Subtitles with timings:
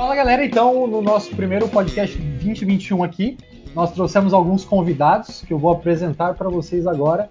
[0.00, 3.36] Fala galera, então no nosso primeiro podcast 2021 aqui,
[3.74, 7.28] nós trouxemos alguns convidados que eu vou apresentar para vocês agora.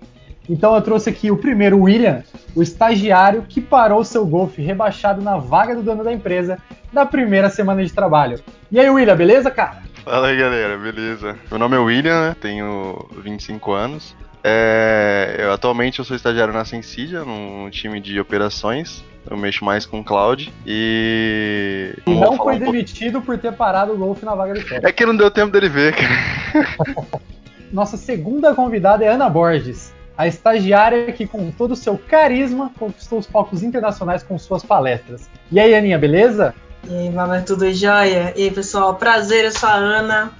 [0.47, 2.23] Então eu trouxe aqui o primeiro, William,
[2.55, 6.59] o estagiário que parou seu golfe rebaixado na vaga do dono da empresa
[6.93, 8.39] na primeira semana de trabalho.
[8.71, 9.81] E aí, William, beleza, cara?
[10.05, 11.35] Fala aí, galera, beleza?
[11.49, 12.35] Meu nome é William, né?
[12.39, 14.15] tenho 25 anos.
[14.43, 19.03] É, eu, atualmente eu sou estagiário na Sensidia, num time de operações.
[19.29, 21.93] Eu mexo mais com cloud e.
[22.05, 23.27] E não foi um demitido pouco...
[23.27, 24.85] por ter parado o golfe na vaga de chefe.
[24.85, 27.19] É que não deu tempo dele ver, cara.
[27.71, 33.19] Nossa segunda convidada é Ana Borges, a estagiária que, com todo o seu carisma, conquistou
[33.19, 35.29] os palcos internacionais com suas palestras.
[35.51, 36.55] E aí, Aninha, beleza?
[36.87, 38.33] E aí, mamãe, tudo jóia?
[38.35, 40.31] E aí, pessoal, prazer, eu sou a Ana.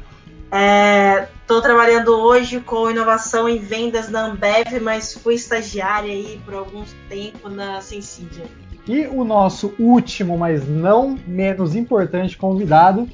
[1.42, 6.56] Estou é, trabalhando hoje com inovação em vendas na Ambev, mas fui estagiária aí por
[6.56, 8.46] algum tempo na Sensidia.
[8.90, 13.08] E o nosso último, mas não menos importante convidado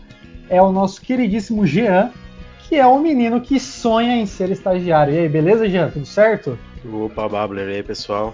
[0.50, 2.14] é o nosso queridíssimo Jean,
[2.59, 5.14] que é um menino que sonha em ser estagiário.
[5.14, 5.90] E aí, beleza, Jean?
[5.90, 6.58] Tudo certo?
[6.90, 8.34] Opa, Babler, e aí, pessoal?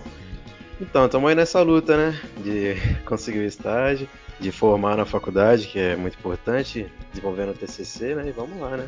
[0.80, 2.20] Então, estamos aí nessa luta, né?
[2.44, 2.76] De
[3.06, 4.08] conseguir o estágio,
[4.40, 8.28] de formar na faculdade, que é muito importante, desenvolvendo o TCC, né?
[8.28, 8.88] E vamos lá, né?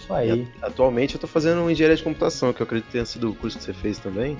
[0.00, 0.30] Isso aí.
[0.30, 3.34] E, atualmente eu estou fazendo engenharia de computação, que eu acredito que tenha sido o
[3.34, 4.38] curso que você fez também.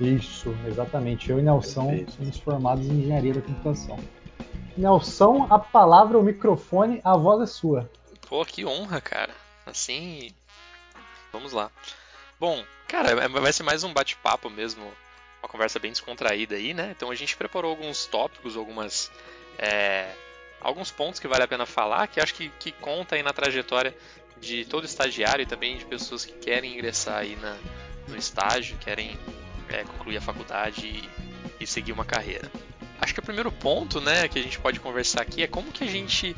[0.00, 1.30] Isso, exatamente.
[1.30, 2.12] Eu e Nelson Perfeito.
[2.12, 3.98] somos formados em engenharia da computação.
[4.76, 7.90] Nelson, a palavra, o microfone, a voz é sua.
[8.26, 9.34] Pô, que honra, cara.
[9.66, 10.32] Assim,
[11.32, 11.70] vamos lá.
[12.38, 14.82] Bom, cara, é, vai ser mais um bate-papo mesmo,
[15.42, 16.94] uma conversa bem descontraída aí, né?
[16.96, 19.10] Então a gente preparou alguns tópicos, algumas
[19.58, 20.10] é,
[20.60, 23.94] alguns pontos que vale a pena falar, que acho que, que conta aí na trajetória
[24.40, 27.58] de todo estagiário e também de pessoas que querem ingressar aí na,
[28.08, 29.18] no estágio, querem
[29.70, 31.08] é, concluir a faculdade e,
[31.60, 32.50] e, seguir uma carreira.
[33.00, 35.84] Acho que o primeiro ponto, né, que a gente pode conversar aqui é como que
[35.84, 36.36] a gente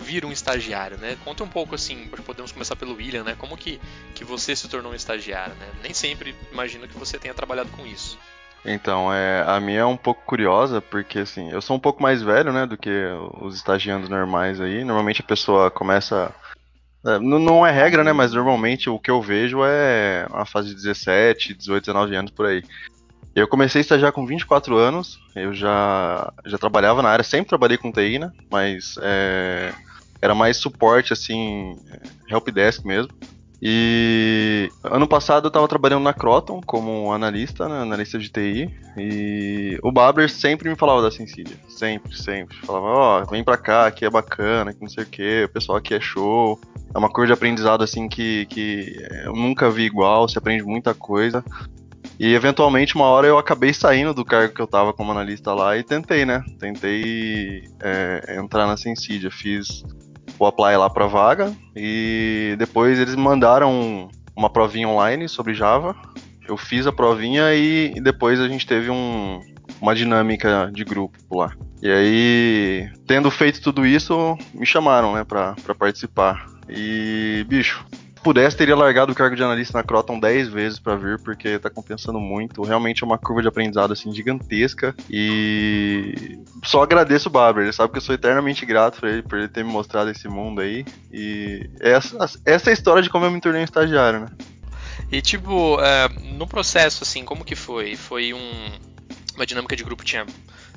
[0.00, 1.16] vira um estagiário, né?
[1.24, 3.36] Conta um pouco assim, podemos começar pelo William, né?
[3.38, 3.80] Como que,
[4.14, 5.68] que você se tornou um estagiário, né?
[5.82, 8.18] Nem sempre imagino que você tenha trabalhado com isso.
[8.64, 12.22] Então, é, a minha é um pouco curiosa, porque assim, eu sou um pouco mais
[12.22, 12.90] velho, né, do que
[13.40, 14.84] os estagiantes normais aí.
[14.84, 16.32] Normalmente a pessoa começa.
[17.04, 20.74] É, não é regra, né, mas normalmente o que eu vejo é uma fase de
[20.74, 22.62] 17, 18, 19 anos por aí.
[23.34, 27.78] Eu comecei a estagiar com 24 anos, eu já, já trabalhava na área, sempre trabalhei
[27.78, 29.72] com TI, né, mas é,
[30.20, 31.78] era mais suporte, assim,
[32.28, 33.12] helpdesk mesmo.
[33.62, 39.78] E ano passado eu estava trabalhando na Croton como analista, né, analista de TI, e
[39.82, 42.56] o Babler sempre me falava da Sensidia, sempre, sempre.
[42.64, 45.48] Falava, ó, oh, vem pra cá, aqui é bacana, que não sei o que, o
[45.48, 46.58] pessoal aqui é show.
[46.94, 50.94] É uma coisa de aprendizado assim que, que eu nunca vi igual, se aprende muita
[50.94, 51.44] coisa.
[52.18, 55.76] E eventualmente uma hora eu acabei saindo do cargo que eu tava como analista lá
[55.76, 56.42] e tentei, né?
[56.58, 59.84] Tentei é, entrar na Sensidia, fiz
[60.40, 65.94] o apply lá para vaga e depois eles mandaram uma provinha online sobre Java.
[66.48, 69.38] Eu fiz a provinha e depois a gente teve um,
[69.80, 71.52] uma dinâmica de grupo lá.
[71.82, 76.46] E aí, tendo feito tudo isso, me chamaram, né, pra participar.
[76.68, 77.84] E, bicho,
[78.22, 81.70] pudesse, teria largado o cargo de analista na Croton 10 vezes para vir, porque tá
[81.70, 82.62] compensando muito.
[82.62, 84.94] Realmente é uma curva de aprendizado assim gigantesca.
[85.08, 89.38] E só agradeço o Barber, ele sabe que eu sou eternamente grato por ele, por
[89.38, 90.84] ele ter me mostrado esse mundo aí.
[91.12, 94.28] E essa, essa é a história de como eu me tornei um estagiário, né?
[95.10, 97.96] E tipo, é, no processo, assim, como que foi?
[97.96, 98.70] Foi um,
[99.34, 100.26] uma dinâmica de grupo tinha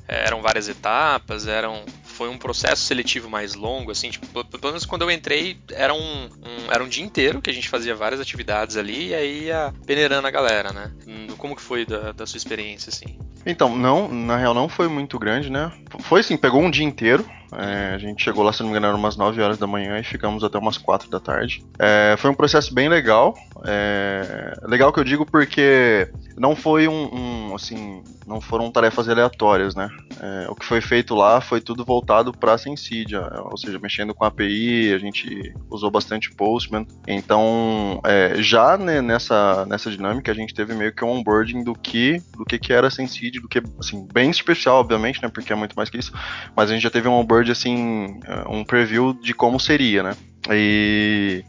[0.06, 1.84] eram várias etapas, eram
[2.14, 5.98] foi um processo seletivo mais longo, assim, tipo, pelo menos quando eu entrei, era um,
[5.98, 9.74] um, era um dia inteiro que a gente fazia várias atividades ali e aí ia
[9.84, 10.92] peneirando a galera, né?
[11.36, 13.18] Como que foi da, da sua experiência, assim?
[13.44, 15.72] Então, não, na real não foi muito grande, né?
[16.00, 17.28] Foi assim, pegou um dia inteiro,
[17.58, 20.04] é, a gente chegou lá, se não me engano, umas 9 horas da manhã e
[20.04, 21.64] ficamos até umas 4 da tarde.
[21.78, 23.34] É, foi um processo bem legal.
[23.64, 29.74] É, legal que eu digo porque não foi um, um assim, não foram tarefas aleatórias,
[29.74, 29.88] né?
[30.20, 34.14] É, o que foi feito lá foi tudo voltado para a Sensidia, ou seja, mexendo
[34.14, 36.86] com a API, a gente usou bastante Postman.
[37.06, 41.74] Então, é, já né, nessa, nessa dinâmica, a gente teve meio que um onboarding do
[41.74, 45.28] que, do que, que era Sensidia, do que, assim, bem especial, obviamente, né?
[45.28, 46.12] Porque é muito mais que isso,
[46.56, 50.16] mas a gente já teve um onboarding Word, assim, um preview de como seria, né?
[50.50, 51.44] E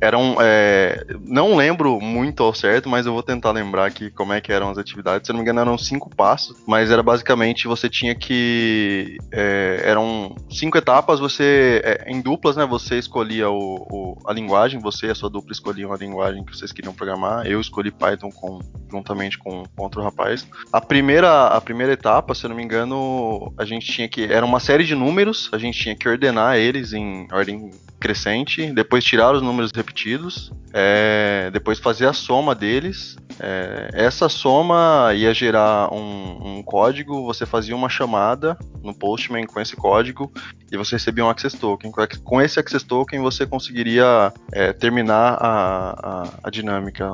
[0.00, 0.36] eram.
[0.40, 4.52] É, não lembro muito ao certo, mas eu vou tentar lembrar aqui como é que
[4.52, 5.26] eram as atividades.
[5.26, 9.18] Se não me engano, eram cinco passos, mas era basicamente você tinha que.
[9.32, 11.80] É, eram cinco etapas, você.
[11.84, 12.66] É, em duplas, né?
[12.66, 16.56] Você escolhia o, o, a linguagem, você e a sua dupla escolhiam a linguagem que
[16.56, 17.46] vocês queriam programar.
[17.46, 18.60] Eu escolhi Python com,
[18.90, 20.46] juntamente com, com outro rapaz.
[20.72, 24.24] A primeira, a primeira etapa, se eu não me engano, a gente tinha que.
[24.24, 27.70] Era uma série de números, a gente tinha que ordenar eles em ordem
[28.04, 33.16] crescente, depois tirar os números repetidos, é, depois fazer a soma deles.
[33.40, 39.58] É, essa soma ia gerar um, um, código, você fazia uma chamada no Postman com
[39.58, 40.30] esse código
[40.70, 41.90] e você recebia um Access Token.
[42.22, 47.10] Com esse Access Token você conseguiria é, terminar a, a, a, dinâmica.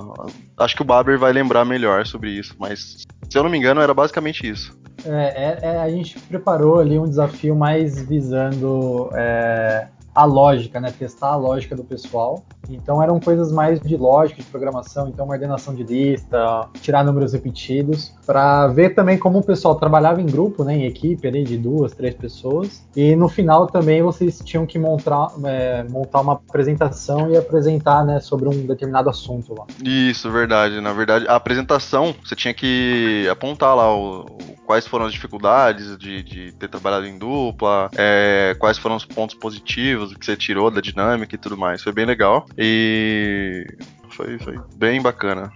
[0.58, 3.80] Acho que o Baber vai lembrar melhor sobre isso, mas se eu não me engano
[3.80, 4.76] era basicamente isso.
[5.04, 10.90] É, é, é a gente preparou ali um desafio mais visando é, a lógica, né?
[10.90, 12.44] Testar a lógica do pessoal.
[12.74, 17.32] Então eram coisas mais de lógica, de programação, então uma ordenação de lista, tirar números
[17.32, 21.56] repetidos, para ver também como o pessoal trabalhava em grupo, né, em equipe ali de
[21.56, 22.86] duas, três pessoas.
[22.94, 28.20] E no final também vocês tinham que montar, é, montar uma apresentação e apresentar, né,
[28.20, 29.66] sobre um determinado assunto lá.
[29.82, 30.80] Isso, verdade.
[30.80, 34.26] Na verdade, a apresentação você tinha que apontar lá o,
[34.70, 39.34] quais foram as dificuldades de, de ter trabalhado em dupla, é, quais foram os pontos
[39.34, 41.82] positivos que você tirou da dinâmica e tudo mais.
[41.82, 42.46] Foi bem legal.
[42.62, 43.66] E
[44.10, 45.50] foi, foi bem bacana.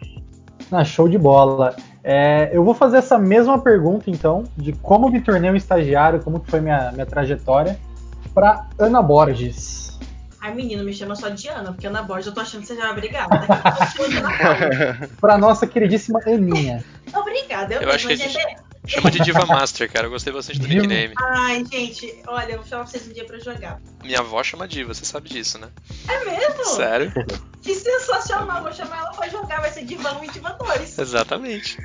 [0.73, 1.77] Ah, show de bola.
[2.03, 6.41] É, eu vou fazer essa mesma pergunta, então, de como me tornei um estagiário, como
[6.41, 7.79] que foi minha, minha trajetória,
[8.33, 9.99] para Ana Borges.
[10.41, 12.77] Ai, menino, me chama só de Ana, porque Ana Borges eu tô achando que você
[12.77, 13.29] já vai brigar.
[15.21, 16.83] para nossa queridíssima Aninha.
[17.15, 18.39] Obrigada, eu, eu acho que gente,
[18.87, 20.07] Chama de Diva Master, cara.
[20.07, 21.15] Eu gostei bastante do nickname.
[21.17, 23.81] Ai, gente, olha, eu vou chamar vocês um dia pra jogar.
[24.03, 25.69] Minha avó chama Diva, você sabe disso, né?
[26.09, 26.65] É mesmo?
[26.67, 27.13] Sério?
[27.63, 30.99] Que sensacional, vou chamar ela pra jogar, vai ser Diva 1 e Diva 2.
[30.99, 31.79] Exatamente.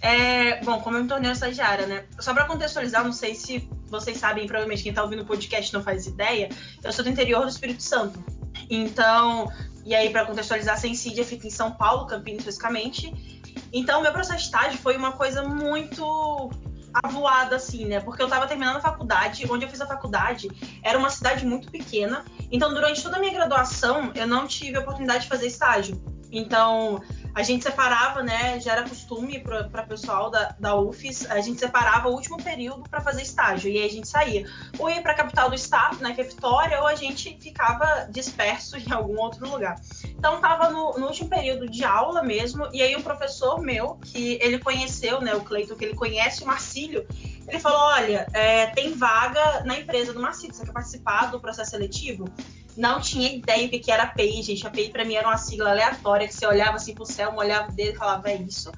[0.00, 2.04] É, bom, como eu me tornei estagiária, né?
[2.18, 5.82] Só pra contextualizar, não sei se vocês sabem, provavelmente quem tá ouvindo o podcast não
[5.82, 6.48] faz ideia,
[6.82, 8.18] eu sou do interior do Espírito Santo.
[8.68, 9.52] Então,
[9.84, 13.41] e aí pra contextualizar, a Sensídia fica em São Paulo, Campinas especificamente.
[13.72, 16.50] Então, meu processo de estágio foi uma coisa muito
[16.92, 18.00] avoada, assim, né?
[18.00, 20.50] Porque eu tava terminando a faculdade, onde eu fiz a faculdade
[20.82, 22.24] era uma cidade muito pequena.
[22.50, 26.02] Então, durante toda a minha graduação, eu não tive a oportunidade de fazer estágio.
[26.30, 27.00] Então,
[27.34, 28.60] a gente separava, né?
[28.60, 33.00] Já era costume para pessoal da, da UFES, a gente separava o último período para
[33.00, 33.70] fazer estágio.
[33.70, 34.46] E aí a gente saía.
[34.78, 36.14] Ou ia para a capital do estado, né?
[36.14, 39.80] Que é Vitória, ou a gente ficava disperso em algum outro lugar.
[40.04, 42.68] Então tava no, no último período de aula mesmo.
[42.72, 45.34] E aí um professor meu, que ele conheceu, né?
[45.34, 47.06] O Cleiton, que ele conhece o Marcílio,
[47.48, 51.70] ele falou: olha, é, tem vaga na empresa do Marcílio, você quer participar do processo
[51.70, 52.26] seletivo?
[52.76, 54.66] Não tinha ideia o que, que era API, gente.
[54.66, 57.72] API para mim era uma sigla aleatória, que você olhava assim pro céu, olhava o
[57.72, 58.72] dedo e falava, é isso.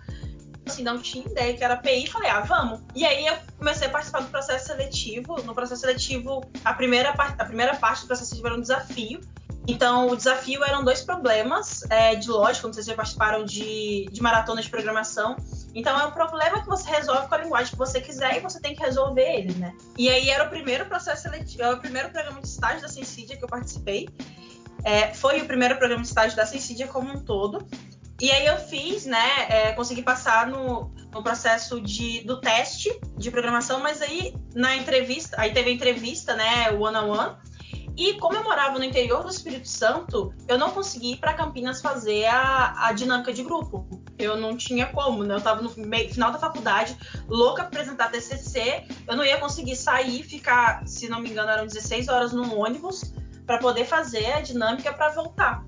[0.67, 2.81] Assim, não tinha ideia que era API, falei, ah, vamos.
[2.95, 5.37] E aí eu comecei a participar do processo seletivo.
[5.43, 9.21] No processo seletivo, a primeira, a primeira parte do processo seletivo era um desafio.
[9.67, 14.07] Então, o desafio eram dois problemas é, de lógica, não sei se já participaram de,
[14.13, 15.37] de maratona de programação.
[15.75, 18.61] Então, é um problema que você resolve com a linguagem que você quiser e você
[18.61, 19.75] tem que resolver ele, né?
[19.97, 23.37] E aí era o primeiro processo seletivo, era o primeiro programa de estágio da Sensidia
[23.37, 24.09] que eu participei.
[24.85, 27.67] É, foi o primeiro programa de estágio da Sensidia como um todo.
[28.21, 29.47] E aí eu fiz, né?
[29.49, 35.41] É, consegui passar no, no processo de, do teste de programação, mas aí na entrevista,
[35.41, 36.71] aí teve a entrevista, né?
[36.71, 37.37] One on one.
[37.97, 41.81] E como eu morava no interior do Espírito Santo, eu não consegui ir para Campinas
[41.81, 43.87] fazer a, a, dinâmica de grupo.
[44.19, 45.35] Eu não tinha como, né?
[45.35, 46.97] Eu estava no meio, final da faculdade,
[47.29, 48.85] louca para apresentar TCC.
[49.07, 53.13] Eu não ia conseguir sair, ficar, se não me engano, eram 16 horas no ônibus
[53.47, 55.65] para poder fazer a dinâmica para voltar.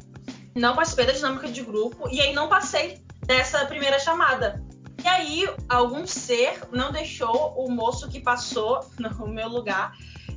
[0.52, 4.64] Não participei da dinâmica de grupo e aí não passei dessa primeira chamada.
[5.04, 9.92] E aí, algum ser não deixou o moço que passou no meu lugar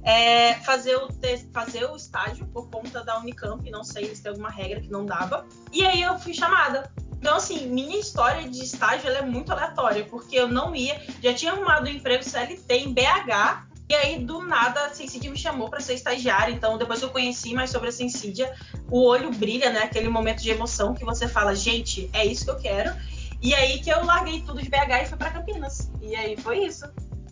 [0.10, 1.08] é, fazer, o
[1.54, 5.06] fazer o estágio por conta da Unicamp, não sei se tem alguma regra que não
[5.06, 5.46] dava.
[5.72, 6.92] E aí eu fui chamada.
[7.20, 11.52] Então, assim, minha história de estágio é muito aleatória, porque eu não ia, já tinha
[11.52, 15.80] arrumado um emprego CLT em BH, e aí, do nada, a Sensidia me chamou para
[15.80, 16.52] ser estagiária.
[16.52, 18.52] Então, depois eu conheci mais sobre a Sensidia,
[18.90, 19.80] o olho brilha, né?
[19.80, 22.96] Aquele momento de emoção que você fala, gente, é isso que eu quero.
[23.42, 25.92] E aí que eu larguei tudo de BH e fui para Campinas.
[26.02, 26.86] E aí foi isso.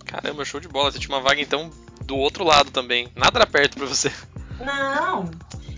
[0.05, 0.91] Caramba, show de bola.
[0.91, 1.69] Você tinha uma vaga, então,
[2.07, 3.09] do outro lado também.
[3.15, 4.11] Nada era perto pra você.
[4.59, 5.29] Não,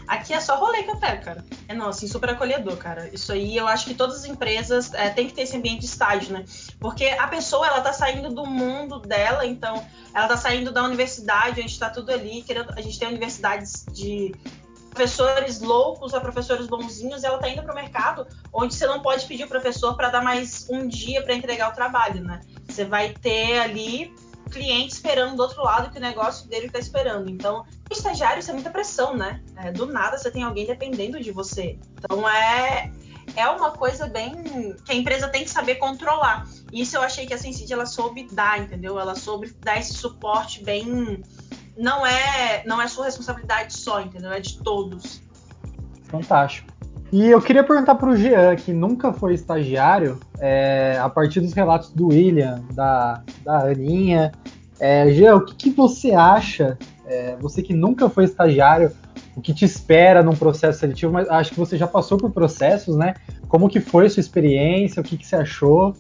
[0.07, 1.43] aqui é só rolê que eu pego, cara.
[1.67, 3.09] É não, assim, super acolhedor, cara.
[3.12, 5.88] Isso aí eu acho que todas as empresas é, têm que ter esse ambiente de
[5.88, 6.45] estágio, né?
[6.79, 9.83] Porque a pessoa, ela tá saindo do mundo dela, então
[10.13, 12.43] ela tá saindo da universidade, onde tá tudo ali.
[12.43, 14.31] Querendo, a gente tem universidades de
[14.89, 19.25] professores loucos a professores bonzinhos, ela está indo para o mercado onde você não pode
[19.25, 22.41] pedir o professor para dar mais um dia para entregar o trabalho, né?
[22.67, 24.13] Você vai ter ali
[24.50, 27.29] cliente esperando do outro lado que o negócio dele está esperando.
[27.29, 29.41] Então, o estagiário isso é muita pressão, né?
[29.56, 31.77] É, do nada você tem alguém dependendo de você.
[31.98, 32.91] Então é
[33.36, 34.34] é uma coisa bem
[34.84, 36.48] que a empresa tem que saber controlar.
[36.74, 39.00] Isso eu achei que a Sensid ela soube dar, entendeu?
[39.00, 41.22] Ela soube dar esse suporte bem
[41.77, 44.32] não é não é sua responsabilidade só, entendeu?
[44.32, 45.22] É de todos.
[46.06, 46.78] Fantástico.
[47.12, 51.54] E eu queria perguntar para o Jean, que nunca foi estagiário, é, a partir dos
[51.54, 54.32] relatos do William, da, da Aninha.
[54.80, 58.92] É, Jean, o que, que você acha, é, você que nunca foi estagiário,
[59.36, 62.96] o que te espera num processo seletivo, mas acho que você já passou por processos,
[62.96, 63.16] né?
[63.48, 65.96] Como que foi sua experiência, o que, que você achou?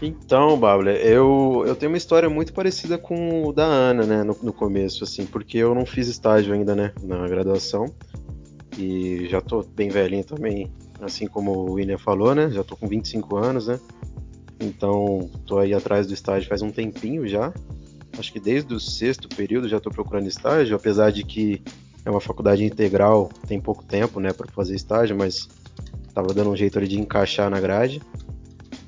[0.00, 4.36] Então, Babla, eu, eu tenho uma história muito parecida com o da Ana, né, no,
[4.42, 7.86] no começo, assim, porque eu não fiz estágio ainda, né, na graduação,
[8.78, 10.70] e já tô bem velhinho também,
[11.00, 12.48] assim como o William falou, né?
[12.50, 13.78] Já tô com 25 anos, né?
[14.60, 17.52] Então, tô aí atrás do estágio faz um tempinho já.
[18.16, 21.60] Acho que desde o sexto período já tô procurando estágio, apesar de que
[22.04, 25.48] é uma faculdade integral, tem pouco tempo, né, para fazer estágio, mas
[26.14, 28.00] tava dando um jeito ali de encaixar na grade.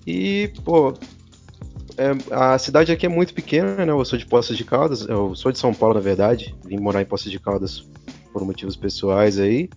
[0.06, 0.94] E, pô,
[1.96, 3.92] é, a cidade aqui é muito pequena, né?
[3.92, 6.56] Eu sou de Poços de Caldas, eu sou de São Paulo, na verdade.
[6.64, 7.86] Vim morar em Poços de Caldas
[8.32, 9.68] por motivos pessoais aí.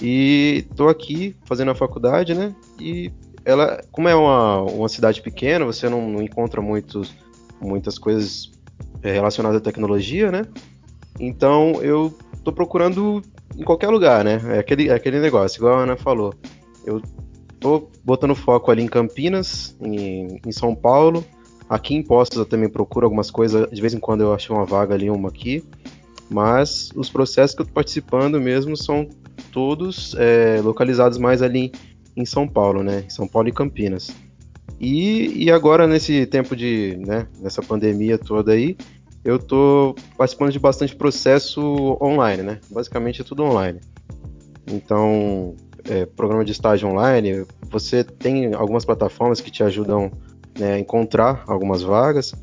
[0.00, 2.54] E tô aqui fazendo a faculdade, né?
[2.80, 3.12] E
[3.44, 7.14] ela, como é uma, uma cidade pequena, você não, não encontra muitos,
[7.60, 8.50] muitas coisas
[9.02, 10.42] é, relacionadas à tecnologia, né?
[11.20, 12.12] Então eu
[12.42, 13.22] tô procurando
[13.56, 14.40] em qualquer lugar, né?
[14.48, 16.34] É aquele, é aquele negócio, igual a Ana falou.
[16.84, 17.00] Eu
[17.60, 21.24] tô botando foco ali em Campinas, em, em São Paulo.
[21.68, 23.68] Aqui em Postos eu também procuro algumas coisas.
[23.70, 25.64] De vez em quando eu acho uma vaga ali, uma aqui.
[26.30, 29.08] Mas os processos que eu estou participando mesmo são
[29.52, 31.72] todos é, localizados mais ali
[32.16, 33.04] em São Paulo, né?
[33.08, 34.14] São Paulo e Campinas.
[34.80, 38.76] E, e agora nesse tempo de, né, nessa pandemia toda aí,
[39.24, 41.62] eu estou participando de bastante processo
[42.00, 42.60] online, né?
[42.70, 43.80] Basicamente é tudo online.
[44.66, 45.54] Então,
[45.88, 50.10] é, programa de estágio online, você tem algumas plataformas que te ajudam
[50.58, 52.34] né, a encontrar algumas vagas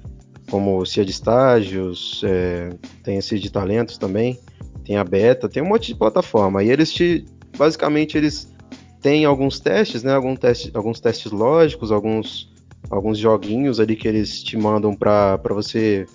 [0.51, 2.69] como CIA de estágios, é,
[3.01, 4.37] tem esse de talentos também,
[4.83, 6.61] tem a beta, tem um monte de plataforma.
[6.61, 7.25] E eles te,
[7.57, 8.53] basicamente, eles
[9.01, 10.13] têm alguns testes, né?
[10.13, 12.51] Algum teste, alguns testes lógicos, alguns,
[12.89, 16.05] alguns joguinhos ali que eles te mandam para você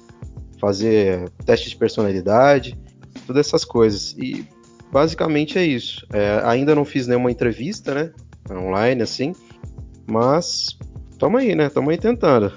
[0.60, 2.78] fazer teste de personalidade,
[3.26, 4.14] todas essas coisas.
[4.18, 4.46] E
[4.92, 6.06] basicamente é isso.
[6.12, 8.12] É, ainda não fiz nenhuma entrevista, né?
[8.50, 9.34] Online, assim.
[10.06, 10.78] Mas
[11.18, 11.70] tamo aí, né?
[11.70, 12.52] Tamo aí tentando.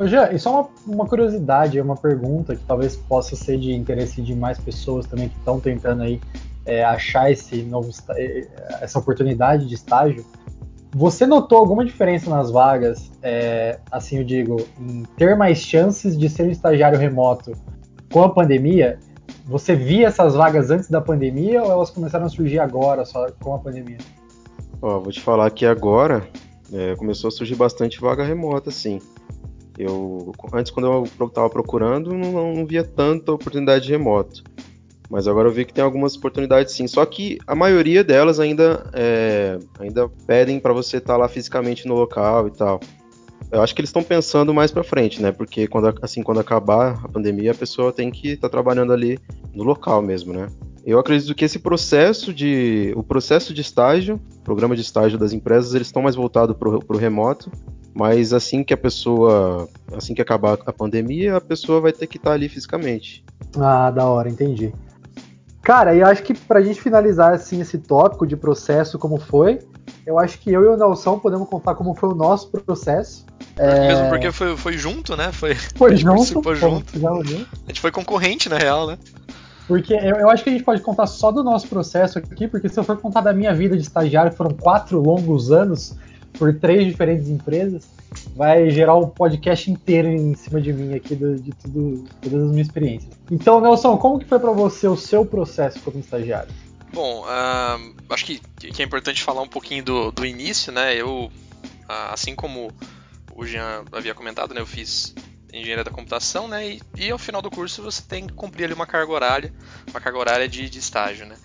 [0.00, 4.34] Já, e só uma, uma curiosidade, uma pergunta que talvez possa ser de interesse de
[4.34, 6.20] mais pessoas também que estão tentando aí
[6.64, 8.46] é, achar esse novo, é,
[8.80, 10.24] essa oportunidade de estágio.
[10.94, 16.28] Você notou alguma diferença nas vagas, é, assim eu digo, em ter mais chances de
[16.28, 17.52] ser um estagiário remoto
[18.12, 18.98] com a pandemia?
[19.46, 23.54] Você via essas vagas antes da pandemia ou elas começaram a surgir agora, só com
[23.54, 23.98] a pandemia?
[24.80, 26.26] Ó, vou te falar que agora
[26.72, 29.00] é, começou a surgir bastante vaga remota, sim.
[29.78, 34.42] Eu antes quando eu estava procurando não, não, via tanta oportunidade remoto,
[35.08, 36.88] mas agora eu vi que tem algumas oportunidades sim.
[36.88, 41.86] Só que a maioria delas ainda é, ainda pedem para você estar tá lá fisicamente
[41.86, 42.80] no local e tal.
[43.52, 45.30] Eu acho que eles estão pensando mais para frente, né?
[45.30, 49.16] Porque quando assim quando acabar a pandemia a pessoa tem que estar tá trabalhando ali
[49.54, 50.48] no local mesmo, né?
[50.84, 55.74] Eu acredito que esse processo de o processo de estágio, programa de estágio das empresas,
[55.74, 57.50] eles estão mais voltados para o remoto
[57.98, 62.16] mas assim que a pessoa, assim que acabar a pandemia, a pessoa vai ter que
[62.16, 63.24] estar ali fisicamente.
[63.58, 64.72] Ah, da hora, entendi.
[65.60, 69.58] Cara, e acho que pra gente finalizar assim esse tópico de processo como foi,
[70.06, 73.26] eu acho que eu e o Nelson podemos contar como foi o nosso processo.
[73.56, 73.88] É...
[73.88, 75.32] Mesmo porque foi, foi junto, né?
[75.32, 76.92] Foi, foi junto, foi junto.
[77.04, 78.96] A gente foi concorrente, na real, né?
[79.66, 82.68] Porque eu, eu, acho que a gente pode contar só do nosso processo aqui, porque
[82.68, 85.96] se eu for contar da minha vida de estagiário, foram quatro longos anos,
[86.38, 87.88] por três diferentes empresas,
[88.34, 92.50] vai gerar um podcast inteiro em cima de mim aqui de, de tudo, todas as
[92.50, 93.12] minhas experiências.
[93.30, 96.52] Então, Nelson, como que foi para você o seu processo como estagiário?
[96.92, 100.94] Bom, uh, acho que, que, é importante falar um pouquinho do, do início, né?
[100.94, 101.30] Eu, uh,
[102.12, 102.72] assim como
[103.34, 104.60] o Jean havia comentado, né?
[104.60, 105.14] Eu fiz
[105.52, 106.66] engenharia da computação, né?
[106.68, 109.52] E, e, ao final do curso você tem que cumprir ali uma carga horária,
[109.90, 111.36] uma carga horária de, de estágio, né?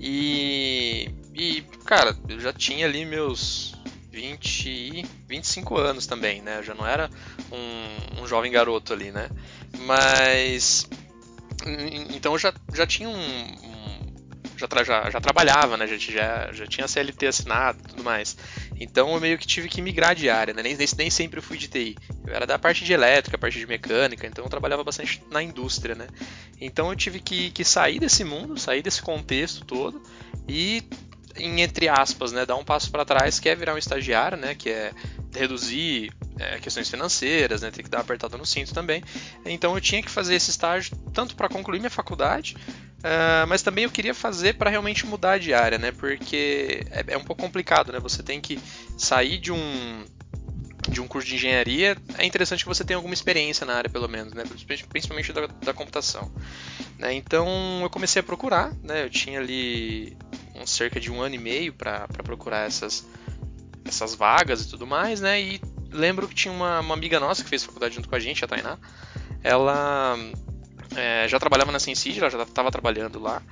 [0.00, 3.74] E, e, cara, eu já tinha ali meus
[4.18, 6.60] 20 25 anos também, né?
[6.62, 7.08] Já não era
[7.52, 9.28] um, um jovem garoto ali, né?
[9.80, 10.88] Mas.
[12.14, 13.78] Então eu já, já tinha um, um
[14.56, 15.86] já, tra já, já, trabalhava, né?
[15.86, 18.36] Já, já, já tinha CLT assinado e tudo mais.
[18.80, 20.62] Então eu meio que tive que migrar de área, né?
[20.64, 21.96] Nem, nem, sempre fui de TI.
[22.26, 25.94] Eu era da parte de elétrica, parte de mecânica, então eu trabalhava bastante na indústria,
[25.94, 26.08] né?
[26.60, 30.02] Então eu tive que, que sair desse mundo, sair desse contexto todo
[30.48, 30.82] e
[31.38, 34.54] em entre aspas, né, dar um passo para trás, que é virar um estagiário, né,
[34.54, 34.92] que é
[35.34, 39.02] reduzir é, questões financeiras, né, ter que dar apertada no cinto também.
[39.44, 42.56] Então eu tinha que fazer esse estágio tanto para concluir minha faculdade,
[42.98, 47.16] uh, mas também eu queria fazer para realmente mudar de área, né, porque é, é
[47.16, 48.58] um pouco complicado, né, você tem que
[48.96, 50.04] sair de um
[50.88, 54.08] de um curso de engenharia, é interessante que você tenha alguma experiência na área, pelo
[54.08, 54.44] menos, né?
[54.88, 56.30] principalmente da, da computação.
[56.98, 57.14] Né?
[57.14, 59.04] Então eu comecei a procurar, né?
[59.04, 60.16] eu tinha ali
[60.54, 63.06] um, cerca de um ano e meio para procurar essas,
[63.84, 65.40] essas vagas e tudo mais, né?
[65.40, 68.44] E lembro que tinha uma, uma, amiga nossa que fez faculdade junto com a gente,
[68.44, 68.78] a Tainá.
[69.42, 70.16] Ela
[70.96, 73.42] é, já trabalhava na Sensid, ela já estava trabalhando lá.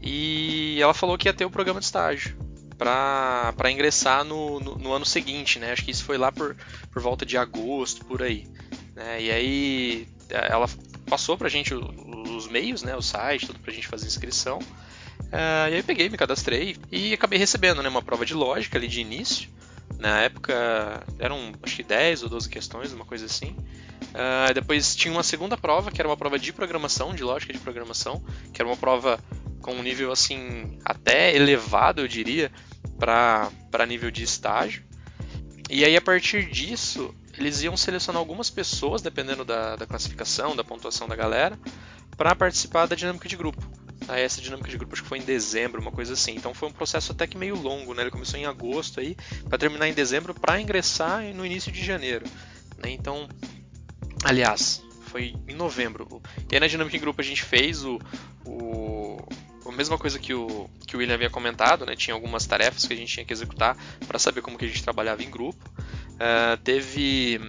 [0.00, 2.36] E ela falou que ia ter o programa de estágio
[2.82, 5.72] para ingressar no, no, no, ano seguinte, né?
[5.72, 6.56] Acho que isso foi lá por,
[6.90, 8.46] por volta de agosto, por aí.
[8.94, 9.22] Né?
[9.22, 10.68] E aí ela
[11.06, 12.96] passou pra gente os meios, né?
[12.96, 14.58] O site, tudo pra gente fazer inscrição.
[14.58, 18.88] Uh, e aí peguei, me cadastrei e acabei recebendo né, uma prova de lógica ali
[18.88, 19.48] de início.
[19.98, 23.56] Na época eram acho que 10 ou 12 questões, uma coisa assim.
[24.12, 27.58] Uh, depois tinha uma segunda prova, que era uma prova de programação, de lógica de
[27.58, 28.22] programação,
[28.52, 29.18] que era uma prova
[29.62, 32.50] com um nível assim até elevado, eu diria,
[33.02, 34.84] para nível de estágio.
[35.68, 40.62] E aí a partir disso, eles iam selecionar algumas pessoas, dependendo da, da classificação, da
[40.62, 41.58] pontuação da galera,
[42.16, 43.60] para participar da dinâmica de grupo.
[44.06, 46.36] Aí essa dinâmica de grupo acho que foi em dezembro, uma coisa assim.
[46.36, 48.02] Então foi um processo até que meio longo, né?
[48.02, 49.16] Ele começou em agosto aí,
[49.48, 52.24] para terminar em dezembro, para ingressar no início de janeiro.
[52.78, 52.90] Né?
[52.90, 53.28] Então,
[54.22, 56.22] aliás, foi em novembro.
[56.50, 57.98] E aí na dinâmica em grupo a gente fez o,
[58.44, 58.91] o
[59.72, 61.96] a mesma coisa que o, que o William havia comentado, né?
[61.96, 63.76] Tinha algumas tarefas que a gente tinha que executar
[64.06, 65.68] para saber como que a gente trabalhava em grupo.
[66.14, 67.40] Uh, teve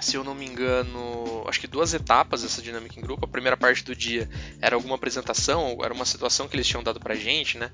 [0.00, 3.24] se eu não me engano, acho que duas etapas dessa dinâmica em grupo.
[3.24, 4.28] A primeira parte do dia
[4.60, 7.68] era alguma apresentação, era uma situação que eles tinham dado pra gente, né?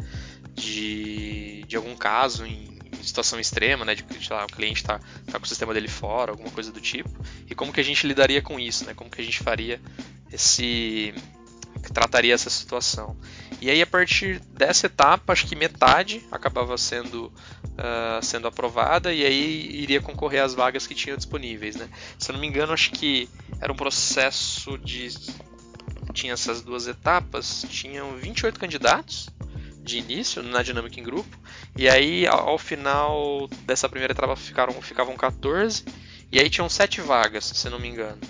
[0.55, 3.95] De, de algum caso em, situação extrema, né?
[3.95, 7.11] De lá, o cliente está tá com o sistema dele fora, alguma coisa do tipo.
[7.49, 8.95] E como que a gente lidaria com isso, né?
[8.95, 9.81] Como que a gente faria
[10.33, 11.15] esse.
[11.93, 13.17] Trataria essa situação.
[13.61, 19.25] E aí, a partir dessa etapa, acho que metade acabava sendo, uh, sendo aprovada e
[19.25, 21.77] aí iria concorrer às vagas que tinham disponíveis.
[21.77, 21.89] Né?
[22.19, 23.29] Se eu não me engano, acho que
[23.61, 25.09] era um processo de.
[26.13, 29.29] Tinha essas duas etapas, tinham 28 candidatos
[29.83, 31.37] de início na dinâmica em grupo,
[31.77, 35.85] e aí ao final dessa primeira etapa ficaram, ficavam 14,
[36.33, 38.21] e aí tinham 7 vagas, se não me engano.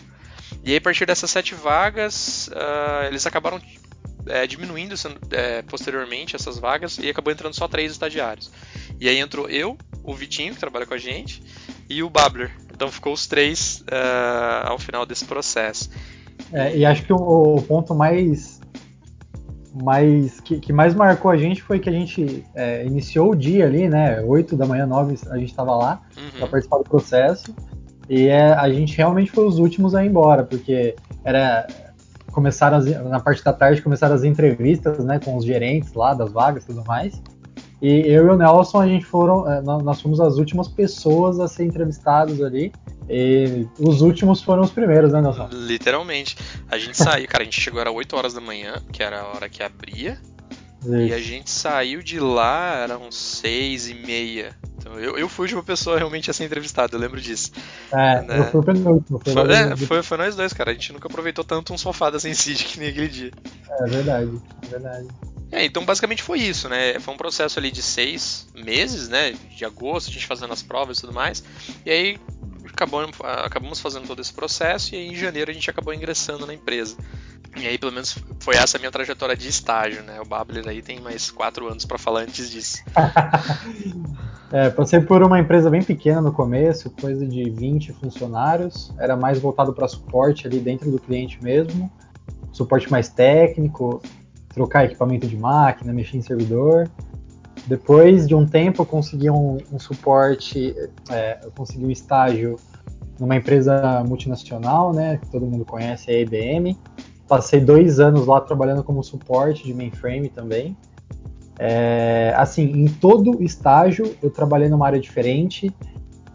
[0.65, 3.61] E aí, a partir dessas 7 vagas, uh, eles acabaram
[4.27, 4.95] é, diminuindo
[5.31, 8.51] é, posteriormente essas vagas e acabou entrando só três estagiários.
[8.99, 11.43] E aí entrou eu, o Vitinho, que trabalha com a gente,
[11.89, 12.51] e o Babler.
[12.73, 15.91] Então ficou os três uh, ao final desse processo.
[16.53, 18.61] É, e acho que o, o, ponto mais,
[19.83, 23.67] mais que, que, mais marcou a gente foi que a gente é, iniciou o dia
[23.67, 24.21] ali, né?
[24.23, 26.39] 8 da manhã, 9 a gente estava lá uhum.
[26.39, 27.55] para participar do processo.
[28.09, 31.67] E é, a gente realmente foi os últimos a ir embora, porque era
[32.31, 36.33] começaram as, na parte da tarde começaram as entrevistas, né, com os gerentes lá das
[36.33, 37.23] vagas tudo mais.
[37.81, 41.47] E eu e o Nelson, a gente foram, eh, nós fomos as últimas pessoas a
[41.47, 42.73] ser entrevistados ali.
[43.11, 45.49] E os últimos foram os primeiros, né, Nelson?
[45.53, 46.37] Literalmente.
[46.71, 49.27] A gente saiu, cara, a gente chegou era 8 horas da manhã, que era a
[49.29, 50.19] hora que abria.
[50.85, 50.95] Isso.
[50.95, 54.55] E a gente saiu de lá, eram seis e meia.
[54.77, 57.53] Então eu, eu fui de uma pessoa realmente a ser entrevistada, eu lembro disso.
[57.91, 58.39] É, né?
[58.39, 59.21] eu fui penúltimo.
[59.25, 60.71] Foi, foi, é, foi, foi, nós dois, cara.
[60.71, 63.33] A gente nunca aproveitou tanto um sofá da Sensid que nem aquele dia.
[63.81, 65.09] É verdade, é verdade.
[65.51, 66.99] É, então basicamente foi isso, né?
[67.01, 69.33] Foi um processo ali de seis meses, né?
[69.57, 71.45] De agosto, a gente fazendo as provas e tudo mais.
[71.87, 72.19] E aí
[72.75, 76.53] acabamos, acabamos fazendo todo esse processo e aí, em janeiro a gente acabou ingressando na
[76.53, 76.97] empresa.
[77.57, 80.21] E aí, pelo menos, foi essa a minha trajetória de estágio, né?
[80.21, 82.83] O Babler aí tem mais quatro anos para falar antes disso.
[84.51, 88.93] é, passei por uma empresa bem pequena no começo, coisa de 20 funcionários.
[88.99, 91.91] Era mais voltado para suporte ali dentro do cliente mesmo.
[92.53, 94.03] Suporte mais técnico,
[94.53, 96.91] trocar equipamento de máquina, mexer em servidor.
[97.67, 100.75] Depois de um tempo, eu consegui um, um suporte,
[101.09, 102.57] é, eu consegui um estágio
[103.19, 105.19] numa empresa multinacional, né?
[105.19, 106.77] Que todo mundo conhece, a IBM
[107.29, 110.77] Passei dois anos lá trabalhando como suporte de mainframe também.
[111.59, 115.73] É, assim, em todo estágio eu trabalhei numa área diferente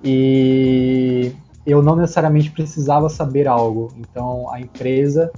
[0.03, 1.33] e
[1.65, 3.89] eu não necessariamente precisava saber algo.
[3.97, 5.31] Então a empresa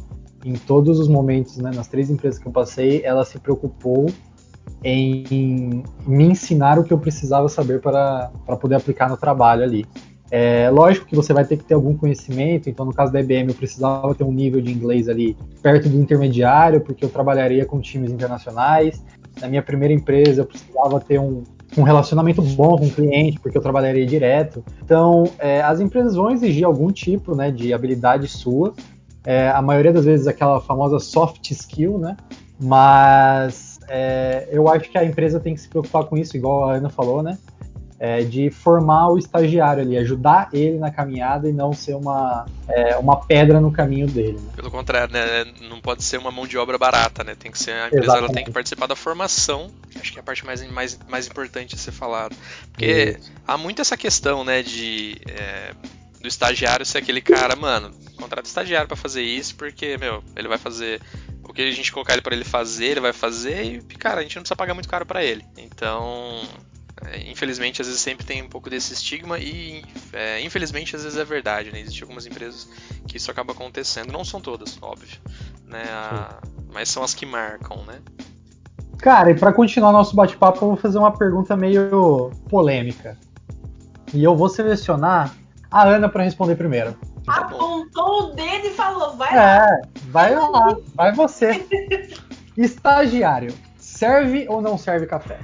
[0.44, 4.08] em todos os momentos, né, nas três empresas que eu passei, ela se preocupou
[4.84, 9.86] em me ensinar o que eu precisava saber para, para poder aplicar no trabalho ali.
[10.32, 13.50] É, lógico que você vai ter que ter algum conhecimento, então no caso da IBM
[13.50, 17.82] eu precisava ter um nível de inglês ali perto do intermediário, porque eu trabalharia com
[17.82, 19.04] times internacionais.
[19.42, 21.44] Na minha primeira empresa eu precisava ter um,
[21.78, 24.64] um relacionamento bom com o cliente, porque eu trabalharia direto.
[24.82, 28.74] Então, é, as empresas vão exigir algum tipo né, de habilidade sua,
[29.26, 32.18] é, a maioria das vezes aquela famosa soft skill, né?
[32.60, 36.76] Mas é, eu acho que a empresa tem que se preocupar com isso, igual a
[36.76, 37.38] Ana falou, né?
[38.02, 42.98] É, de formar o estagiário ali, ajudar ele na caminhada e não ser uma, é,
[42.98, 44.40] uma pedra no caminho dele.
[44.40, 44.54] Né?
[44.56, 45.46] Pelo contrário, né?
[45.70, 47.36] Não pode ser uma mão de obra barata, né?
[47.36, 50.22] Tem que ser a empresa ela tem que participar da formação, que acho que é
[50.22, 52.36] a parte mais, mais, mais importante a ser falada.
[52.72, 53.32] Porque Isso.
[53.48, 55.22] há muito essa questão, né, de.
[55.28, 55.76] É,
[56.20, 60.58] do estagiário ser aquele cara, mano, contrata estagiário para fazer isso, porque, meu, ele vai
[60.58, 61.02] fazer
[61.44, 64.24] o que a gente colocar ele para ele fazer, ele vai fazer e, cara, a
[64.24, 65.44] gente não precisa pagar muito caro para ele.
[65.58, 66.44] Então,
[67.26, 69.84] infelizmente, às vezes sempre tem um pouco desse estigma e,
[70.14, 71.80] é, infelizmente, às vezes é verdade, né?
[71.80, 72.70] Existem algumas empresas
[73.08, 74.12] que isso acaba acontecendo.
[74.12, 75.20] Não são todas, óbvio,
[75.68, 75.84] né?
[75.90, 76.40] A,
[76.72, 78.00] mas são as que marcam, né?
[79.00, 83.18] Cara, e para continuar nosso bate-papo, eu vou fazer uma pergunta meio polêmica.
[84.14, 85.34] E eu vou selecionar
[85.72, 86.96] a Ana para responder primeiro.
[87.28, 89.82] Apontou o dedo e falou, vai é, lá.
[90.08, 91.66] vai lá, vai você.
[92.58, 95.40] Estagiário, serve ou não serve café?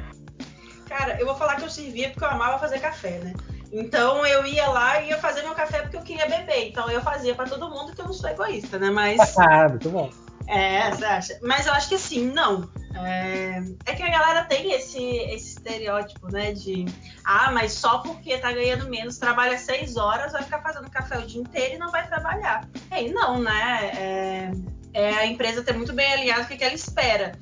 [0.98, 3.36] Cara, eu vou falar que eu servia porque eu amava fazer café, né?
[3.72, 6.70] Então eu ia lá e ia fazer meu café porque eu queria beber.
[6.70, 8.90] Então eu fazia para todo mundo que eu não sou egoísta, né?
[8.90, 9.38] Mas.
[9.38, 10.10] Ah, muito bom.
[10.48, 11.40] É, você acha?
[11.44, 12.68] Mas eu acho que assim, não.
[12.96, 13.62] É...
[13.86, 16.54] é, que a galera tem esse, esse estereótipo, né?
[16.54, 16.86] De
[17.24, 21.28] ah, mas só porque tá ganhando menos, trabalha seis horas, vai ficar fazendo café o
[21.28, 22.68] dia inteiro e não vai trabalhar.
[22.98, 23.92] E não, né?
[23.94, 24.52] É,
[24.94, 27.34] é a empresa ter muito bem alinhado o que, que ela espera.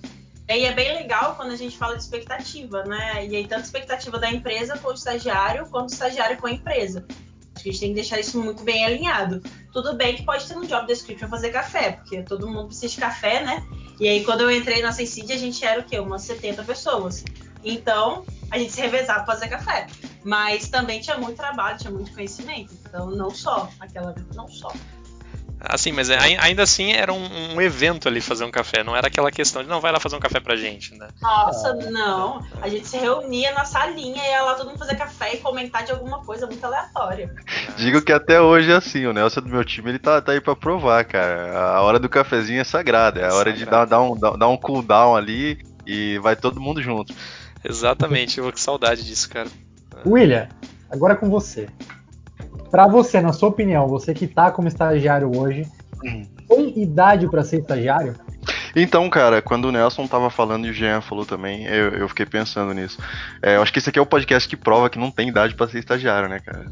[0.48, 3.26] E é bem legal quando a gente fala de expectativa, né?
[3.26, 7.06] E aí, tanto expectativa da empresa com o estagiário, quanto o estagiário com a empresa.
[7.56, 9.42] Acho que a gente tem que deixar isso muito bem alinhado.
[9.74, 13.00] Tudo bem que pode ter um job description fazer café, porque todo mundo precisa de
[13.00, 13.66] café, né?
[14.00, 15.98] E aí, quando eu entrei na Sencid, a gente era o quê?
[16.00, 17.24] Umas 70 pessoas.
[17.64, 19.88] Então, a gente se revezava para fazer café.
[20.24, 22.74] Mas também tinha muito trabalho, tinha muito conhecimento.
[22.86, 24.14] Então, não só aquela.
[24.36, 24.72] Não só.
[25.70, 29.08] Assim, mas é, ainda assim era um, um, evento ali fazer um café, não era
[29.08, 31.08] aquela questão de não vai lá fazer um café pra gente, né?
[31.22, 32.44] Nossa, não.
[32.62, 35.84] A gente se reunia na salinha e ia lá todo mundo fazer café e comentar
[35.84, 37.34] de alguma coisa muito aleatória.
[37.78, 40.42] Digo que até hoje é assim, o Nelson do meu time ele tá, tá aí
[40.42, 41.58] pra provar, cara.
[41.58, 44.58] A hora do cafezinho é sagrada, é a hora de dar, dar, um, dar um
[44.58, 47.14] cooldown ali e vai todo mundo junto.
[47.64, 49.50] Exatamente, eu vou com saudade disso, cara.
[50.06, 50.48] William,
[50.90, 51.68] agora é com você.
[52.76, 55.66] Para você, na sua opinião, você que tá como estagiário hoje,
[56.46, 58.16] tem idade para ser estagiário?
[58.76, 62.26] Então, cara, quando o Nelson tava falando e o Jean falou também, eu, eu fiquei
[62.26, 63.00] pensando nisso.
[63.42, 65.56] É, eu acho que esse aqui é o podcast que prova que não tem idade
[65.56, 66.66] para ser estagiário, né, cara?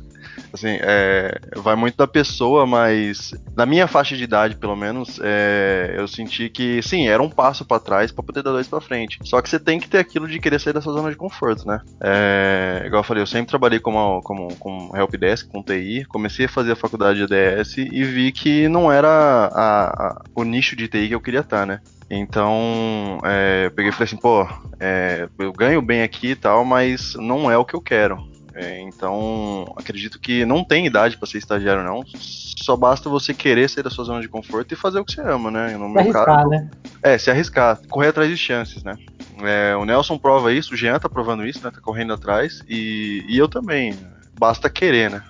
[0.52, 5.96] Assim, é, vai muito da pessoa, mas na minha faixa de idade, pelo menos, é,
[5.98, 9.20] eu senti que, sim, era um passo para trás para poder dar dois para frente.
[9.24, 11.68] Só que você tem que ter aquilo de querer sair da sua zona de conforto,
[11.68, 11.82] né?
[12.02, 16.74] É, igual eu falei, eu sempre trabalhei como, como helpdesk, com TI, comecei a fazer
[16.74, 21.08] a faculdade de ADS e vi que não era a, a, o nicho de TI
[21.10, 21.80] que eu queria estar, né?
[22.10, 24.48] Então, é, eu peguei e falei assim, pô,
[24.80, 28.33] é, eu ganho bem aqui e tal, mas não é o que eu quero.
[28.56, 32.04] É, então, acredito que não tem idade para ser estagiário, não.
[32.16, 35.22] Só basta você querer sair da sua zona de conforto e fazer o que você
[35.22, 35.76] ama, né?
[35.76, 36.70] No se arriscar, caso, né?
[37.02, 38.96] É, se arriscar, correr atrás de chances, né?
[39.42, 41.72] É, o Nelson prova isso, o Jean tá provando isso, né?
[41.72, 43.98] Tá correndo atrás, e, e eu também.
[44.38, 45.24] Basta querer, né?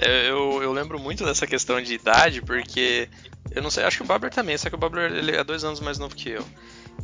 [0.00, 3.08] É, eu, eu lembro muito dessa questão de idade, porque
[3.50, 5.64] eu não sei, acho que o Babler também, só que o Babler ele é dois
[5.64, 6.44] anos mais novo que eu.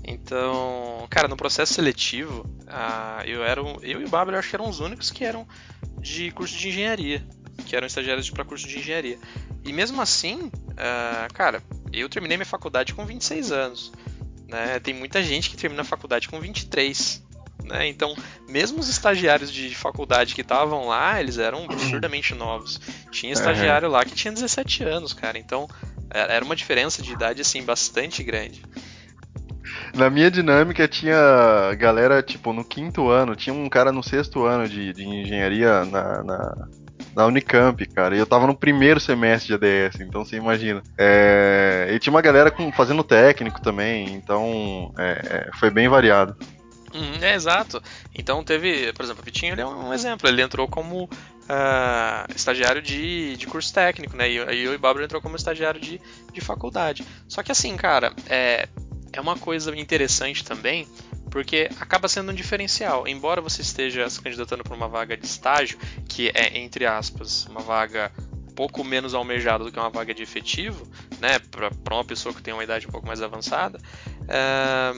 [0.07, 4.57] Então, cara, no processo seletivo, uh, eu era um, eu e o Babler acho que
[4.57, 5.47] eram os únicos que eram
[5.99, 7.27] de curso de engenharia,
[7.67, 9.19] que eram estagiários para curso de engenharia.
[9.65, 11.63] E mesmo assim, uh, cara,
[11.93, 13.93] eu terminei minha faculdade com 26 anos.
[14.47, 14.79] Né?
[14.81, 17.25] Tem muita gente que termina a faculdade com 23.
[17.65, 17.89] Né?
[17.89, 18.15] Então,
[18.47, 22.79] mesmo os estagiários de faculdade que estavam lá, eles eram absurdamente novos.
[23.11, 25.39] Tinha estagiário lá que tinha 17 anos, cara.
[25.39, 25.67] Então,
[26.11, 28.63] é, era uma diferença de idade assim bastante grande.
[29.95, 31.17] Na minha dinâmica tinha
[31.79, 36.23] galera, tipo, no quinto ano, tinha um cara no sexto ano de, de engenharia na,
[36.23, 36.69] na,
[37.15, 38.17] na, Unicamp, cara.
[38.17, 40.83] E eu tava no primeiro semestre de ADS, então você imagina.
[40.99, 46.37] É, e tinha uma galera com, fazendo técnico também, então é, é foi bem variado.
[46.95, 47.83] Uhum, é, exato.
[48.15, 50.29] Então teve, por exemplo, o Vitinho ele é um exemplo.
[50.29, 54.31] Ele entrou como uh, estagiário de, de curso técnico, né?
[54.31, 56.01] E aí o Bárbara entrou como estagiário de,
[56.33, 57.05] de faculdade.
[57.29, 58.69] Só que assim, cara, é,
[59.15, 60.87] é uma coisa interessante também,
[61.31, 63.07] porque acaba sendo um diferencial.
[63.07, 67.61] Embora você esteja se candidatando para uma vaga de estágio, que é, entre aspas, uma
[67.61, 68.13] vaga
[68.55, 70.87] pouco menos almejada do que uma vaga de efetivo,
[71.21, 73.81] né, para uma pessoa que tem uma idade um pouco mais avançada,
[74.29, 74.93] é,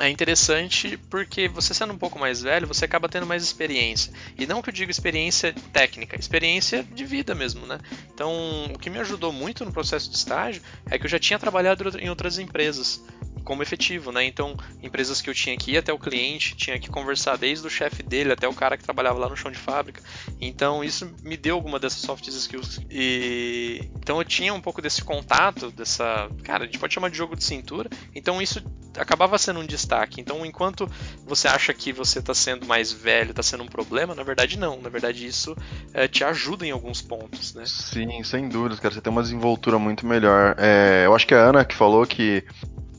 [0.00, 4.12] é interessante porque você sendo um pouco mais velho, você acaba tendo mais experiência.
[4.38, 7.78] E não que eu diga experiência técnica, experiência de vida mesmo, né?
[8.12, 8.32] Então,
[8.74, 11.98] o que me ajudou muito no processo de estágio é que eu já tinha trabalhado
[11.98, 13.04] em outras empresas
[13.44, 14.24] como efetivo, né?
[14.24, 17.70] Então, empresas que eu tinha que ir até o cliente, tinha que conversar desde o
[17.70, 20.02] chefe dele até o cara que trabalhava lá no chão de fábrica.
[20.40, 22.80] Então, isso me deu alguma dessas soft skills.
[22.90, 27.16] E então eu tinha um pouco desse contato, dessa, cara, a gente pode chamar de
[27.16, 27.88] jogo de cintura.
[28.14, 28.62] Então, isso
[28.96, 30.20] acabava sendo um destaque.
[30.20, 30.90] Então, enquanto
[31.24, 34.80] você acha que você está sendo mais velho, está sendo um problema, na verdade não.
[34.80, 35.56] Na verdade, isso
[35.92, 37.64] é, te ajuda em alguns pontos, né?
[37.66, 38.94] Sim, sem dúvidas, cara.
[38.94, 40.54] Você tem uma desenvoltura muito melhor.
[40.58, 42.44] É, eu acho que a Ana que falou que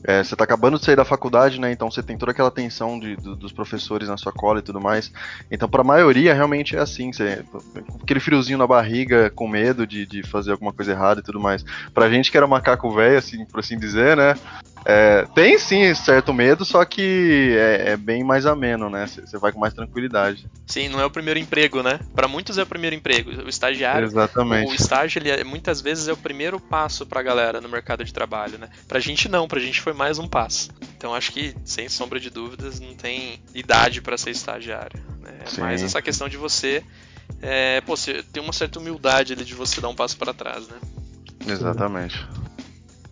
[0.04, 1.70] é, você está acabando de sair da faculdade, né?
[1.70, 4.80] Então você tem toda aquela tensão de, do, dos professores na sua cola e tudo
[4.80, 5.12] mais.
[5.50, 7.12] Então, para a maioria, realmente é assim.
[7.12, 7.44] Você,
[8.02, 11.64] aquele friozinho na barriga, com medo de, de fazer alguma coisa errada e tudo mais.
[11.94, 14.34] Pra gente que era macaco velho, assim, por assim dizer, né?
[14.84, 19.06] É, tem sim certo medo, só que é, é bem mais ameno, né?
[19.06, 20.48] Você vai com mais tranquilidade.
[20.66, 22.00] Sim, não é o primeiro emprego, né?
[22.14, 23.30] Para muitos é o primeiro emprego.
[23.44, 24.70] O estagiário, Exatamente.
[24.70, 28.12] o estágio, ele é, muitas vezes é o primeiro passo pra galera no mercado de
[28.12, 28.68] trabalho, né?
[28.88, 30.70] Pra gente não, pra gente foi mais um passo.
[30.96, 35.00] Então acho que, sem sombra de dúvidas, não tem idade para ser estagiário.
[35.20, 35.32] Né?
[35.56, 36.82] É mais essa questão de você,
[37.40, 40.66] é, pô, você tem uma certa humildade ali de você dar um passo para trás,
[40.68, 40.76] né?
[41.46, 42.24] Exatamente.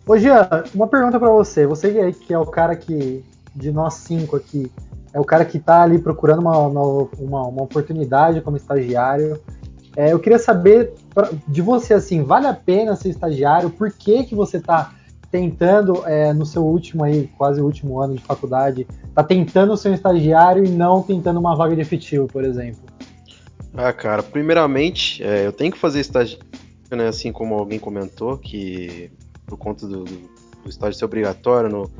[0.05, 1.65] Ô Jean, uma pergunta para você.
[1.65, 3.23] Você que é o cara que,
[3.55, 4.71] de nós cinco aqui,
[5.13, 9.39] é o cara que está ali procurando uma, uma, uma, oportunidade como estagiário.
[9.95, 13.69] É, eu queria saber pra, de você, assim, vale a pena ser estagiário?
[13.69, 14.93] Por que, que você está
[15.29, 19.93] tentando, é, no seu último aí, quase último ano de faculdade, está tentando ser um
[19.93, 22.81] estagiário e não tentando uma vaga de efetivo, por exemplo?
[23.73, 26.39] Ah, cara, primeiramente, é, eu tenho que fazer estágio,
[26.89, 29.09] né, assim como alguém comentou, que
[29.51, 30.29] por conta do, do,
[30.63, 31.91] do estágio ser obrigatório no,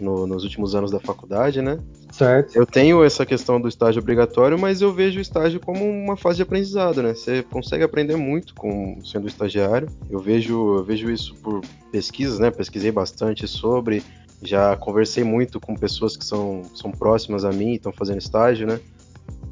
[0.00, 1.78] no, nos últimos anos da faculdade, né?
[2.10, 2.56] Certo.
[2.56, 6.36] Eu tenho essa questão do estágio obrigatório, mas eu vejo o estágio como uma fase
[6.36, 7.12] de aprendizado, né?
[7.12, 9.88] Você consegue aprender muito com sendo estagiário.
[10.08, 11.60] Eu vejo, eu vejo isso por
[11.92, 12.50] pesquisas, né?
[12.50, 14.02] Pesquisei bastante sobre,
[14.42, 18.66] já conversei muito com pessoas que são, são próximas a mim e estão fazendo estágio,
[18.66, 18.80] né?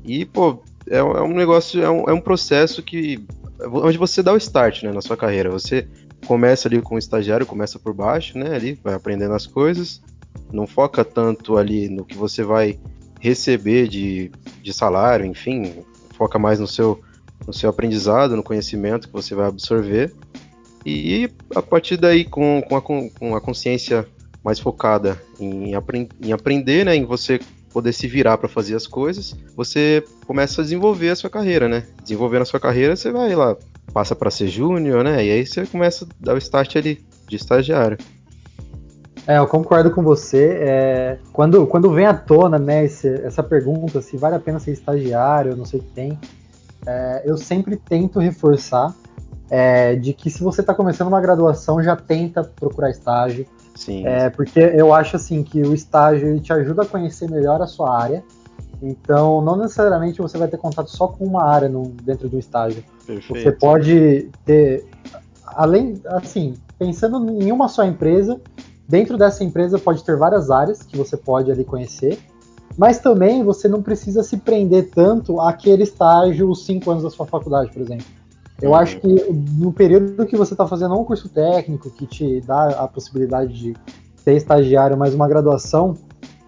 [0.02, 3.22] E, pô, é, é um negócio, é um, é um processo que
[3.60, 5.50] onde você dá o start, né, na sua carreira.
[5.50, 5.86] Você
[6.26, 8.54] começa ali com o estagiário, começa por baixo, né?
[8.54, 10.02] Ali vai aprendendo as coisas,
[10.52, 12.78] não foca tanto ali no que você vai
[13.20, 14.30] receber de,
[14.62, 15.84] de salário, enfim,
[16.14, 17.00] foca mais no seu,
[17.46, 20.12] no seu aprendizado, no conhecimento que você vai absorver.
[20.84, 24.06] E a partir daí, com, com, a, com a consciência
[24.44, 25.72] mais focada em,
[26.20, 27.40] em aprender, né, em você
[27.72, 31.84] poder se virar para fazer as coisas, você começa a desenvolver a sua carreira, né?
[32.02, 33.56] Desenvolvendo a sua carreira, você vai lá
[33.94, 35.24] passa para ser júnior, né?
[35.24, 37.96] E aí você começa a dar o start ali de estagiário.
[39.26, 40.58] É, eu concordo com você.
[40.60, 44.72] É, quando, quando vem à tona né, esse, essa pergunta se vale a pena ser
[44.72, 46.18] estagiário, não sei o que tem,
[46.84, 48.92] é, eu sempre tento reforçar
[49.48, 53.46] é, de que se você está começando uma graduação, já tenta procurar estágio.
[53.76, 54.06] Sim.
[54.06, 57.96] É, porque eu acho assim que o estágio te ajuda a conhecer melhor a sua
[57.96, 58.24] área.
[58.84, 62.84] Então, não necessariamente você vai ter contato só com uma área no, dentro do estágio.
[63.06, 63.42] Perfeito.
[63.42, 64.84] Você pode ter,
[65.46, 68.38] além, assim, pensando em uma só empresa,
[68.86, 72.18] dentro dessa empresa pode ter várias áreas que você pode ali conhecer,
[72.76, 77.24] mas também você não precisa se prender tanto àquele estágio, os cinco anos da sua
[77.24, 78.06] faculdade, por exemplo.
[78.60, 78.76] Eu uhum.
[78.76, 82.86] acho que no período que você está fazendo um curso técnico que te dá a
[82.86, 83.76] possibilidade de
[84.16, 85.96] ser estagiário, mais uma graduação,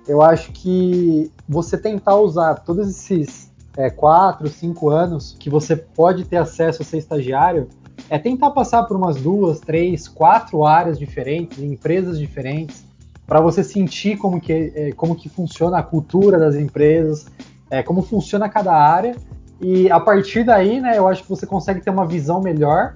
[0.08, 6.24] eu acho que você tentar usar todos esses é, quatro, cinco anos que você pode
[6.24, 7.68] ter acesso a ser estagiário,
[8.08, 12.84] é tentar passar por umas duas, três, quatro áreas diferentes, empresas diferentes,
[13.26, 17.26] para você sentir como que, é, como que funciona a cultura das empresas,
[17.68, 19.16] é, como funciona cada área.
[19.60, 22.94] E a partir daí, né, eu acho que você consegue ter uma visão melhor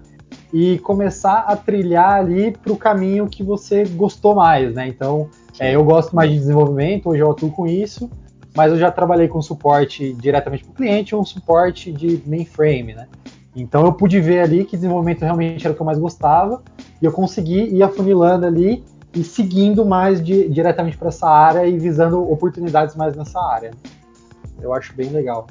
[0.53, 4.87] e começar a trilhar ali para o caminho que você gostou mais, né?
[4.87, 5.29] Então,
[5.61, 8.11] é, eu gosto mais de desenvolvimento, hoje eu atuo com isso,
[8.57, 12.95] mas eu já trabalhei com suporte diretamente para o cliente ou um suporte de mainframe,
[12.95, 13.07] né?
[13.55, 16.63] Então eu pude ver ali que desenvolvimento realmente era o que eu mais gostava
[17.01, 18.83] e eu consegui ir afunilando ali
[19.15, 23.73] e seguindo mais de, diretamente para essa área e visando oportunidades mais nessa área.
[24.63, 25.47] Eu acho bem legal.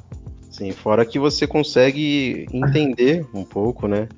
[0.50, 4.08] Sim, fora que você consegue entender um pouco, né?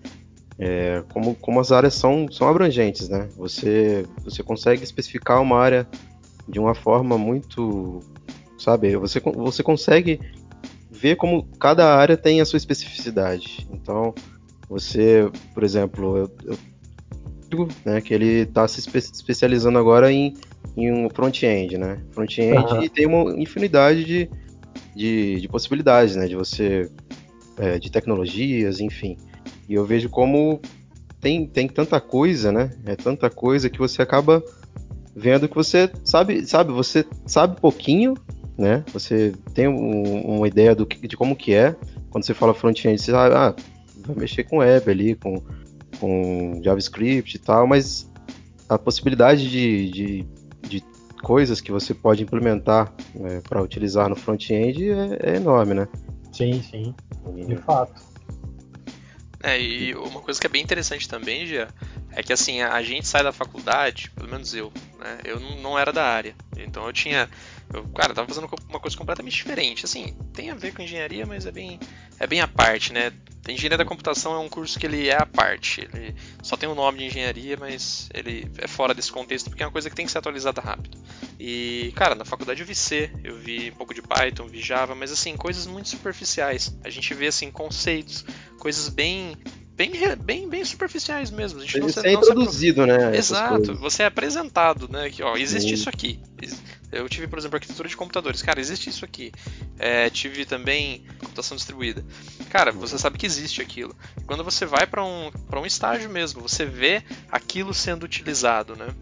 [0.65, 3.29] É, como, como as áreas são, são abrangentes, né?
[3.37, 5.89] Você, você consegue especificar uma área
[6.49, 7.99] de uma forma muito,
[8.57, 8.95] sabe?
[8.95, 10.21] Você, você consegue
[10.89, 13.67] ver como cada área tem a sua especificidade.
[13.73, 14.15] Então,
[14.69, 20.33] você, por exemplo, eu, eu né, que ele está se espe especializando agora em,
[20.77, 22.01] em um front-end, né?
[22.13, 22.89] Front-end uhum.
[22.89, 24.31] tem uma infinidade de,
[24.95, 26.29] de, de possibilidades, né?
[26.29, 26.89] De você,
[27.59, 29.17] é, de tecnologias, enfim.
[29.69, 30.61] E eu vejo como
[31.21, 32.71] tem, tem tanta coisa, né?
[32.85, 34.43] É tanta coisa que você acaba
[35.15, 38.15] vendo que você sabe, sabe, você sabe pouquinho,
[38.57, 38.85] né?
[38.93, 41.77] Você tem um, uma ideia do que, de como que é.
[42.11, 43.55] Quando você fala front-end, você sabe, ah,
[44.07, 45.43] vai mexer com web ali, com,
[45.99, 48.11] com JavaScript e tal, mas
[48.69, 50.27] a possibilidade de, de,
[50.69, 50.85] de
[51.23, 55.89] coisas que você pode implementar né, para utilizar no front-end é, é, enorme, né?
[56.33, 56.95] Sim, sim,
[57.47, 58.12] de fato.
[59.43, 61.69] É, e uma coisa que é bem interessante também, Gia,
[62.13, 65.19] é que assim, a gente sai da faculdade, pelo menos eu, né?
[65.25, 66.35] Eu não era da área.
[66.57, 67.29] Então eu tinha.
[67.73, 69.85] Eu, cara, tava fazendo uma coisa completamente diferente.
[69.85, 71.81] Assim, tem a ver com engenharia, mas é bem,
[72.19, 73.13] é bem a parte, né?
[73.49, 75.89] Engenharia da computação é um curso que ele é a parte.
[75.93, 79.67] Ele só tem o nome de engenharia, mas ele é fora desse contexto porque é
[79.67, 80.99] uma coisa que tem que ser atualizada rápido.
[81.41, 84.95] E, cara, na faculdade eu vi C, eu vi um pouco de Python, vi Java,
[84.95, 86.77] mas assim, coisas muito superficiais.
[86.85, 88.25] A gente vê assim conceitos,
[88.59, 89.37] coisas bem
[89.75, 91.61] bem, bem, bem superficiais mesmo.
[91.61, 93.17] A gente não, se, é introduzido, né?
[93.17, 93.75] Exato.
[93.77, 95.11] Você é apresentado, né?
[95.11, 95.75] Que ó, existe Sim.
[95.75, 96.21] isso aqui.
[96.93, 98.43] Eu tive, por exemplo, arquitetura de computadores.
[98.43, 99.33] Cara, existe isso aqui.
[99.79, 102.05] É, tive também computação distribuída.
[102.51, 103.97] Cara, você sabe que existe aquilo.
[104.27, 108.95] Quando você vai para um, um estágio mesmo, você vê aquilo sendo utilizado, né?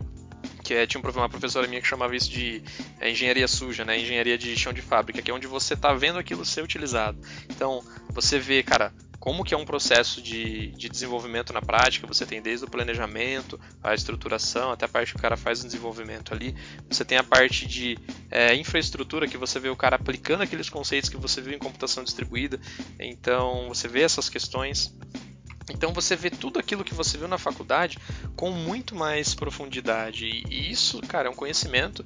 [0.62, 2.62] que é, tinha uma professora minha que chamava isso de
[3.00, 3.98] é, engenharia suja, né?
[3.98, 7.18] Engenharia de chão de fábrica, que é onde você está vendo aquilo ser utilizado.
[7.48, 12.24] Então, você vê, cara, como que é um processo de, de desenvolvimento na prática, você
[12.24, 16.32] tem desde o planejamento, a estruturação, até a parte que o cara faz o desenvolvimento
[16.32, 16.56] ali,
[16.88, 17.98] você tem a parte de
[18.30, 22.02] é, infraestrutura, que você vê o cara aplicando aqueles conceitos que você viu em computação
[22.02, 22.58] distribuída,
[22.98, 24.96] então você vê essas questões,
[25.70, 27.98] então você vê tudo aquilo que você viu na faculdade
[28.36, 30.26] com muito mais profundidade.
[30.26, 32.04] E isso, cara, é um conhecimento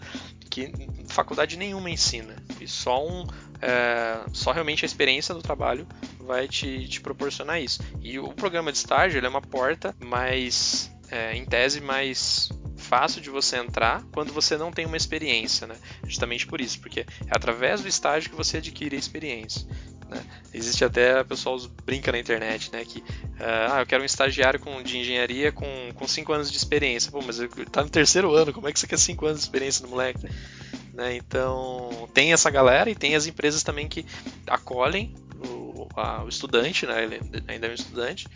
[0.51, 0.73] que
[1.09, 2.37] faculdade nenhuma ensina.
[2.61, 3.27] E só um.
[3.61, 5.87] É, só realmente a experiência do trabalho
[6.21, 7.81] vai te, te proporcionar isso.
[8.01, 10.91] E o programa de estágio é uma porta mais.
[11.11, 15.77] É, em tese, mais fácil de você entrar quando você não tem uma experiência, né?
[16.07, 19.67] Justamente por isso, porque é através do estágio que você adquire a experiência.
[20.09, 20.23] Né?
[20.53, 22.85] Existe até, o pessoal brinca na internet, né?
[22.85, 27.11] Que, uh, ah, eu quero um estagiário com, de engenharia com 5 anos de experiência.
[27.11, 29.45] Pô, mas ele tá no terceiro ano, como é que você quer 5 anos de
[29.45, 30.27] experiência no moleque?
[30.93, 31.17] Né?
[31.17, 34.07] Então, tem essa galera e tem as empresas também que
[34.47, 35.15] acolhem
[35.45, 37.03] o, a, o estudante, né?
[37.03, 38.29] Ele ainda é um estudante,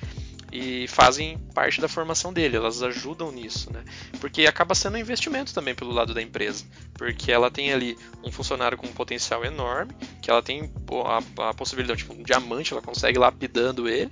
[0.50, 3.84] e fazem parte da formação dele, elas ajudam nisso, né?
[4.20, 8.32] Porque acaba sendo um investimento também pelo lado da empresa, porque ela tem ali um
[8.32, 10.72] funcionário com um potencial enorme, que ela tem
[11.04, 14.10] a, a possibilidade, tipo, um diamante, ela consegue lapidando ele,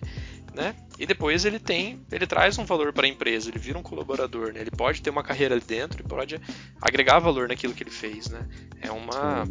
[0.54, 0.74] né?
[0.98, 4.52] E depois ele tem, ele traz um valor para a empresa, ele vira um colaborador,
[4.52, 4.60] né?
[4.60, 6.40] Ele pode ter uma carreira ali dentro, ele pode
[6.80, 8.46] agregar valor naquilo que ele fez, né?
[8.80, 9.44] É uma,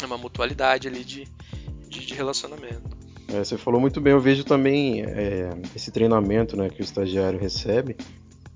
[0.00, 1.28] é uma mutualidade ali de,
[1.88, 3.09] de, de relacionamento.
[3.32, 7.38] É, você falou muito bem, eu vejo também é, esse treinamento né, que o estagiário
[7.38, 7.96] recebe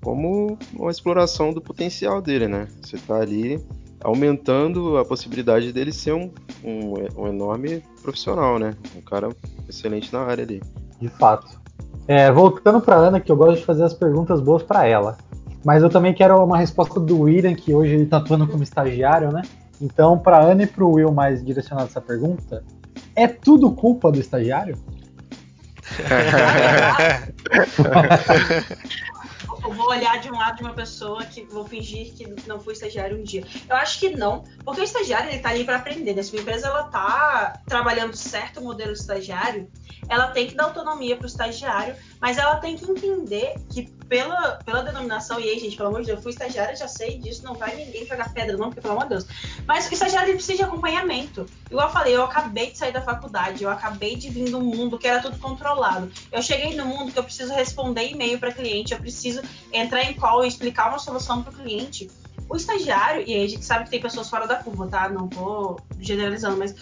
[0.03, 2.69] como uma exploração do potencial dele, né?
[2.83, 3.65] Você está ali
[4.03, 6.31] aumentando a possibilidade dele ser um,
[6.63, 8.75] um, um, enorme profissional, né?
[8.95, 9.31] Um cara
[9.67, 10.63] excelente na área ali.
[11.01, 11.59] De fato.
[12.07, 15.17] É, voltando para Ana, que eu gosto de fazer as perguntas boas para ela.
[15.65, 19.33] Mas eu também quero uma resposta do William, que hoje ele está atuando como estagiário,
[19.33, 19.41] né?
[19.81, 22.63] Então, para Ana e para o Will mais direcionada essa pergunta,
[23.17, 24.79] é tudo culpa do estagiário?
[29.65, 32.75] eu vou olhar de um lado de uma pessoa que vou fingir que não fui
[32.75, 33.45] estagiário um dia.
[33.69, 36.15] Eu acho que não, porque o estagiário ele tá ali para aprender.
[36.15, 36.23] Né?
[36.23, 39.69] Se uma empresa ela tá trabalhando certo o modelo estagiário,
[40.09, 44.53] ela tem que dar autonomia para o estagiário, mas ela tem que entender que pela,
[44.65, 47.45] pela denominação, e aí, gente, pelo amor de Deus, eu fui estagiária, já sei disso,
[47.45, 49.27] não vai ninguém pegar pedra, não, porque pelo amor de Deus.
[49.67, 51.45] Mas o estagiário precisa de acompanhamento.
[51.71, 54.99] Igual eu falei, eu acabei de sair da faculdade, eu acabei de vir do mundo
[54.99, 56.11] que era tudo controlado.
[56.33, 60.15] Eu cheguei no mundo que eu preciso responder e-mail para cliente, eu preciso entrar em
[60.15, 62.11] call e explicar uma solução para o cliente.
[62.49, 65.11] O estagiário, e aí a gente sabe que tem pessoas fora da curva, tá?
[65.11, 66.75] Não tô generalizando, mas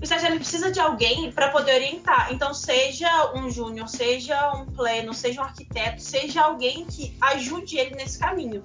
[0.00, 2.32] o estagiário precisa de alguém para poder orientar.
[2.32, 7.96] Então, seja um júnior, seja um pleno, seja um arquiteto, seja alguém que ajude ele
[7.96, 8.62] nesse caminho.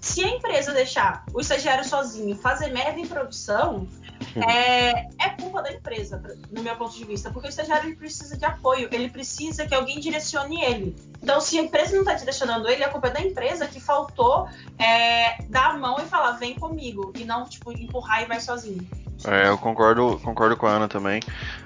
[0.00, 3.88] Se a empresa deixar o estagiário sozinho fazer merda em produção,
[4.36, 8.36] é, é culpa da empresa, no meu ponto de vista, porque o estagiário ele precisa
[8.36, 10.94] de apoio, ele precisa que alguém direcione ele.
[11.22, 14.46] Então, se a empresa não está direcionando ele, a culpa é da empresa que faltou
[14.78, 18.86] é, dar a mão e falar, vem comigo, e não, tipo, empurrar e vai sozinho.
[19.26, 21.20] É, eu concordo, concordo com a Ana também.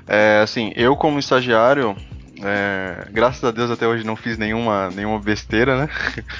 [0.06, 1.96] É, assim, eu como estagiário,
[2.42, 5.88] é, graças a Deus até hoje não fiz nenhuma, nenhuma besteira, né?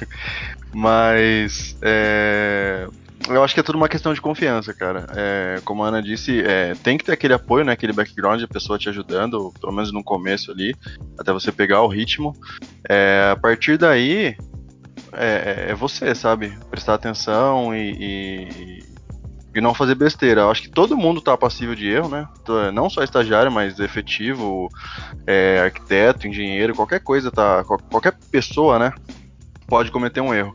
[0.72, 2.86] Mas é,
[3.28, 5.06] eu acho que é tudo uma questão de confiança, cara.
[5.14, 7.72] É, como a Ana disse, é, tem que ter aquele apoio, né?
[7.72, 10.74] Aquele background, a pessoa te ajudando, pelo menos no começo ali,
[11.18, 12.34] até você pegar o ritmo.
[12.88, 14.36] É, a partir daí,
[15.12, 16.56] é, é, é você, sabe?
[16.70, 18.84] Prestar atenção e, e,
[19.58, 20.42] e, não fazer besteira.
[20.42, 22.28] Eu acho que todo mundo tá passível de erro, né?
[22.72, 24.68] Não só estagiário, mas efetivo,
[25.26, 27.64] é, arquiteto, engenheiro, qualquer coisa, tá?
[27.64, 28.92] Qualquer pessoa, né?
[29.66, 30.54] Pode cometer um erro.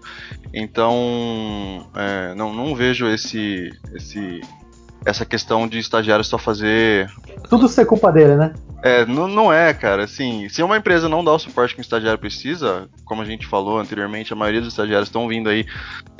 [0.54, 4.42] Então, é, não, não vejo esse, esse,
[5.06, 7.10] essa questão de estagiário só fazer.
[7.50, 8.54] Tudo ser culpa dele, né?
[8.84, 10.04] É, não, não é, cara.
[10.04, 13.48] Assim, se uma empresa não dá o suporte que o estagiário precisa, como a gente
[13.48, 15.66] falou anteriormente, a maioria dos estagiários estão vindo aí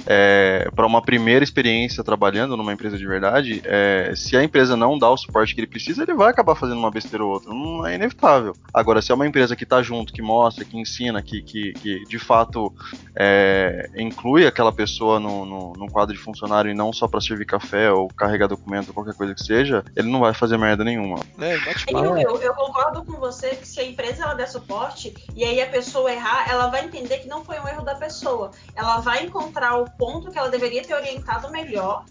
[0.08, 3.62] é, para uma primeira experiência trabalhando numa empresa de verdade.
[3.66, 6.78] É, se a empresa não dá o suporte que ele precisa, ele vai acabar fazendo
[6.78, 7.54] uma besteira ou outra.
[7.54, 8.54] Não é inevitável.
[8.74, 12.06] Agora, se é uma empresa que está junto, que mostra, que ensina, que, que, que
[12.06, 12.74] de fato
[13.14, 17.46] é, inclui aquela pessoa no, no, no, quadro de funcionário e não só para servir
[17.46, 21.20] café ou carregar documento, qualquer coisa que seja, ele não vai fazer merda nenhuma.
[21.40, 25.14] É, bate eu, eu, eu concordo com você que se a empresa ela der suporte
[25.36, 28.52] e aí a pessoa errar, ela vai entender que não foi um erro da pessoa.
[28.76, 32.06] Ela vai encontrar o ponto que ela deveria ter orientado melhor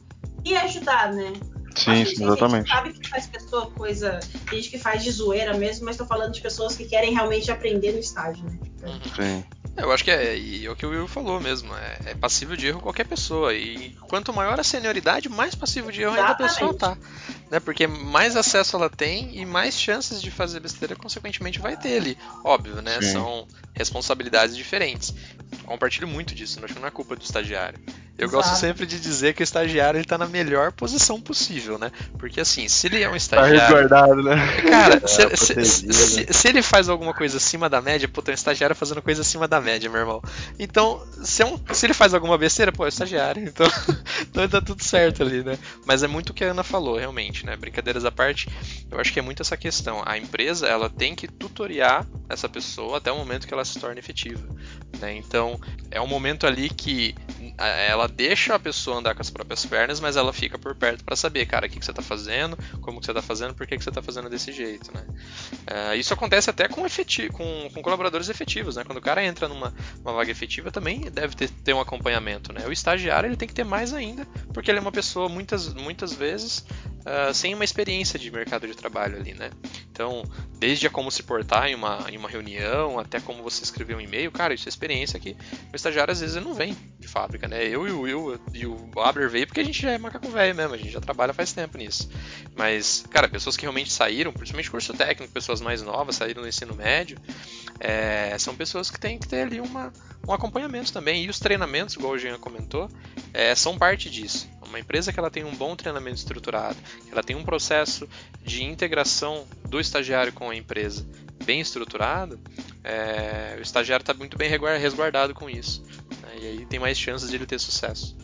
[0.45, 1.33] e ajudar, né?
[1.75, 2.71] Sim, sim exatamente.
[2.71, 6.05] A gente sabe que faz pessoa coisa, gente que faz de zoeira mesmo, mas tô
[6.05, 8.59] falando de pessoas que querem realmente aprender no estágio, né?
[9.17, 9.45] Sim.
[9.77, 12.57] Eu acho que é, e é o que o Will falou mesmo, é, é, passível
[12.57, 13.55] de erro qualquer pessoa.
[13.55, 16.97] E quanto maior a senioridade, mais passível de erro ainda a pessoa tá.
[17.51, 17.59] Né?
[17.59, 22.19] Porque mais acesso ela tem e mais chances de fazer besteira, consequentemente, vai ter ali.
[22.45, 23.01] Óbvio, né?
[23.01, 23.13] Sim.
[23.13, 25.15] São responsabilidades diferentes.
[25.65, 27.81] compartilho muito disso, não acho que não é culpa do estagiário.
[28.23, 28.45] Eu Exato.
[28.45, 31.91] gosto sempre de dizer que o estagiário ele tá na melhor posição possível, né?
[32.17, 33.59] Porque assim, se ele é um tá estagiário.
[33.59, 34.37] Tá resguardado, né?
[34.63, 38.33] Cara, é, se, se, se, se, ele faz alguma coisa acima da média, pô, tem
[38.33, 40.23] um estagiário fazendo coisa acima da média, meu irmão.
[40.57, 43.43] Então, se, é um, se ele faz alguma besteira, pô, é estagiário.
[43.53, 43.67] Então,
[44.23, 45.59] então tá tudo certo ali, né?
[45.85, 47.57] Mas é muito o que a Ana falou, realmente, né?
[47.57, 48.49] Brincadeiras à parte,
[48.91, 50.03] eu acho que é muito essa questão.
[50.07, 53.99] A empresa, ela tem que tutoriar essa pessoa até o momento que ela se torne
[53.99, 54.43] efetiva.
[55.01, 55.17] Né?
[55.17, 55.61] Então,
[55.91, 57.15] é um momento ali que
[57.59, 61.17] ela deixa a pessoa andar com as próprias pernas, mas ela fica por perto para
[61.17, 63.77] saber, cara, o que, que você está fazendo, como que você está fazendo, por que,
[63.77, 65.05] que você está fazendo desse jeito, né?
[65.71, 68.85] Uh, isso acontece até com, efeti com, com, colaboradores efetivos, né?
[68.85, 69.73] Quando o cara entra numa
[70.03, 72.67] vaga efetiva, também deve ter, ter um acompanhamento, né?
[72.67, 76.13] O estagiário ele tem que ter mais ainda, porque ele é uma pessoa muitas, muitas
[76.13, 76.65] vezes
[77.03, 79.51] uh, sem uma experiência de mercado de trabalho ali, né?
[79.91, 80.25] Então,
[80.59, 84.01] desde a como se portar em uma, em uma reunião, até como você escrever um
[84.01, 85.37] e-mail, cara, isso é experiência que
[85.73, 87.67] o estagiário às vezes não vem de fábrica, né?
[87.67, 88.91] Eu e o Will e o
[89.31, 91.79] veio porque a gente já é macaco velho mesmo, a gente já trabalha faz tempo
[91.79, 92.09] nisso.
[92.57, 96.75] Mas, cara, pessoas que realmente saíram, principalmente curso técnico, pessoas mais novas, saíram do ensino
[96.75, 97.19] médio,
[97.81, 99.93] é, são pessoas que têm que ter ali uma,
[100.27, 101.25] um acompanhamento também.
[101.25, 102.89] E os treinamentos, igual o Jean comentou,
[103.33, 104.49] é, são parte disso.
[104.67, 108.09] Uma empresa que ela tem um bom treinamento estruturado, que ela tem um processo
[108.43, 111.07] de integração do estagiário com a empresa
[111.43, 112.41] bem estruturado,
[112.85, 115.85] é, o estagiário está muito bem resguardado com isso.
[116.33, 116.39] Né?
[116.41, 118.17] E aí tem mais chances de ele ter sucesso.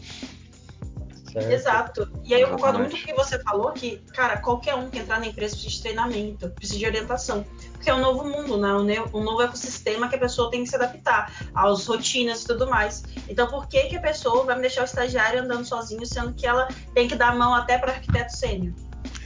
[1.32, 1.50] Certo.
[1.50, 2.08] Exato.
[2.24, 4.98] E aí eu concordo muito com o que você falou, que, cara, qualquer um que
[4.98, 7.44] entrar na empresa precisa de treinamento, precisa de orientação.
[7.72, 8.72] Porque é um novo mundo, né?
[9.12, 13.04] Um novo ecossistema que a pessoa tem que se adaptar às rotinas e tudo mais.
[13.28, 16.46] Então, por que, que a pessoa vai me deixar o estagiário andando sozinho, sendo que
[16.46, 18.72] ela tem que dar a mão até para arquiteto sênior?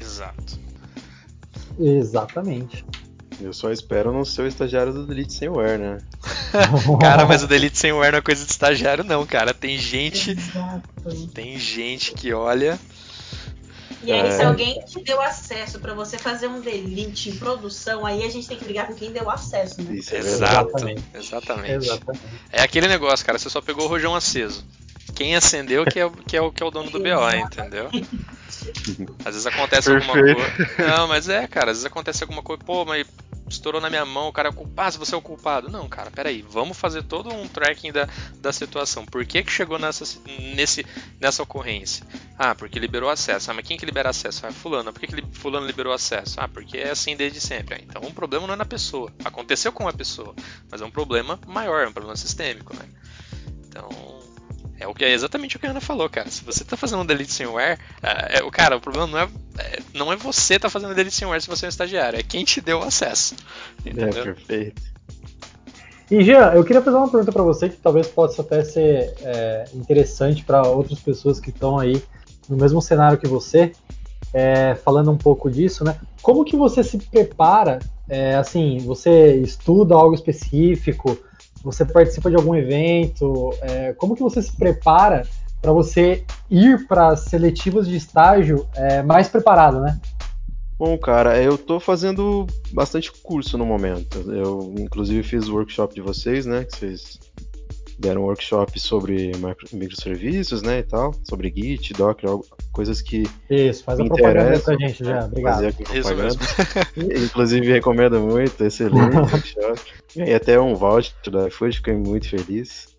[0.01, 0.61] Exato.
[1.79, 2.85] Exatamente.
[3.43, 5.99] Eu só espero não ser o estagiário do Delete sem wear, né?
[7.01, 9.53] cara, mas o Delete sem wear não é coisa de estagiário, não, cara.
[9.53, 10.31] Tem gente.
[10.31, 10.89] Exato.
[11.35, 12.79] Tem gente que olha.
[14.05, 14.37] E aí, é...
[14.37, 18.49] se alguém te deu acesso para você fazer um delete em produção, aí a gente
[18.49, 19.95] tem que brigar com quem deu acesso, né?
[19.95, 21.05] Isso, é Exato, exatamente.
[21.15, 21.93] exatamente.
[22.51, 24.65] É aquele negócio, cara, você só pegou o rojão aceso.
[25.15, 27.91] Quem acendeu que é, que é, o, que é o dono do BO, entendeu?
[29.25, 30.19] Às vezes acontece Perfeito.
[30.19, 30.89] alguma coisa.
[30.89, 33.07] Não, mas é, cara, às vezes acontece alguma coisa, pô, mas
[33.53, 35.69] estourou na minha mão, o cara é culpado, você é o culpado.
[35.71, 39.05] Não, cara, peraí, vamos fazer todo um tracking da, da situação.
[39.05, 40.05] Por que, que chegou nessa,
[40.55, 40.85] nesse,
[41.21, 42.07] nessa ocorrência?
[42.39, 43.51] Ah, porque liberou acesso.
[43.51, 44.47] Ah, mas quem que libera acesso?
[44.47, 44.93] Ah, fulano.
[44.93, 46.41] Por que, que fulano liberou acesso?
[46.41, 47.77] Ah, porque é assim desde sempre.
[47.77, 49.13] Ah, então o problema não é na pessoa.
[49.25, 50.35] Aconteceu com a pessoa,
[50.71, 52.89] mas é um problema maior, é um problema sistêmico, né?
[53.67, 53.89] Então,
[54.83, 56.31] é o que é exatamente o que a Ana falou, cara.
[56.31, 59.19] Se você tá fazendo um delete sem wear, é, é, o cara, o problema não
[59.19, 59.29] é
[59.59, 62.61] é, não é você tá fazendo DelicinWare se você é um estagiário, é quem te
[62.61, 63.35] deu o acesso.
[63.81, 64.23] Entendeu?
[64.23, 64.83] É, perfeito.
[66.11, 69.65] E Jean, eu queria fazer uma pergunta para você que talvez possa até ser é,
[69.75, 72.03] interessante para outras pessoas que estão aí
[72.49, 73.73] no mesmo cenário que você,
[74.33, 75.99] é, falando um pouco disso, né?
[76.21, 77.79] Como que você se prepara?
[78.09, 81.17] É, assim, você estuda algo específico?
[81.63, 83.53] Você participa de algum evento?
[83.61, 85.27] É, como que você se prepara
[85.61, 89.99] para você ir para seletivas de estágio é, mais preparado, né?
[90.77, 94.19] Bom, cara, eu tô fazendo bastante curso no momento.
[94.33, 96.65] Eu, inclusive, fiz o workshop de vocês, né?
[96.65, 97.21] Que vocês
[97.99, 99.33] deram um workshop sobre
[99.73, 102.31] microserviços, né, e tal, sobre Git, Docker,
[102.73, 105.75] coisas que Isso, faz a propaganda pra gente já, obrigado.
[105.95, 106.41] Isso mesmo.
[107.25, 109.81] inclusive, recomendo muito, excelente workshop.
[110.17, 112.93] Ganhei até um voucher da iFood, fiquei muito feliz.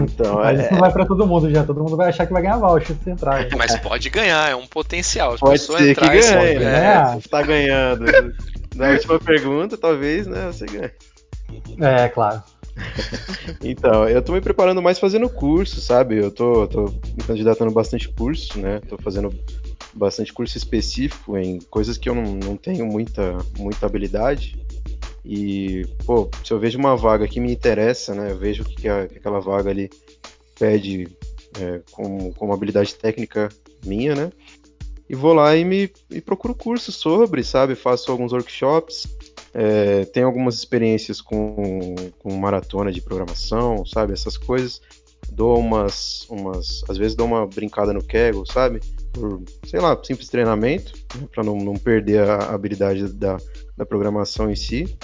[0.00, 0.62] Então, Mas é...
[0.64, 2.94] isso não vai pra todo mundo já, todo mundo vai achar que vai ganhar voucher
[3.02, 3.44] se entrar.
[3.44, 3.48] né?
[3.56, 5.36] Mas pode ganhar, é um potencial.
[5.38, 6.94] Se a Pode ser entrar que e ganhe, né?
[6.94, 7.14] É.
[7.14, 8.04] Você tá ganhando.
[8.74, 10.90] Na última pergunta, talvez, né, você ganhe.
[11.80, 12.42] É, claro.
[13.62, 16.16] Então, eu tô me preparando mais fazendo curso, sabe?
[16.16, 18.80] Eu tô, tô me candidatando bastante curso, né?
[18.88, 19.32] Tô fazendo
[19.94, 24.56] bastante curso específico em coisas que eu não, não tenho muita, muita habilidade.
[25.24, 28.30] E, pô, se eu vejo uma vaga que me interessa, né?
[28.30, 29.90] Eu vejo que, que aquela vaga ali
[30.58, 31.08] pede
[31.60, 33.48] é, como, como habilidade técnica
[33.84, 34.32] minha, né?
[35.08, 37.74] E vou lá e me e procuro curso sobre, sabe?
[37.74, 39.06] Faço alguns workshops,
[39.60, 44.12] é, tenho algumas experiências com, com maratona de programação, sabe?
[44.12, 44.80] Essas coisas.
[45.32, 46.84] Dou umas, umas.
[46.88, 48.80] Às vezes dou uma brincada no Kaggle, sabe?
[49.12, 51.26] Por, sei lá, simples treinamento, né?
[51.34, 53.36] para não, não perder a habilidade da,
[53.76, 54.96] da programação em si.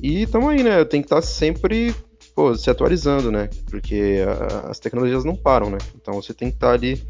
[0.00, 0.80] E tamo aí, né?
[0.80, 1.94] Eu tenho que estar sempre
[2.34, 3.48] pô, se atualizando, né?
[3.70, 5.78] Porque a- as tecnologias não param, né?
[5.94, 7.04] Então você tem que estar ali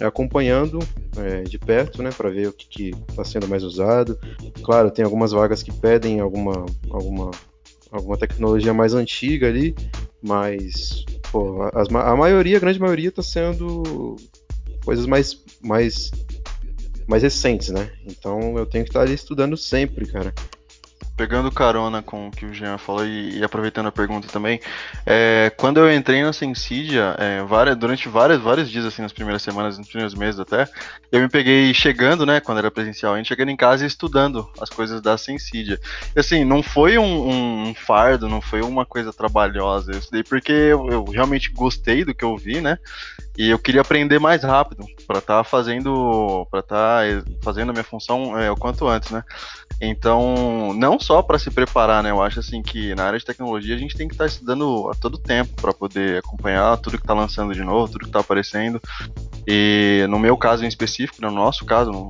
[0.00, 0.78] acompanhando
[1.16, 4.18] é, de perto, né, para ver o que está sendo mais usado.
[4.62, 7.30] Claro, tem algumas vagas que pedem alguma, alguma,
[7.90, 9.74] alguma tecnologia mais antiga ali,
[10.22, 11.58] mas pô,
[11.90, 14.16] ma- a maioria, a grande maioria, está sendo
[14.84, 16.10] coisas mais, mais,
[17.06, 17.90] mais recentes, né?
[18.06, 20.32] Então eu tenho que estar ali estudando sempre, cara.
[21.16, 24.60] Pegando carona com o que o Jean falou e, e aproveitando a pergunta também,
[25.06, 29.40] é, quando eu entrei na Sensidia, é, várias- durante várias, vários dias, assim, nas primeiras
[29.40, 30.68] semanas, nos primeiros meses até,
[31.12, 34.50] eu me peguei chegando, né, quando era presencial, a gente chegando em casa e estudando
[34.60, 35.78] as coisas da Sensidia.
[36.16, 40.50] E, assim, não foi um, um fardo, não foi uma coisa trabalhosa, eu estudei porque
[40.50, 42.76] eu, eu realmente gostei do que eu vi, né,
[43.36, 47.04] e eu queria aprender mais rápido, para estar fazendo, para estar
[47.42, 49.22] fazendo a minha função é, o quanto antes, né.
[49.80, 52.10] Então, não só para se preparar, né?
[52.10, 54.94] Eu acho assim que na área de tecnologia a gente tem que estar estudando a
[54.94, 58.80] todo tempo para poder acompanhar tudo que está lançando de novo, tudo que está aparecendo.
[59.46, 62.08] E no meu caso em específico, no nosso caso, no-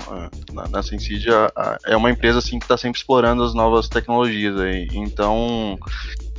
[0.53, 1.51] na, na Sensidia,
[1.87, 4.89] é uma empresa assim que está sempre explorando as novas tecnologias aí.
[4.93, 5.79] Então,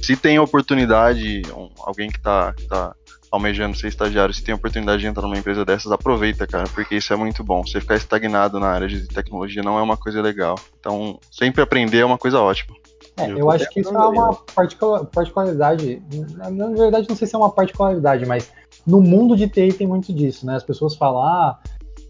[0.02, 1.42] se tem oportunidade,
[1.80, 2.96] alguém que está que tá
[3.32, 7.12] almejando ser estagiário, se tem oportunidade de entrar numa empresa dessas, aproveita, cara, porque isso
[7.12, 7.64] é muito bom.
[7.66, 10.56] Você ficar estagnado na área de tecnologia não é uma coisa legal.
[10.80, 12.76] Então, sempre aprender é uma coisa ótima.
[13.18, 16.02] É, Eu eu acho que isso é uma particula- particularidade.
[16.52, 18.52] Na, verdade, não sei se é uma particularidade, mas
[18.86, 20.56] no mundo de TI tem muito disso, né?
[20.56, 21.60] As pessoas falam, ah,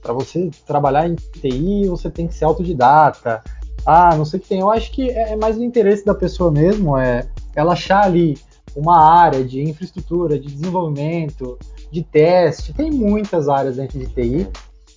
[0.02, 3.44] para você trabalhar em TI, você tem que ser autodidata.
[3.86, 4.60] Ah, não sei o que tem.
[4.62, 8.38] Eu acho que é é mais o interesse da pessoa mesmo, é ela achar ali
[8.76, 11.58] uma área de infraestrutura, de desenvolvimento,
[11.92, 12.74] de teste.
[12.74, 14.48] Tem muitas áreas dentro de TI.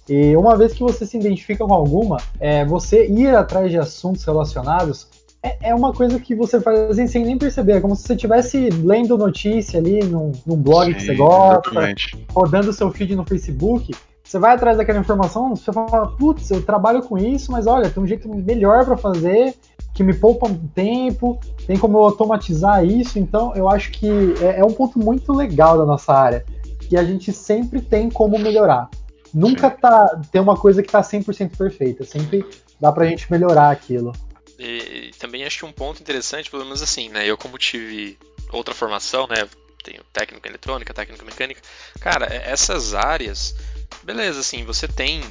[0.09, 4.25] E uma vez que você se identifica com alguma, é, você ir atrás de assuntos
[4.25, 5.07] relacionados
[5.43, 7.75] é, é uma coisa que você faz assim, sem nem perceber.
[7.75, 11.71] É como se você estivesse lendo notícia ali num, num blog que Sim, você gosta,
[11.71, 12.27] Exatamente.
[12.31, 13.95] rodando seu feed no Facebook.
[14.25, 18.03] Você vai atrás daquela informação, você fala, putz, eu trabalho com isso, mas olha, tem
[18.03, 19.55] um jeito melhor para fazer,
[19.99, 23.19] que me poupa um tempo, tem como eu automatizar isso.
[23.19, 24.09] Então, eu acho que
[24.41, 26.47] é, é um ponto muito legal da nossa área,
[26.89, 28.89] que a gente sempre tem como melhorar.
[29.35, 32.47] Nunca tá, tem uma coisa que tá 100% perfeita, sempre
[32.81, 34.13] dá pra gente melhorar aquilo.
[34.57, 37.27] E também acho que um ponto interessante, pelo menos assim, né?
[37.27, 38.17] Eu como tive
[38.53, 39.49] outra formação, né?
[39.83, 41.61] Tenho técnica eletrônica, técnica mecânica.
[41.99, 43.57] Cara, essas áreas,
[44.05, 45.23] beleza, assim, você tem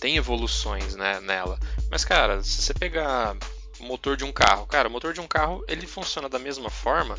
[0.00, 1.58] tem evoluções, né, nela.
[1.90, 3.36] Mas cara, se você pegar
[3.80, 7.16] motor de um carro, cara, o motor de um carro, ele funciona da mesma forma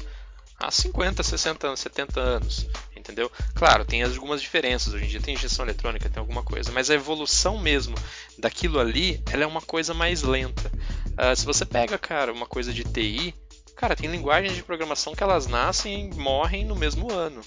[0.60, 3.32] há 50, 60 anos, 70 anos, entendeu?
[3.54, 6.96] Claro, tem algumas diferenças, hoje em dia tem injeção eletrônica, tem alguma coisa, mas a
[6.96, 7.96] evolução mesmo
[8.38, 10.72] daquilo ali, ela é uma coisa mais lenta.
[11.16, 13.36] Ah, se você pega, cara, uma coisa de TI,
[13.76, 17.42] cara, tem linguagens de programação que elas nascem e morrem no mesmo ano.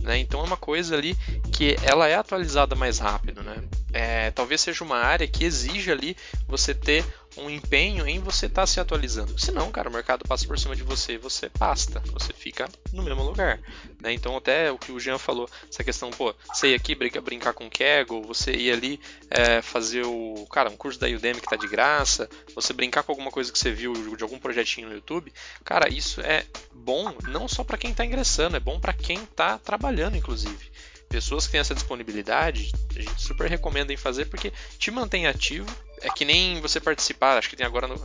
[0.00, 0.18] Né?
[0.18, 1.14] Então é uma coisa ali
[1.52, 3.62] que ela é atualizada mais rápido, né?
[3.94, 6.16] é, talvez seja uma área que exija ali
[6.48, 7.04] você ter
[7.36, 9.38] um empenho em você estar tá se atualizando.
[9.38, 13.22] Senão, cara, o mercado passa por cima de você você pasta, você fica no mesmo
[13.22, 13.60] lugar.
[14.00, 14.12] Né?
[14.12, 17.52] Então, até o que o Jean falou, essa questão, pô, você ir aqui brincar, brincar
[17.52, 21.56] com Kaggle, você ir ali é, fazer o, cara, um curso da Udemy que tá
[21.56, 25.32] de graça, você brincar com alguma coisa que você viu de algum projetinho no YouTube,
[25.64, 29.58] cara, isso é bom não só para quem está ingressando, é bom para quem está
[29.58, 30.70] trabalhando, inclusive
[31.14, 35.72] pessoas que têm essa disponibilidade, a gente super recomenda em fazer porque te mantém ativo.
[36.04, 37.96] É que nem você participar, acho que tem agora no,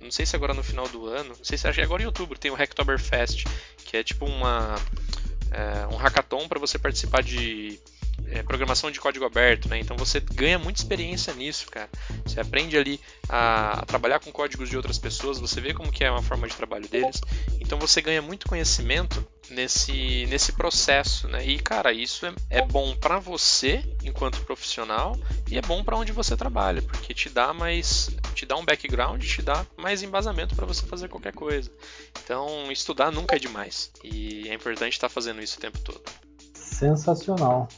[0.00, 2.50] não sei se agora no final do ano, não sei se agora em outubro tem
[2.50, 3.44] o Hacktoberfest,
[3.84, 4.74] que é tipo uma
[5.50, 7.78] é, um hackathon para você participar de
[8.28, 9.78] é, programação de código aberto, né?
[9.78, 11.88] Então você ganha muita experiência nisso, cara.
[12.24, 16.04] Você aprende ali a, a, trabalhar com códigos de outras pessoas, você vê como que
[16.04, 17.20] é uma forma de trabalho deles.
[17.60, 21.44] Então você ganha muito conhecimento nesse, nesse processo, né?
[21.44, 25.16] E cara, isso é, é bom para você enquanto profissional
[25.50, 29.22] e é bom para onde você trabalha, porque te dá mais, te dá um background,
[29.22, 31.70] te dá mais embasamento para você fazer qualquer coisa.
[32.24, 36.02] Então estudar nunca é demais e é importante estar fazendo isso o tempo todo.
[36.54, 37.68] Sensacional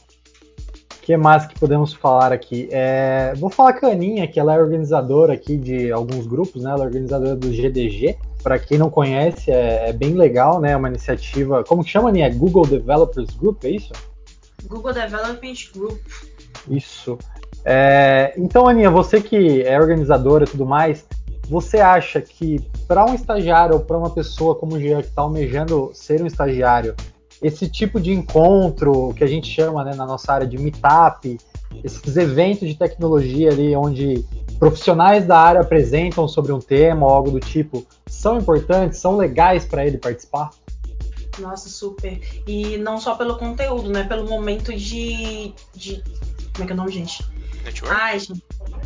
[1.03, 2.69] que mais que podemos falar aqui?
[2.71, 6.71] É, vou falar com a Aninha, que ela é organizadora aqui de alguns grupos, né?
[6.71, 8.17] Ela é organizadora do GDG.
[8.43, 10.75] Para quem não conhece, é, é, bem legal, né?
[10.75, 11.63] Uma iniciativa.
[11.63, 12.29] Como que chama, Aninha?
[12.29, 13.93] Google Developers Group, é isso?
[14.67, 16.01] Google Development Group.
[16.69, 17.17] Isso.
[17.63, 21.05] É, então, Aninha, você que é organizadora e tudo mais,
[21.47, 25.21] você acha que para um estagiário ou para uma pessoa como o Jean que está
[25.21, 26.95] almejando ser um estagiário,
[27.41, 31.37] esse tipo de encontro que a gente chama né, na nossa área de meetup,
[31.83, 34.25] esses eventos de tecnologia ali onde
[34.63, 39.65] profissionais da área apresentam sobre um tema ou algo do tipo, são importantes, são legais
[39.65, 40.51] para ele participar?
[41.37, 42.21] Nossa, super.
[42.47, 44.05] E não só pelo conteúdo, né?
[44.05, 45.53] Pelo momento de.
[45.75, 46.01] de...
[46.53, 47.25] Como é que é o nome, gente?
[47.65, 48.01] Network?
[48.01, 48.41] Ai, gente.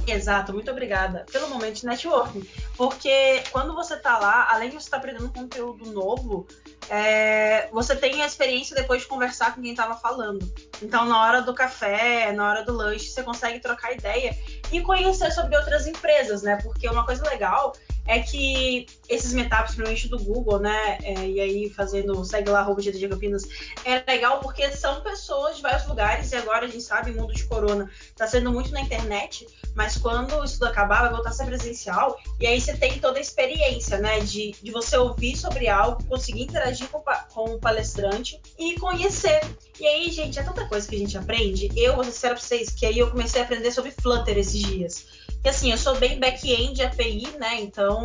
[0.07, 1.25] Exato, muito obrigada.
[1.31, 2.43] Pelo momento de networking.
[2.75, 6.47] Porque quando você tá lá, além de você estar tá aprendendo conteúdo novo,
[6.89, 10.51] é, você tem a experiência depois de conversar com quem estava falando.
[10.81, 14.37] Então, na hora do café, na hora do lanche, você consegue trocar ideia
[14.71, 16.57] e conhecer sobre outras empresas, né?
[16.61, 17.73] Porque uma coisa legal
[18.07, 20.97] é que esses meetups, principalmente do Google, né?
[21.03, 23.43] É, e aí fazendo, segue lá, arroba GDG Campinas,
[23.83, 27.43] é legal porque são pessoas de vários lugares, e agora a gente sabe, mundo de
[27.45, 29.45] corona está sendo muito na internet,
[29.75, 33.17] mas quando isso tudo acabar, vai voltar a ser presencial, e aí você tem toda
[33.17, 34.19] a experiência, né?
[34.21, 37.03] De, de você ouvir sobre algo, conseguir interagir com,
[37.33, 39.41] com o palestrante e conhecer.
[39.79, 41.69] E aí, gente, é tanta coisa que a gente aprende.
[41.75, 44.59] Eu vou ser sincera pra vocês, que aí eu comecei a aprender sobre Flutter esses
[44.59, 45.27] dias.
[45.41, 47.61] Que assim, eu sou bem back-end API, né?
[47.61, 48.01] Então,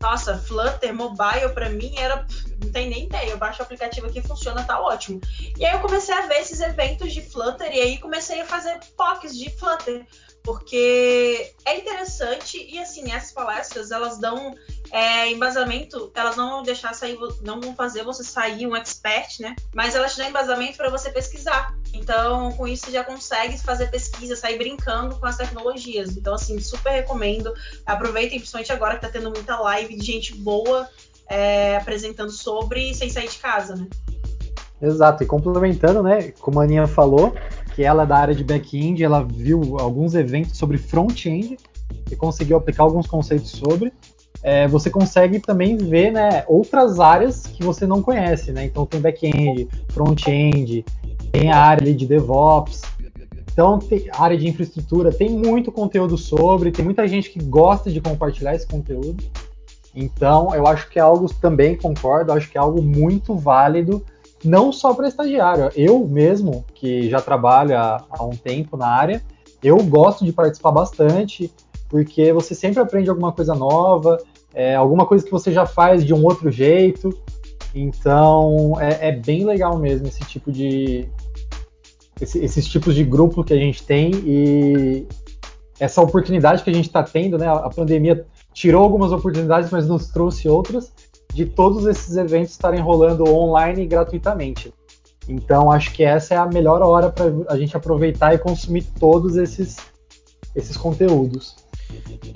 [0.00, 2.26] nossa, Flutter mobile para mim era
[2.62, 3.30] não tem nem ideia.
[3.30, 5.20] Eu baixo o aplicativo aqui, funciona, tá ótimo.
[5.56, 8.78] E aí eu comecei a ver esses eventos de Flutter e aí comecei a fazer
[8.96, 10.06] POCs de Flutter,
[10.42, 14.54] porque é interessante e assim, essas palestras, elas dão
[14.90, 19.54] é, embasamento, elas não vão deixar sair, não vão fazer você sair um expert, né?
[19.74, 21.76] Mas elas te dão embasamento para você pesquisar.
[21.92, 26.16] Então, com isso, você já consegue fazer pesquisa, sair brincando com as tecnologias.
[26.16, 27.52] Então, assim, super recomendo.
[27.84, 30.88] Aproveitem, principalmente agora que tá tendo muita live de gente boa
[31.28, 33.86] é, apresentando sobre sem sair de casa, né?
[34.80, 37.34] Exato, e complementando, né, como a Aninha falou,
[37.78, 41.56] que ela é da área de back-end, ela viu alguns eventos sobre front-end
[42.10, 43.92] e conseguiu aplicar alguns conceitos sobre
[44.42, 48.50] é, você consegue também ver né, outras áreas que você não conhece.
[48.50, 48.64] Né?
[48.64, 50.84] Então tem back-end, front-end,
[51.30, 52.82] tem a área de DevOps.
[53.52, 58.00] Então, tem, área de infraestrutura tem muito conteúdo sobre, tem muita gente que gosta de
[58.00, 59.22] compartilhar esse conteúdo.
[59.94, 64.04] Então, eu acho que é algo, também concordo, acho que é algo muito válido,
[64.44, 65.70] não só para estagiário.
[65.74, 69.22] Eu mesmo, que já trabalho há, há um tempo na área,
[69.62, 71.52] eu gosto de participar bastante,
[71.88, 74.18] porque você sempre aprende alguma coisa nova,
[74.54, 77.10] é, alguma coisa que você já faz de um outro jeito.
[77.74, 81.08] Então é, é bem legal mesmo esse tipo de.
[82.20, 85.06] Esse, esses tipos de grupo que a gente tem e
[85.78, 87.46] essa oportunidade que a gente está tendo, né?
[87.46, 90.92] A pandemia tirou algumas oportunidades, mas nos trouxe outras,
[91.32, 94.72] de todos esses eventos estarem rolando online gratuitamente.
[95.28, 99.36] Então acho que essa é a melhor hora para a gente aproveitar e consumir todos
[99.36, 99.76] esses,
[100.54, 101.56] esses conteúdos.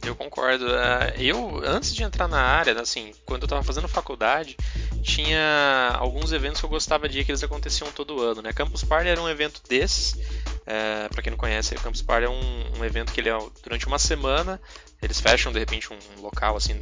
[0.05, 0.67] Eu concordo.
[0.75, 4.57] É, eu, antes de entrar na área, assim, quando eu estava fazendo faculdade,
[5.03, 8.53] tinha alguns eventos que eu gostava de ir, que eles aconteciam todo ano, né?
[8.53, 10.19] Campus Party era um evento desses.
[10.65, 13.87] É, para quem não conhece, Campus Party é um, um, evento que ele é durante
[13.87, 14.61] uma semana,
[15.03, 16.79] eles fecham de repente um local assim,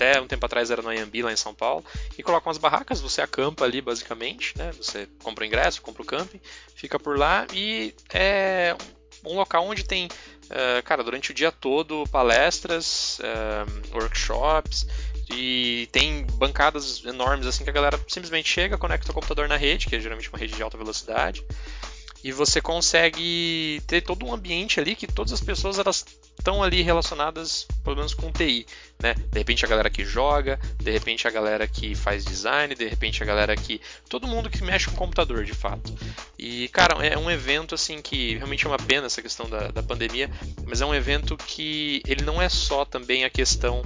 [0.00, 1.84] até um tempo atrás era no Ayambi lá em São Paulo,
[2.16, 4.72] e colocam as barracas, você acampa ali basicamente, né?
[4.72, 6.40] Você compra o ingresso, compra o camping,
[6.74, 8.74] fica por lá e é
[9.22, 14.86] um local onde tem, uh, cara, durante o dia todo palestras, uh, workshops
[15.28, 19.86] e tem bancadas enormes assim que a galera simplesmente chega, conecta o computador na rede,
[19.86, 21.44] que é geralmente uma rede de alta velocidade,
[22.22, 26.04] e você consegue ter todo um ambiente ali que todas as pessoas elas
[26.38, 28.66] estão ali relacionadas, pelo menos com TI,
[28.98, 29.14] né?
[29.14, 33.22] De repente a galera que joga, de repente a galera que faz design, de repente
[33.22, 35.94] a galera que todo mundo que mexe com computador, de fato.
[36.38, 39.82] E cara, é um evento assim que realmente é uma pena essa questão da, da
[39.82, 40.30] pandemia,
[40.66, 43.82] mas é um evento que ele não é só também a questão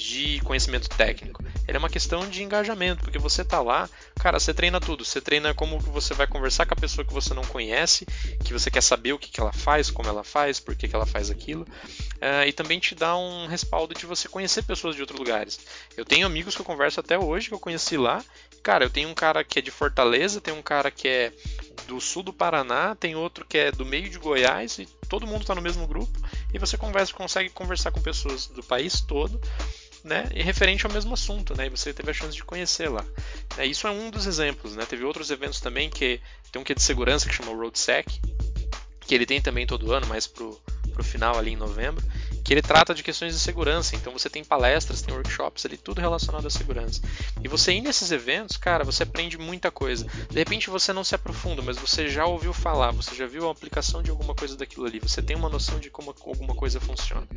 [0.00, 1.44] de conhecimento técnico.
[1.68, 5.04] Ele é uma questão de engajamento, porque você tá lá, cara, você treina tudo.
[5.04, 8.06] Você treina como você vai conversar com a pessoa que você não conhece,
[8.42, 10.96] que você quer saber o que, que ela faz, como ela faz, por que, que
[10.96, 11.62] ela faz aquilo.
[11.62, 15.60] Uh, e também te dá um respaldo de você conhecer pessoas de outros lugares.
[15.96, 18.24] Eu tenho amigos que eu converso até hoje, que eu conheci lá.
[18.62, 21.32] Cara, eu tenho um cara que é de Fortaleza, tem um cara que é
[21.86, 25.42] do sul do Paraná, tem outro que é do meio de Goiás, e todo mundo
[25.42, 26.18] está no mesmo grupo.
[26.52, 29.40] E você conversa, consegue conversar com pessoas do país todo
[30.02, 33.04] né, referente ao mesmo assunto, né, e você teve a chance de conhecer lá.
[33.56, 36.20] É, isso é um dos exemplos, né, teve outros eventos também que
[36.50, 38.20] tem um que é de segurança que chama RoadSec,
[39.00, 40.60] que ele tem também todo ano, mais pro,
[40.92, 42.04] pro final ali em novembro,
[42.50, 43.94] que ele trata de questões de segurança.
[43.94, 47.00] Então você tem palestras, tem workshops ali, tudo relacionado à segurança.
[47.44, 50.04] E você ir nesses eventos, cara, você aprende muita coisa.
[50.28, 53.52] De repente você não se aprofunda, mas você já ouviu falar, você já viu a
[53.52, 57.28] aplicação de alguma coisa daquilo ali, você tem uma noção de como alguma coisa funciona.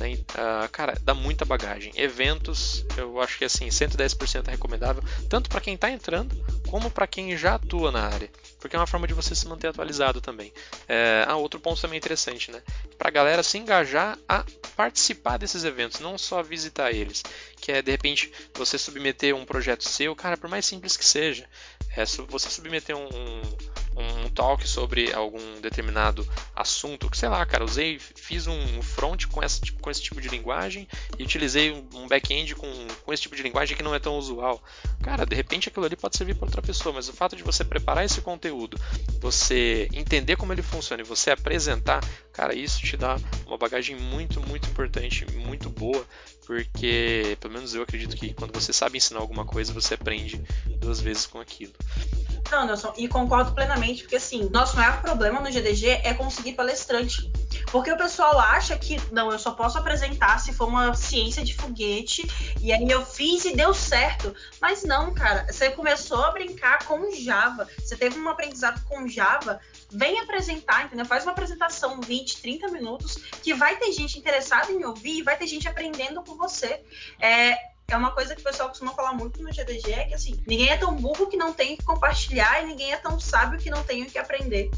[0.00, 0.14] Né?
[0.14, 1.92] Uh, cara, dá muita bagagem.
[1.94, 6.34] Eventos, eu acho que assim, 110% é recomendável, tanto para quem está entrando,
[6.68, 8.28] como para quem já atua na área.
[8.60, 10.52] Porque é uma forma de você se manter atualizado também.
[10.86, 12.62] É, ah, outro ponto também interessante, né?
[12.98, 14.44] Para a galera se engajar a
[14.76, 17.22] participar desses eventos, não só visitar eles.
[17.56, 21.48] Que é de repente você submeter um projeto seu, cara, por mais simples que seja,
[21.96, 27.64] é, você submeter um, um, um talk sobre algum determinado assunto, que sei lá, cara,
[27.64, 30.86] usei, fiz um front com, essa, com esse tipo de linguagem
[31.18, 32.70] e utilizei um back-end com,
[33.04, 34.62] com esse tipo de linguagem que não é tão usual.
[35.02, 37.64] Cara, de repente aquilo ali pode servir para outra pessoa, mas o fato de você
[37.64, 38.78] preparar esse conteúdo,
[39.20, 42.00] você entender como ele funciona e você apresentar,
[42.32, 46.06] cara, isso te dá uma bagagem muito, muito importante, muito boa,
[46.50, 50.42] porque pelo menos eu acredito que quando você sabe ensinar alguma coisa, você aprende
[50.78, 51.72] duas vezes com aquilo.
[52.50, 57.30] Não, e concordo plenamente, porque assim, nosso maior problema no GDG é conseguir palestrante.
[57.70, 61.54] Porque o pessoal acha que, não, eu só posso apresentar se for uma ciência de
[61.54, 62.28] foguete,
[62.60, 64.34] e aí eu fiz e deu certo.
[64.60, 69.60] Mas não, cara, você começou a brincar com Java, você teve um aprendizado com Java,
[69.92, 71.04] vem apresentar, entendeu?
[71.04, 75.46] Faz uma apresentação 20, 30 minutos, que vai ter gente interessada em ouvir vai ter
[75.46, 76.80] gente aprendendo com você.
[77.20, 77.56] É,
[77.88, 80.68] é uma coisa que o pessoal costuma falar muito no GDG, é que assim, ninguém
[80.68, 83.82] é tão burro que não tem que compartilhar e ninguém é tão sábio que não
[83.82, 84.70] tem o que aprender.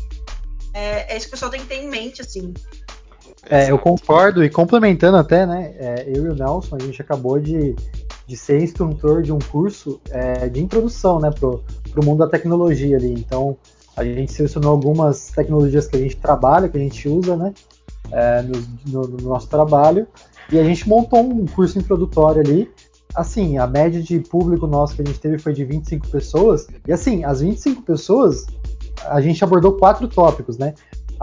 [0.72, 2.54] É, é isso que o pessoal tem que ter em mente, assim.
[3.48, 7.40] É, eu concordo, e complementando até, né, é, eu e o Nelson, a gente acabou
[7.40, 7.74] de,
[8.26, 12.96] de ser instrutor de um curso é, de introdução, né, pro, pro mundo da tecnologia
[12.96, 13.12] ali.
[13.12, 13.58] Então,
[13.96, 17.52] a gente selecionou algumas tecnologias que a gente trabalha, que a gente usa, né,
[18.10, 20.06] é, no, no, no nosso trabalho,
[20.50, 22.70] e a gente montou um curso introdutório ali,
[23.14, 26.66] assim, a média de público nosso que a gente teve foi de 25 pessoas.
[26.86, 28.46] E assim, as 25 pessoas,
[29.04, 30.74] a gente abordou quatro tópicos, né?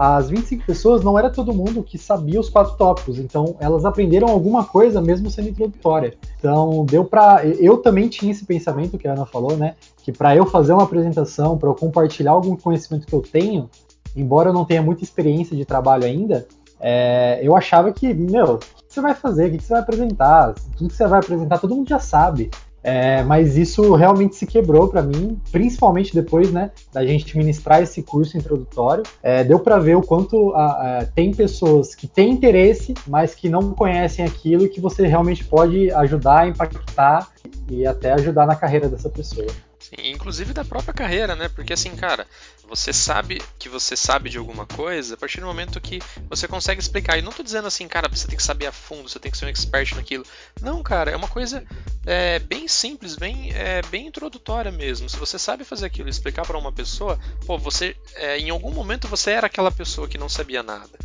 [0.02, 4.28] As 25 pessoas não era todo mundo que sabia os quatro tópicos, então elas aprenderam
[4.28, 6.14] alguma coisa mesmo sendo introdutória.
[6.38, 9.74] Então deu para eu também tinha esse pensamento que a Ana falou, né?
[10.02, 13.68] Que para eu fazer uma apresentação, para eu compartilhar algum conhecimento que eu tenho,
[14.16, 16.48] embora eu não tenha muita experiência de trabalho ainda,
[16.80, 20.88] é, eu achava que, meu, que você vai fazer, o que você vai apresentar, tudo
[20.88, 22.50] que você vai apresentar todo mundo já sabe.
[22.82, 28.02] É, mas isso realmente se quebrou para mim, principalmente depois né, da gente ministrar esse
[28.02, 29.02] curso introdutório.
[29.22, 33.48] É, deu para ver o quanto a, a, tem pessoas que têm interesse, mas que
[33.48, 37.28] não conhecem aquilo e que você realmente pode ajudar, impactar
[37.68, 39.46] e até ajudar na carreira dessa pessoa.
[39.80, 41.48] Sim, inclusive da própria carreira, né?
[41.48, 42.26] Porque assim, cara,
[42.68, 46.80] você sabe que você sabe de alguma coisa a partir do momento que você consegue
[46.80, 47.18] explicar.
[47.18, 49.38] E não tô dizendo assim, cara, você tem que saber a fundo, você tem que
[49.38, 50.24] ser um expert naquilo.
[50.60, 51.64] Não, cara, é uma coisa
[52.06, 55.08] é, bem simples, bem, é, bem introdutória mesmo.
[55.08, 58.72] Se você sabe fazer aquilo e explicar para uma pessoa, pô, você é, em algum
[58.72, 60.98] momento você era aquela pessoa que não sabia nada,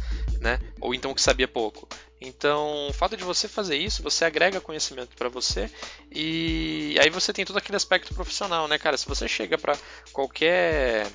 [0.45, 0.59] né?
[0.79, 1.89] Ou então que sabia pouco.
[2.21, 5.69] Então, o fato de você fazer isso, você agrega conhecimento para você
[6.11, 8.95] e aí você tem todo aquele aspecto profissional, né, cara?
[8.95, 9.75] Se você chega para
[10.13, 11.07] qualquer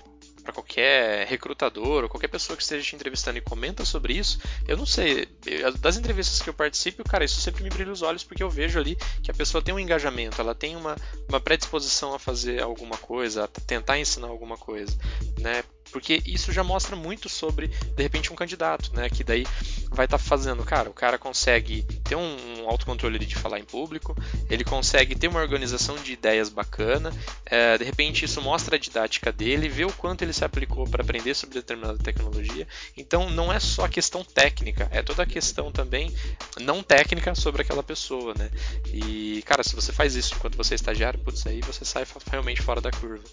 [0.43, 4.77] para qualquer recrutador ou qualquer pessoa que esteja te entrevistando e comenta sobre isso, eu
[4.77, 5.29] não sei,
[5.81, 8.81] das entrevistas que eu participo, cara, isso sempre me brilha os olhos porque eu vejo
[8.81, 10.97] ali que a pessoa tem um engajamento, ela tem uma,
[11.29, 14.97] uma predisposição a fazer alguma coisa, a tentar ensinar alguma coisa,
[15.39, 15.63] né?
[15.91, 19.09] Porque isso já mostra muito sobre, de repente, um candidato, né?
[19.09, 19.45] Que daí
[19.91, 24.17] vai estar tá fazendo, cara, o cara consegue ter um, autocontrole de falar em público,
[24.49, 27.13] ele consegue ter uma organização de ideias bacana,
[27.45, 31.03] é, de repente isso mostra a didática dele, vê o quanto ele se aplicou para
[31.03, 32.67] aprender sobre determinada tecnologia.
[32.97, 36.15] Então não é só a questão técnica, é toda a questão também
[36.61, 38.51] não técnica sobre aquela pessoa, né?
[38.93, 42.63] E, cara, se você faz isso enquanto você é estagiário, putz, aí você sai realmente
[42.63, 43.25] fora da curva,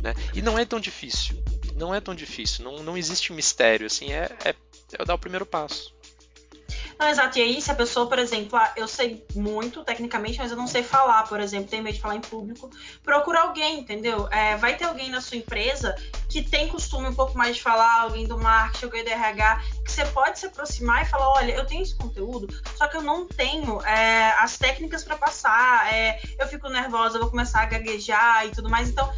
[0.00, 0.14] né?
[0.34, 1.42] E não é tão difícil,
[1.74, 4.54] não é tão difícil, não, não existe mistério, assim, é, é,
[4.92, 5.92] é dar o primeiro passo.
[6.98, 7.38] Não, exato.
[7.38, 10.66] E aí, se a pessoa, por exemplo, ah, eu sei muito tecnicamente, mas eu não
[10.66, 12.70] sei falar, por exemplo, tenho medo de falar em público,
[13.02, 14.26] procura alguém, entendeu?
[14.28, 15.94] É, vai ter alguém na sua empresa
[16.28, 19.92] que tem costume um pouco mais de falar, alguém do marketing, alguém do RH, que
[19.92, 23.26] você pode se aproximar e falar: olha, eu tenho esse conteúdo, só que eu não
[23.26, 28.46] tenho é, as técnicas para passar, é, eu fico nervosa, eu vou começar a gaguejar
[28.46, 28.88] e tudo mais.
[28.88, 29.12] Então,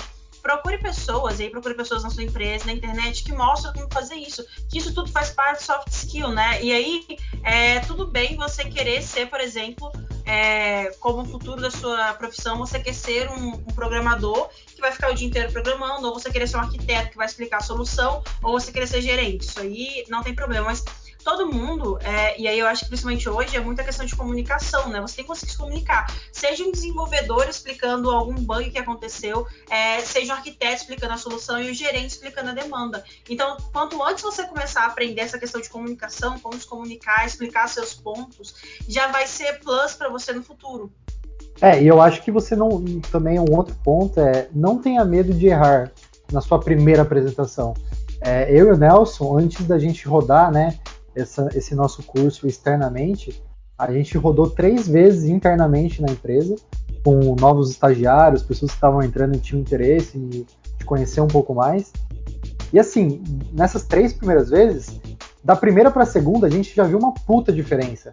[0.48, 4.14] procure pessoas, e aí procure pessoas na sua empresa, na internet, que mostram como fazer
[4.14, 4.42] isso.
[4.70, 6.62] Que isso tudo faz parte de soft skill, né?
[6.62, 7.04] E aí,
[7.42, 9.92] é tudo bem você querer ser, por exemplo,
[10.24, 15.10] é, como futuro da sua profissão, você quer ser um, um, programador que vai ficar
[15.10, 18.24] o dia inteiro programando, ou você querer ser um arquiteto que vai explicar a solução,
[18.42, 19.42] ou você querer ser gerente.
[19.42, 20.64] Isso aí não tem problema.
[20.64, 20.82] Mas
[21.28, 24.88] todo mundo, é, e aí eu acho que principalmente hoje, é muita questão de comunicação,
[24.88, 24.98] né?
[25.02, 26.06] Você tem que conseguir se comunicar.
[26.32, 31.60] Seja um desenvolvedor explicando algum bug que aconteceu, é, seja um arquiteto explicando a solução
[31.60, 33.04] e o gerente explicando a demanda.
[33.28, 37.68] Então, quanto antes você começar a aprender essa questão de comunicação, como se comunicar, explicar
[37.68, 38.54] seus pontos,
[38.88, 40.90] já vai ser plus para você no futuro.
[41.60, 42.82] É, e eu acho que você não.
[43.12, 45.92] Também um outro ponto é não tenha medo de errar
[46.32, 47.74] na sua primeira apresentação.
[48.20, 50.78] É, eu e o Nelson, antes da gente rodar, né,
[51.14, 53.42] essa, esse nosso curso externamente,
[53.76, 56.56] a gente rodou três vezes internamente na empresa,
[57.04, 60.46] com novos estagiários, pessoas que estavam entrando e tinham interesse em
[60.76, 61.92] te conhecer um pouco mais.
[62.72, 65.00] E assim, nessas três primeiras vezes,
[65.42, 68.12] da primeira para a segunda, a gente já viu uma puta diferença.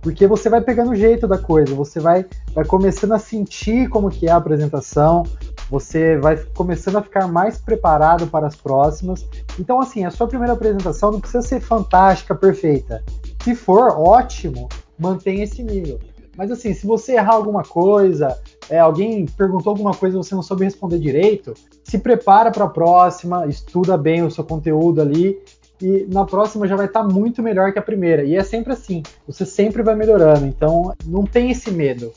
[0.00, 2.24] Porque você vai pegando o jeito da coisa, você vai,
[2.54, 5.24] vai começando a sentir como que é a apresentação,
[5.72, 9.26] você vai começando a ficar mais preparado para as próximas.
[9.58, 13.02] Então, assim, a sua primeira apresentação não precisa ser fantástica, perfeita.
[13.42, 14.68] Se for ótimo,
[14.98, 15.98] mantenha esse nível.
[16.36, 20.42] Mas assim, se você errar alguma coisa, é, alguém perguntou alguma coisa e você não
[20.42, 25.40] soube responder direito, se prepara para a próxima, estuda bem o seu conteúdo ali
[25.80, 28.24] e na próxima já vai estar tá muito melhor que a primeira.
[28.24, 30.44] E é sempre assim, você sempre vai melhorando.
[30.44, 32.12] Então não tem esse medo.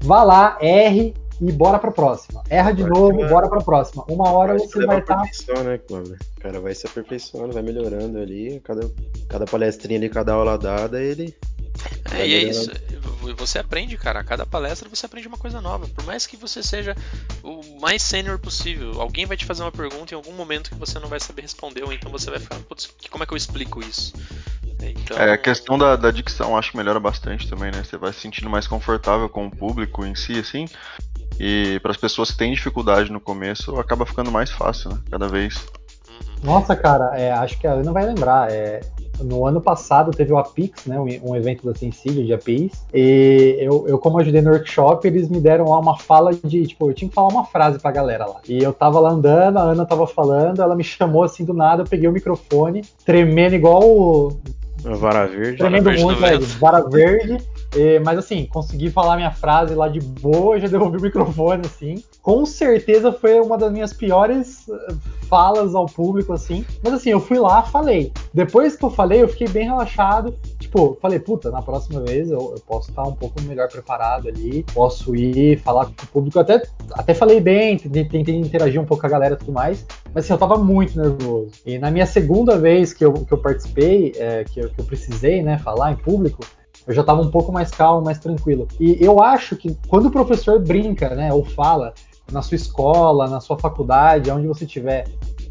[0.00, 2.42] Vá lá, erre e bora pra próxima.
[2.50, 4.04] Erra de novo, bora pra próxima.
[4.08, 5.16] Uma hora vai você vai estar.
[5.16, 5.62] Tá...
[5.62, 5.80] Né,
[6.36, 8.60] o cara vai se aperfeiçoando, vai melhorando ali.
[8.60, 8.90] Cada,
[9.28, 11.34] cada palestrinha ali, cada aula dada, ele.
[12.12, 12.70] É, e é isso.
[13.36, 14.20] Você aprende, cara.
[14.20, 15.88] A cada palestra você aprende uma coisa nova.
[15.88, 16.94] Por mais que você seja
[17.42, 20.98] o mais sênior possível, alguém vai te fazer uma pergunta em algum momento que você
[20.98, 23.80] não vai saber responder, ou então você vai ficar, putz, como é que eu explico
[23.80, 24.12] isso?
[24.82, 25.16] Então...
[25.16, 27.82] É, a questão da, da dicção acho que melhora bastante também, né?
[27.82, 30.66] Você vai se sentindo mais confortável com o público em si, assim.
[31.38, 34.98] E para as pessoas que têm dificuldade no começo, acaba ficando mais fácil, né?
[35.10, 35.66] Cada vez.
[36.42, 38.50] Nossa, cara, é, acho que a Ana vai lembrar.
[38.50, 38.80] É,
[39.22, 43.56] no ano passado teve o Apix, né, um, um evento da Sensível de APIs, e
[43.60, 46.94] eu, eu, como ajudei no workshop, eles me deram lá uma fala de, tipo, eu
[46.94, 48.40] tinha que falar uma frase pra galera lá.
[48.48, 51.82] E eu tava lá andando, a Ana tava falando, ela me chamou assim do nada,
[51.82, 54.40] eu peguei o microfone, tremendo igual o...
[54.82, 55.58] Vara verde.
[55.58, 57.38] Tremendo vara muito, verde, é, vara verde.
[58.04, 62.02] Mas assim, consegui falar minha frase lá de boa, já devolvi o microfone, assim.
[62.22, 64.94] Com certeza foi uma das minhas piores eh,
[65.28, 66.64] falas ao público, assim.
[66.82, 68.12] Mas assim, eu fui lá, falei.
[68.34, 70.34] Depois que eu falei, eu fiquei bem relaxado.
[70.70, 74.64] Tipo, falei, puta, na próxima vez eu, eu posso estar um pouco melhor preparado ali.
[74.72, 76.38] Posso ir falar com o público.
[76.38, 76.62] Até,
[76.92, 79.84] até falei bem, tentei interagir um pouco com a galera e tudo mais.
[80.14, 81.50] Mas assim, eu tava muito nervoso.
[81.66, 84.84] E na minha segunda vez que eu, que eu participei, é, que, eu, que eu
[84.84, 86.40] precisei, né, falar em público,
[86.86, 88.68] eu já estava um pouco mais calmo, mais tranquilo.
[88.78, 91.92] E eu acho que quando o professor brinca, né, ou fala
[92.30, 95.08] na sua escola, na sua faculdade, onde você estiver,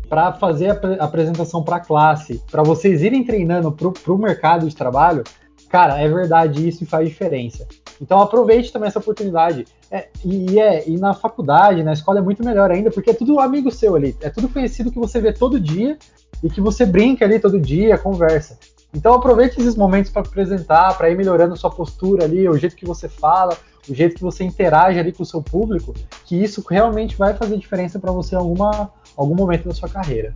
[0.09, 4.75] para fazer a apresentação para a classe, para vocês irem treinando para o mercado de
[4.75, 5.23] trabalho,
[5.69, 7.67] cara, é verdade isso e faz diferença.
[8.01, 9.65] Então aproveite também essa oportunidade.
[9.91, 13.39] É, e, é, e na faculdade, na escola é muito melhor ainda, porque é tudo
[13.39, 15.97] amigo seu ali, é tudo conhecido que você vê todo dia
[16.43, 18.57] e que você brinca ali todo dia, conversa.
[18.93, 22.85] Então aproveite esses momentos para apresentar, para ir melhorando sua postura ali, o jeito que
[22.85, 23.55] você fala,
[23.87, 25.93] o jeito que você interage ali com o seu público,
[26.25, 30.33] que isso realmente vai fazer diferença para você em alguma, algum momento da sua carreira.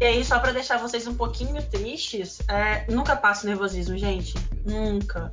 [0.00, 4.34] E aí, só para deixar vocês um pouquinho tristes, é, nunca passa nervosismo, gente.
[4.64, 5.30] Nunca.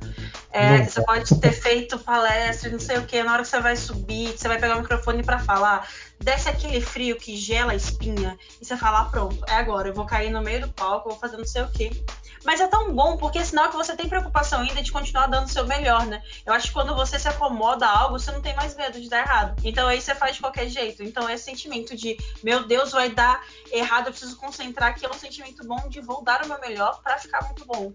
[0.52, 0.90] É, nunca.
[0.90, 4.36] Você pode ter feito palestra, não sei o que, na hora que você vai subir,
[4.36, 5.88] você vai pegar o microfone para falar,
[6.20, 9.94] desce aquele frio que gela a espinha, e você fala, ah, pronto, é agora, eu
[9.94, 12.04] vou cair no meio do palco, vou fazer não sei o que.
[12.44, 15.46] Mas é tão bom, porque é sinal que você tem preocupação ainda de continuar dando
[15.46, 16.22] o seu melhor, né?
[16.46, 19.08] Eu acho que quando você se acomoda a algo, você não tem mais medo de
[19.08, 19.60] dar errado.
[19.64, 21.02] Então aí você faz de qualquer jeito.
[21.02, 25.14] Então esse sentimento de, meu Deus, vai dar errado, eu preciso concentrar, que é um
[25.14, 27.92] sentimento bom de vou dar o meu melhor para ficar muito bom.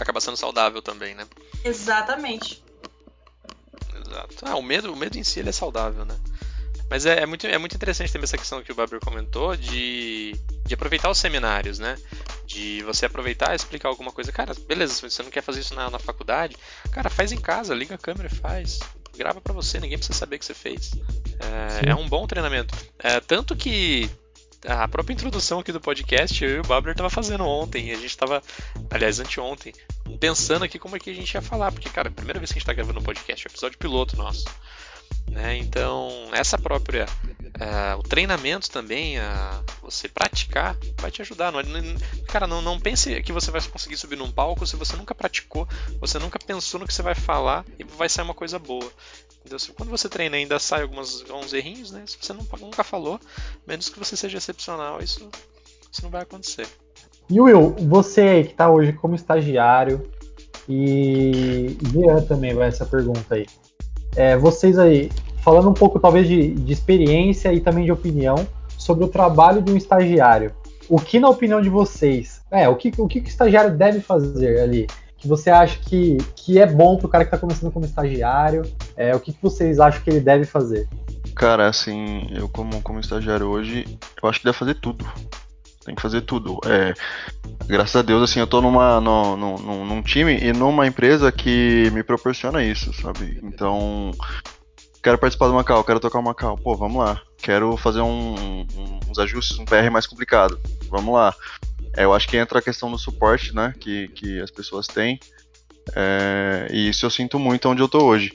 [0.00, 1.26] Acaba sendo saudável também, né?
[1.64, 2.64] Exatamente.
[3.94, 4.34] Exato.
[4.42, 6.16] Ah, o medo, o medo em si é saudável, né?
[6.90, 10.34] Mas é, é, muito, é muito interessante também essa questão que o Baber comentou de,
[10.66, 11.96] de aproveitar os seminários, né?
[12.44, 14.32] De você aproveitar e explicar alguma coisa.
[14.32, 16.56] Cara, beleza, se você não quer fazer isso na, na faculdade,
[16.90, 18.80] cara, faz em casa, liga a câmera e faz.
[19.16, 20.90] Grava para você, ninguém precisa saber que você fez.
[21.84, 22.74] É, é um bom treinamento.
[22.98, 24.10] É, tanto que
[24.66, 27.96] a própria introdução aqui do podcast, eu e o Babler tava fazendo ontem, e a
[27.96, 28.42] gente tava,
[28.90, 29.72] aliás, anteontem,
[30.18, 32.50] pensando aqui como é que a gente ia falar, porque, cara, é a primeira vez
[32.50, 34.44] que a gente tá gravando um podcast, é o episódio piloto nosso.
[36.40, 37.04] Essa própria.
[37.04, 41.52] Uh, o treinamento também, uh, você praticar, vai te ajudar.
[41.52, 41.82] Não, não,
[42.26, 45.68] cara, não, não pense que você vai conseguir subir num palco se você nunca praticou,
[46.00, 48.90] você nunca pensou no que você vai falar e vai sair uma coisa boa.
[49.76, 52.04] Quando você treina ainda sai algumas, alguns errinhos, né?
[52.06, 53.20] Se você não, nunca falou,
[53.66, 55.28] menos que você seja excepcional, isso,
[55.92, 56.66] isso não vai acontecer.
[57.28, 60.10] E Will, você que está hoje como estagiário,
[60.66, 63.46] e Jean também vai essa pergunta aí
[64.16, 65.10] é, vocês aí,
[65.40, 69.72] falando um pouco talvez de, de experiência e também de opinião sobre o trabalho de
[69.72, 70.52] um estagiário.
[70.88, 74.60] O que, na opinião de vocês, é, o que o, que o estagiário deve fazer
[74.60, 74.86] ali?
[75.16, 78.62] Que você acha que, que é bom para o cara que está começando como estagiário?
[78.96, 80.88] É, o que, que vocês acham que ele deve fazer?
[81.34, 83.84] Cara, assim, eu como, como estagiário hoje,
[84.22, 85.06] eu acho que deve fazer tudo.
[85.84, 86.58] Tem que fazer tudo.
[86.66, 86.92] É,
[87.66, 91.90] graças a Deus, assim, eu tô numa, no, no, num time e numa empresa que
[91.92, 93.40] me proporciona isso, sabe?
[93.42, 94.10] Então,
[95.02, 97.20] quero participar do Macau, quero tocar o Macau, pô, vamos lá.
[97.38, 101.34] Quero fazer um, um, uns ajustes, um PR mais complicado, vamos lá.
[101.96, 105.18] É, eu acho que entra a questão do suporte, né, que, que as pessoas têm.
[105.96, 108.32] É, e isso eu sinto muito onde eu tô hoje.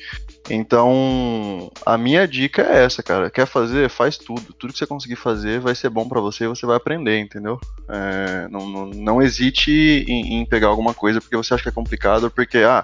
[0.49, 3.31] Então, a minha dica é essa, cara.
[3.31, 3.89] Quer fazer?
[3.89, 4.53] Faz tudo.
[4.53, 7.59] Tudo que você conseguir fazer vai ser bom para você e você vai aprender, entendeu?
[7.89, 11.71] É, não, não, não, hesite em, em, pegar alguma coisa porque você acha que é
[11.71, 12.83] complicado, porque, ah,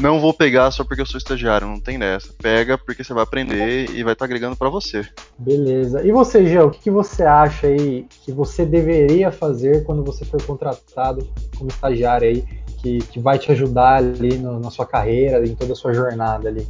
[0.00, 1.66] não vou pegar só porque eu sou estagiário.
[1.66, 2.32] Não tem dessa.
[2.40, 5.06] Pega porque você vai aprender e vai estar tá agregando para você.
[5.38, 6.02] Beleza.
[6.06, 10.24] E você, Gê, o que, que você acha aí que você deveria fazer quando você
[10.24, 12.62] for contratado como estagiário aí?
[12.82, 16.48] que, que vai te ajudar ali no, na sua carreira, em toda a sua jornada
[16.48, 16.66] ali?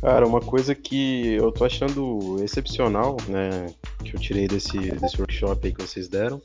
[0.00, 3.66] Cara, uma coisa que eu tô achando excepcional, né,
[4.04, 6.40] que eu tirei desse, desse workshop aí que vocês deram,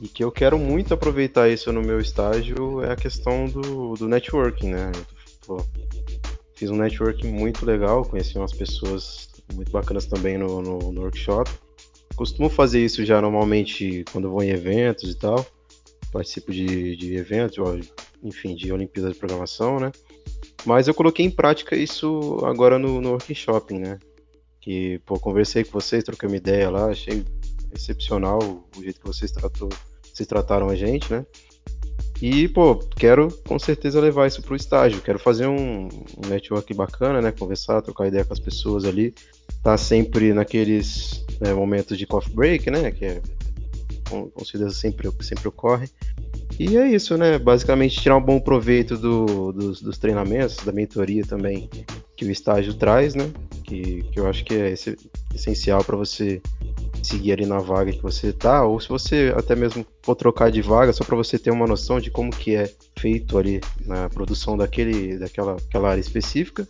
[0.00, 4.08] e que eu quero muito aproveitar isso no meu estágio, é a questão do, do
[4.08, 4.92] networking, né?
[5.46, 5.64] Pô,
[6.54, 11.50] fiz um networking muito legal, conheci umas pessoas muito bacanas também no, no, no workshop.
[12.16, 15.44] Costumo fazer isso já normalmente quando vou em eventos e tal
[16.10, 17.58] participo de, de eventos,
[18.22, 19.92] enfim, de Olimpíadas de Programação, né?
[20.64, 23.98] Mas eu coloquei em prática isso agora no, no workshop, né?
[24.60, 27.24] Que, pô, conversei com vocês, troquei uma ideia lá, achei
[27.74, 28.40] excepcional
[28.76, 29.70] o jeito que vocês, tratou,
[30.20, 31.24] vocês trataram a gente, né?
[32.20, 35.00] E, pô, quero com certeza levar isso pro estágio.
[35.00, 35.88] Quero fazer um,
[36.28, 37.32] network bacana, né?
[37.32, 39.14] Conversar, trocar ideia com as pessoas ali.
[39.62, 42.90] Tá sempre naqueles né, momentos de coffee break, né?
[42.90, 43.22] Que é
[44.10, 45.88] com, com certeza sempre, sempre ocorre.
[46.58, 47.38] E é isso, né?
[47.38, 51.70] Basicamente tirar um bom proveito do, dos, dos, treinamentos, da mentoria também
[52.14, 53.30] que o estágio traz, né?
[53.64, 54.74] Que, que eu acho que é
[55.34, 56.42] essencial para você
[57.06, 60.62] seguir ali na vaga que você tá, ou se você até mesmo for trocar de
[60.62, 64.56] vaga, só para você ter uma noção de como que é feito ali na produção
[64.56, 66.66] daquele, daquela aquela área específica.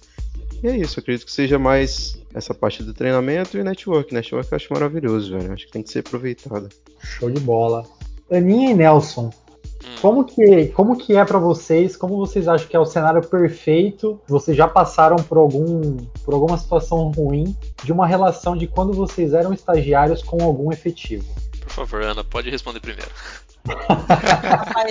[0.63, 4.13] E é isso, acredito que seja mais essa parte do treinamento e network.
[4.13, 5.53] Network eu acho maravilhoso, velho.
[5.53, 6.69] Acho que tem que ser aproveitado.
[7.03, 7.87] Show de bola.
[8.31, 9.33] Aninha e Nelson.
[10.01, 11.97] Como que, como que é para vocês?
[11.97, 14.21] Como vocês acham que é o cenário perfeito?
[14.27, 19.33] Vocês já passaram por algum por alguma situação ruim de uma relação de quando vocês
[19.33, 21.25] eram estagiários com algum efetivo?
[21.61, 23.11] Por favor, Ana, pode responder primeiro.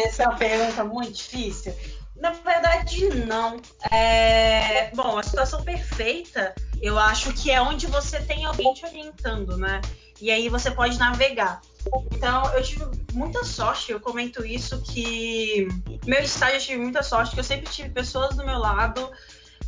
[0.06, 1.74] Essa é uma pergunta muito difícil.
[2.16, 3.58] Na verdade, não.
[3.92, 4.92] É...
[4.94, 9.82] Bom, a situação perfeita, eu acho que é onde você tem alguém te orientando, né?
[10.22, 11.62] E aí você pode navegar.
[12.11, 15.67] Então, eu tive muita sorte, eu comento isso, que
[16.05, 19.09] meu estágio eu tive muita sorte, que eu sempre tive pessoas do meu lado,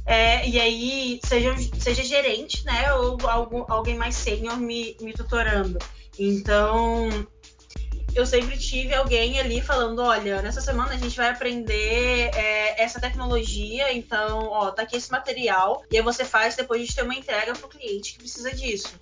[0.05, 3.17] é, e aí, seja, seja gerente, né, ou
[3.69, 5.79] alguém mais sênior me, me tutorando.
[6.19, 7.09] Então,
[8.13, 12.99] eu sempre tive alguém ali falando, olha, nessa semana a gente vai aprender é, essa
[12.99, 17.15] tecnologia, então, ó, tá aqui esse material, e aí você faz depois de ter uma
[17.15, 18.93] entrega pro cliente que precisa disso.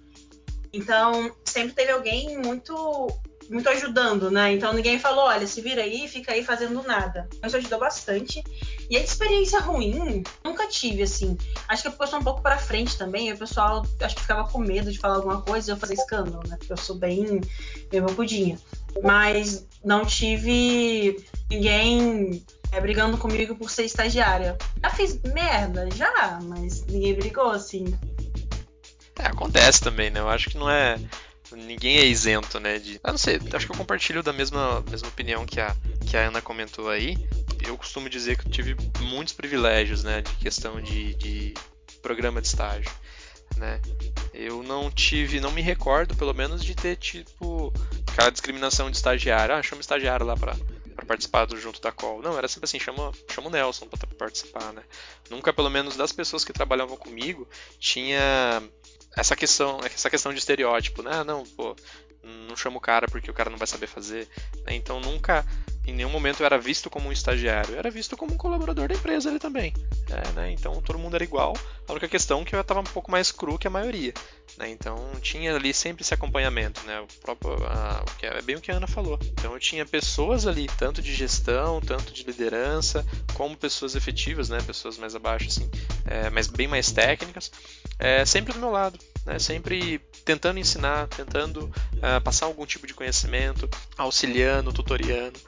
[0.72, 3.08] Então, sempre teve alguém muito
[3.50, 4.54] muito ajudando, né?
[4.54, 7.28] Então ninguém falou, olha, se vira aí, fica aí fazendo nada.
[7.44, 8.44] Isso ajudou bastante.
[8.90, 11.36] E a experiência ruim, nunca tive, assim.
[11.68, 13.34] Acho que eu sou um pouco para frente também.
[13.34, 16.42] O pessoal acho que ficava com medo de falar alguma coisa e eu fazer escândalo,
[16.48, 16.58] né?
[16.58, 17.42] Porque eu sou bem,
[17.90, 18.60] bem bocudinha.
[19.02, 24.58] Mas não tive ninguém é, brigando comigo por ser estagiária.
[24.82, 27.86] Já fiz merda, já, mas ninguém brigou, assim.
[29.20, 30.22] É, acontece também, né?
[30.22, 30.98] Eu acho que não é.
[31.52, 32.80] Ninguém é isento, né?
[32.80, 33.00] De...
[33.04, 35.76] Eu não sei, acho que eu compartilho da mesma, mesma opinião que a,
[36.08, 37.18] que a Ana comentou aí.
[37.66, 40.22] Eu costumo dizer que eu tive muitos privilégios, né?
[40.22, 41.54] De questão de, de
[42.02, 42.92] programa de estágio.
[43.58, 43.82] Né?
[44.34, 47.74] Eu não tive, não me recordo, pelo menos, de ter tipo
[48.08, 49.56] aquela discriminação de estagiário.
[49.56, 50.56] Ah, chama estagiário lá pra,
[50.96, 52.22] pra participar do junto da call.
[52.22, 54.84] Não, era sempre assim, chama, chama o Nelson pra participar, né?
[55.30, 57.48] Nunca, pelo menos das pessoas que trabalhavam comigo,
[57.80, 58.62] tinha
[59.16, 61.12] essa questão, essa questão de estereótipo, né?
[61.14, 61.76] Ah, não, pô,
[62.48, 64.28] não chama o cara porque o cara não vai saber fazer.
[64.66, 64.76] Né?
[64.76, 65.46] Então nunca,
[65.86, 68.88] em nenhum momento eu era visto como um estagiário, eu era visto como um colaborador
[68.88, 69.74] da empresa ali também.
[70.10, 70.52] É, né?
[70.52, 71.56] Então todo mundo era igual.
[71.88, 74.14] A única questão é que eu estava um pouco mais cru que a maioria.
[74.60, 74.70] Né?
[74.70, 77.00] Então tinha ali sempre esse acompanhamento, né?
[77.00, 79.18] O próprio, o que é bem o que a Ana falou.
[79.32, 84.62] Então eu tinha pessoas ali, tanto de gestão, tanto de liderança, como pessoas efetivas, né?
[84.62, 85.72] Pessoas mais abaixo, assim,
[86.06, 87.50] é, mas bem mais técnicas,
[87.98, 89.40] é, sempre do meu lado né?
[89.40, 95.40] sempre tentando ensinar, tentando uh, passar algum tipo de conhecimento, auxiliando, tutoriando.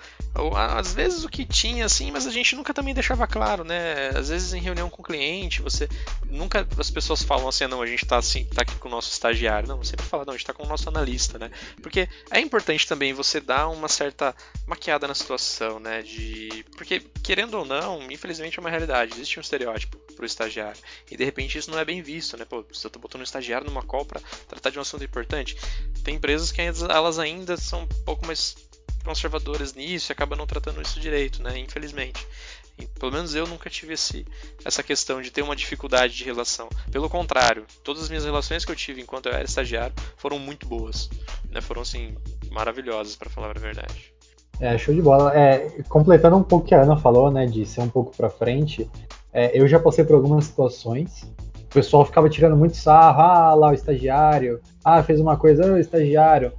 [0.56, 4.10] Às vezes o que tinha assim, mas a gente nunca também deixava claro, né?
[4.10, 5.90] Às vezes em reunião com o cliente, você
[6.26, 8.92] nunca as pessoas falam assim, ah, não, a gente está assim, tá aqui com o
[8.92, 9.68] nosso estagiário.
[9.68, 11.52] Não, sempre fala, não, a gente está com o nosso analista, né?
[11.82, 14.34] Porque é importante também você dar uma certa
[14.66, 16.02] maquiada na situação, né?
[16.02, 20.80] De porque querendo ou não, infelizmente é uma realidade, existe um estereótipo para o estagiário
[21.10, 22.46] e de repente isso não é bem visto, né?
[22.46, 25.58] Pô, você tá botando um estagiário numa call para tratar de um assunto importante.
[26.04, 28.56] Tem empresas que elas ainda são um pouco mais
[29.04, 31.58] conservadoras nisso e acabam não tratando isso direito, né?
[31.60, 32.26] Infelizmente.
[32.80, 34.26] E, pelo menos eu nunca tive esse,
[34.66, 36.70] essa questão de ter uma dificuldade de relação.
[36.92, 40.66] Pelo contrário, todas as minhas relações que eu tive enquanto eu era estagiário foram muito
[40.66, 41.10] boas.
[41.50, 41.62] Né?
[41.62, 42.16] Foram, assim,
[42.52, 44.14] maravilhosas, para falar a verdade.
[44.60, 45.36] É, show de bola.
[45.38, 48.30] É, completando um pouco o que a Ana falou, né, de ser um pouco para
[48.30, 48.90] frente,
[49.34, 51.26] é, eu já passei por algumas situações
[51.72, 55.78] o pessoal ficava tirando muito sarro, ah, lá o estagiário, ah, fez uma coisa, o
[55.78, 56.52] estagiário.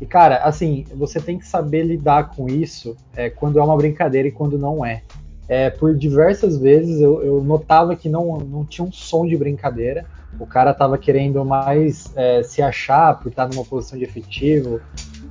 [0.00, 4.28] E, cara, assim, você tem que saber lidar com isso é, quando é uma brincadeira
[4.28, 5.02] e quando não é.
[5.48, 10.04] é por diversas vezes eu, eu, notava que não, não tinha um som de brincadeira.
[10.38, 14.80] O cara tava querendo mais é, se achar por estar numa posição de efetivo,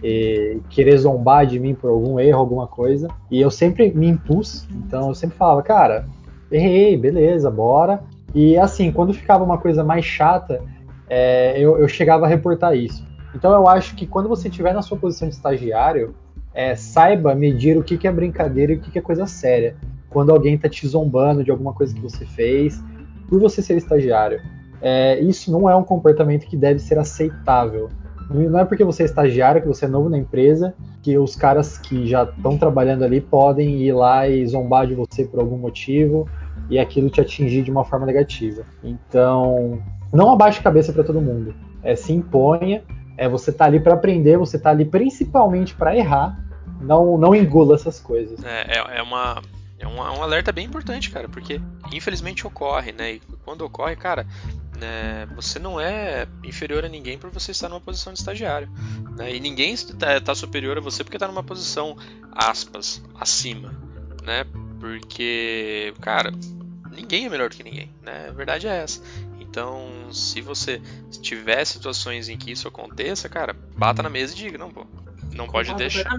[0.04, 3.08] e querer zombar de mim por algum erro, alguma coisa.
[3.32, 6.08] E eu sempre me impus, então eu sempre falava, cara,
[6.52, 8.04] errei, beleza, bora.
[8.34, 10.62] E assim, quando ficava uma coisa mais chata,
[11.10, 13.06] é, eu, eu, chegava a reportar isso.
[13.36, 16.16] Então eu acho que quando você estiver na sua posição de estagiário,
[16.54, 19.76] é, saiba medir o que, que é brincadeira e o que, que é coisa séria.
[20.10, 22.82] Quando alguém está te zombando de alguma coisa que você fez,
[23.28, 24.42] por você ser estagiário.
[24.82, 27.90] É, isso não é um comportamento que deve ser aceitável.
[28.30, 30.74] Não é porque você é estagiário, que você é novo na empresa,
[31.04, 35.26] que os caras que já estão trabalhando ali podem ir lá e zombar de você
[35.26, 36.28] por algum motivo
[36.70, 38.64] e aquilo te atingir de uma forma negativa.
[38.84, 39.80] Então,
[40.12, 41.54] não abaixe a cabeça para todo mundo.
[41.84, 42.82] É, se imponha.
[43.18, 46.38] É, você tá ali para aprender, você tá ali principalmente para errar.
[46.82, 48.44] Não, não engula essas coisas.
[48.44, 49.42] É, é, é uma,
[49.80, 51.62] é um, alerta bem importante, cara, porque
[51.92, 53.14] infelizmente ocorre, né?
[53.14, 54.26] E quando ocorre, cara,
[54.78, 58.70] né, você não é inferior a ninguém por você estar numa posição de estagiário.
[59.18, 59.36] Né?
[59.36, 61.98] E ninguém está tá superior a você porque está numa posição,
[62.32, 63.74] aspas, acima.
[64.24, 64.46] Né?
[64.80, 66.32] Porque, cara,
[66.92, 68.28] ninguém é melhor do que ninguém, né?
[68.30, 69.02] A verdade é essa.
[69.56, 70.82] Então, se você
[71.22, 74.86] tiver situações em que isso aconteça, cara, bata na mesa e diga, não, pô,
[75.34, 76.12] não pode deixar.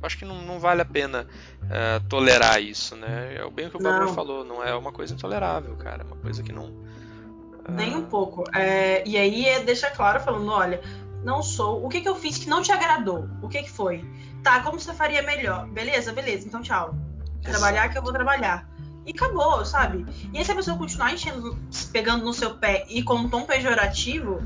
[0.00, 1.26] Acho que não, não, vale a pena
[1.64, 3.34] uh, tolerar isso, né?
[3.36, 6.14] É o bem que o Pablo falou, não é uma coisa intolerável, cara, é uma
[6.18, 6.66] coisa que não.
[6.66, 7.72] Uh...
[7.72, 8.44] Nem um pouco.
[8.54, 10.80] É, e aí é, deixa claro falando, olha,
[11.24, 11.84] não sou.
[11.84, 13.28] O que, que eu fiz que não te agradou?
[13.42, 14.04] O que, que foi?
[14.44, 15.66] Tá, como você faria melhor?
[15.66, 16.94] Beleza, beleza, então tchau.
[17.42, 18.68] Trabalhar que eu vou trabalhar
[19.08, 20.04] e acabou, sabe?
[20.34, 21.58] E aí se a pessoa continuar enchendo,
[21.90, 24.42] pegando no seu pé e com um tom pejorativo,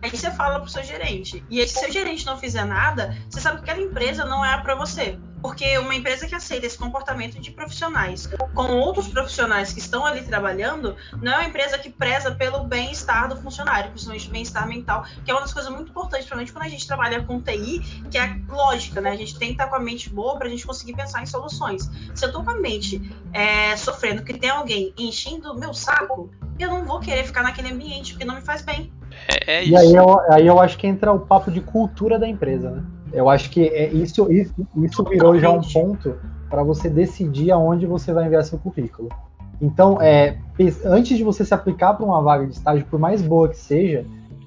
[0.00, 1.44] aí você fala pro seu gerente.
[1.50, 4.56] E aí se seu gerente não fizer nada, você sabe que aquela empresa não é
[4.62, 5.18] para você.
[5.42, 10.22] Porque uma empresa que aceita esse comportamento de profissionais com outros profissionais que estão ali
[10.22, 15.30] trabalhando, não é uma empresa que preza pelo bem-estar do funcionário, principalmente bem-estar mental, que
[15.30, 18.38] é uma das coisas muito importantes, principalmente quando a gente trabalha com TI, que é
[18.48, 19.10] lógica, né?
[19.10, 21.26] A gente tem que estar com a mente boa para a gente conseguir pensar em
[21.26, 21.88] soluções.
[22.14, 23.00] Se eu tô com a mente
[23.32, 27.72] é, sofrendo que tem alguém enchendo o meu saco, eu não vou querer ficar naquele
[27.72, 28.92] ambiente, porque não me faz bem.
[29.28, 29.72] É, é isso.
[29.72, 32.82] E aí eu, aí eu acho que entra o papo de cultura da empresa, né?
[33.12, 36.16] Eu acho que é isso, isso, isso virou já um ponto
[36.48, 39.08] para você decidir aonde você vai enviar seu currículo.
[39.60, 40.38] Então, é,
[40.84, 44.04] antes de você se aplicar para uma vaga de estágio, por mais boa que seja,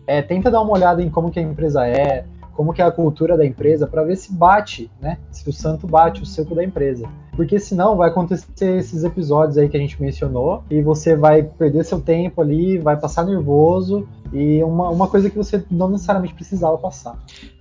[0.08, 2.92] é, tenta dar uma olhada em como que a empresa é, como que é a
[2.92, 5.18] cultura da empresa, para ver se bate, né?
[5.32, 7.08] Se o santo bate o cerco da empresa.
[7.36, 11.86] Porque senão vai acontecer esses episódios aí que a gente mencionou e você vai perder
[11.86, 16.78] seu tempo ali, vai passar nervoso e uma, uma coisa que você não necessariamente precisava
[16.78, 17.18] passar.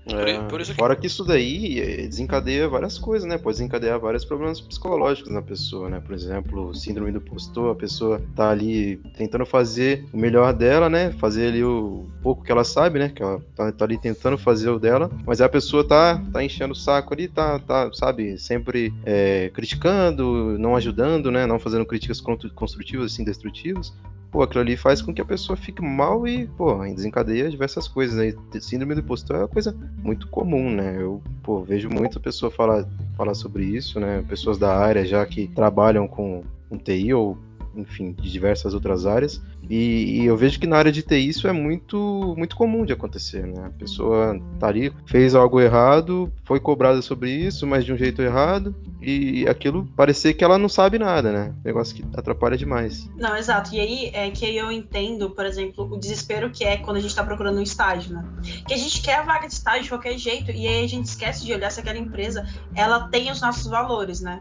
[0.07, 0.75] É, por, por que...
[0.75, 3.39] Fora que isso daí eh, desencadeia várias coisas, né?
[3.39, 6.01] Pode desencadear vários problemas psicológicos na pessoa, né?
[6.01, 11.13] Por exemplo, síndrome do postor, a pessoa tá ali tentando fazer o melhor dela, né?
[11.13, 13.09] Fazer ali o pouco que ela sabe, né?
[13.09, 16.73] Que ela tá, tá ali tentando fazer o dela, mas a pessoa tá, tá enchendo
[16.73, 21.45] o saco ali, tá, tá sabe, sempre é, criticando, não ajudando, né?
[21.45, 23.93] Não fazendo críticas construtivas, assim, destrutivas
[24.31, 28.17] pô, aquilo ali faz com que a pessoa fique mal e, pô, desencadeia diversas coisas.
[28.17, 28.33] Né?
[28.61, 30.97] Síndrome do impostor é uma coisa muito comum, né?
[30.99, 34.25] Eu, pô, vejo muita pessoa falar, falar sobre isso, né?
[34.29, 37.37] Pessoas da área já que trabalham com, com TI ou
[37.75, 39.41] enfim, de diversas outras áreas.
[39.69, 42.93] E, e, eu vejo que na área de TI isso é muito, muito comum de
[42.93, 43.67] acontecer, né?
[43.67, 48.21] A pessoa tá ali, fez algo errado, foi cobrada sobre isso, mas de um jeito
[48.21, 51.55] errado, e aquilo parecer que ela não sabe nada, né?
[51.65, 53.09] Negócio que atrapalha demais.
[53.17, 53.75] Não, exato.
[53.75, 57.15] E aí é que eu entendo, por exemplo, o desespero que é quando a gente
[57.15, 58.25] tá procurando um estágio, né?
[58.67, 61.07] Que a gente quer a vaga de estágio de qualquer jeito, e aí a gente
[61.07, 64.41] esquece de olhar se aquela empresa ela tem os nossos valores, né?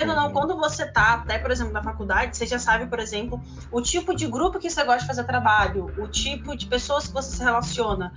[0.00, 2.98] Querendo ou não, quando você tá, até por exemplo, na faculdade, você já sabe, por
[2.98, 3.38] exemplo,
[3.70, 7.12] o tipo de grupo que você gosta de fazer trabalho, o tipo de pessoas que
[7.12, 8.10] você se relaciona.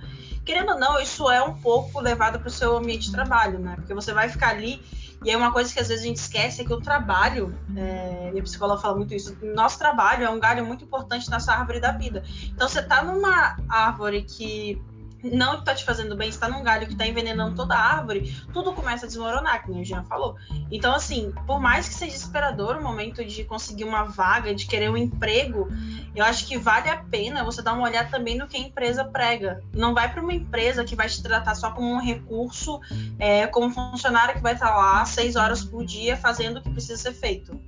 [0.46, 3.74] Querendo ou não, isso é um pouco levado para o seu ambiente de trabalho, né?
[3.76, 4.82] Porque você vai ficar ali
[5.22, 8.30] e é uma coisa que às vezes a gente esquece é que o trabalho, é,
[8.30, 11.92] minha psicóloga fala muito isso, nosso trabalho é um galho muito importante nessa árvore da
[11.92, 12.24] vida.
[12.44, 14.82] Então você tá numa árvore que
[15.24, 18.72] não está te fazendo bem, está num galho que está envenenando toda a árvore, tudo
[18.72, 20.36] começa a desmoronar, como o Jean falou.
[20.70, 24.90] Então, assim, por mais que seja desesperador o momento de conseguir uma vaga, de querer
[24.90, 25.68] um emprego,
[26.14, 29.04] eu acho que vale a pena você dar uma olhada também no que a empresa
[29.04, 29.62] prega.
[29.72, 32.80] Não vai para uma empresa que vai te tratar só como um recurso,
[33.18, 36.96] é, como funcionário que vai estar lá seis horas por dia fazendo o que precisa
[36.96, 37.58] ser feito.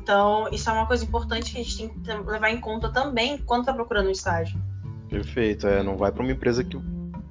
[0.00, 1.88] Então, isso é uma coisa importante que a gente tem
[2.22, 4.58] que levar em conta também quando está procurando um estágio.
[5.08, 6.76] Perfeito, é, não vai para uma empresa que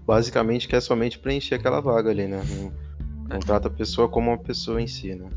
[0.06, 2.42] basicamente quer somente preencher aquela vaga ali, né?
[2.50, 2.74] Não,
[3.30, 5.30] não trata a pessoa como uma pessoa em si, né?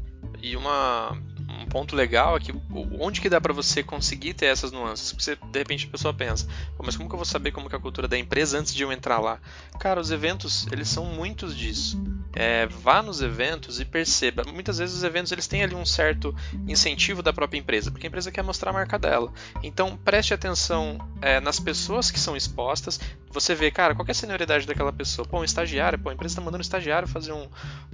[0.43, 1.21] E uma,
[1.61, 2.53] um ponto legal é que
[2.99, 5.13] onde que dá para você conseguir ter essas nuances?
[5.13, 6.47] Porque você, de repente a pessoa pensa,
[6.83, 8.83] mas como que eu vou saber como que é a cultura da empresa antes de
[8.83, 9.39] eu entrar lá?
[9.79, 12.03] Cara, os eventos, eles são muitos disso.
[12.35, 14.45] É, vá nos eventos e perceba.
[14.53, 16.35] Muitas vezes os eventos eles têm ali um certo
[16.67, 19.33] incentivo da própria empresa, porque a empresa quer mostrar a marca dela.
[19.63, 23.01] Então preste atenção é, nas pessoas que são expostas.
[23.31, 25.27] Você vê, cara, qual é a senioridade daquela pessoa?
[25.27, 27.49] Pô, um estagiário, pô, a empresa está mandando um estagiário fazer um,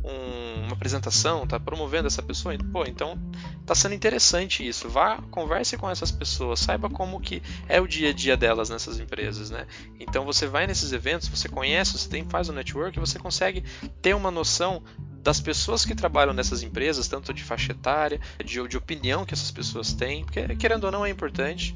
[0.05, 2.56] um, uma apresentação, está promovendo essa pessoa.
[2.72, 3.18] Pô, então
[3.65, 4.89] tá sendo interessante isso.
[4.89, 8.99] Vá, converse com essas pessoas, saiba como que é o dia a dia delas nessas
[8.99, 9.66] empresas, né?
[9.99, 13.65] Então você vai nesses eventos, você conhece, você tem, faz o network, você consegue
[14.03, 14.83] ter uma noção
[15.27, 19.51] das pessoas que trabalham nessas empresas, tanto de faixa etária, de, de opinião que essas
[19.51, 21.74] pessoas têm, porque querendo ou não é importante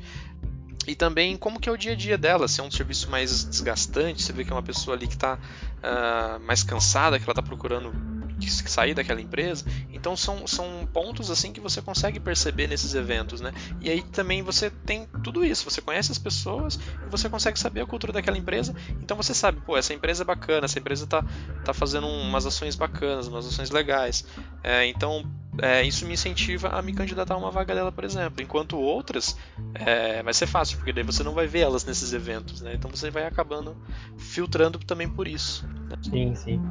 [0.90, 3.44] e também como que é o dia a dia dela, se é um serviço mais
[3.44, 5.38] desgastante, você vê que é uma pessoa ali que está uh,
[5.84, 7.92] ah, mais cansada, que ela está procurando
[8.48, 9.64] sair daquela empresa.
[9.92, 13.52] Então são, são pontos assim que você consegue perceber nesses eventos, né?
[13.80, 17.82] E aí também você tem tudo isso, você conhece as pessoas e você consegue saber
[17.82, 18.74] a cultura daquela empresa.
[19.02, 21.24] Então você sabe, pô, essa empresa é bacana, essa empresa tá,
[21.64, 24.24] tá fazendo umas ações bacanas, umas ações legais.
[24.62, 25.24] É, então
[25.62, 28.42] é, isso me incentiva a me candidatar a uma vaga dela, por exemplo.
[28.42, 29.36] Enquanto outras
[29.74, 32.74] é, vai ser fácil, porque daí você não vai ver elas nesses eventos, né?
[32.74, 33.76] Então você vai acabando
[34.16, 35.66] filtrando também por isso.
[35.66, 35.96] Né?
[36.02, 36.62] Sim, sim.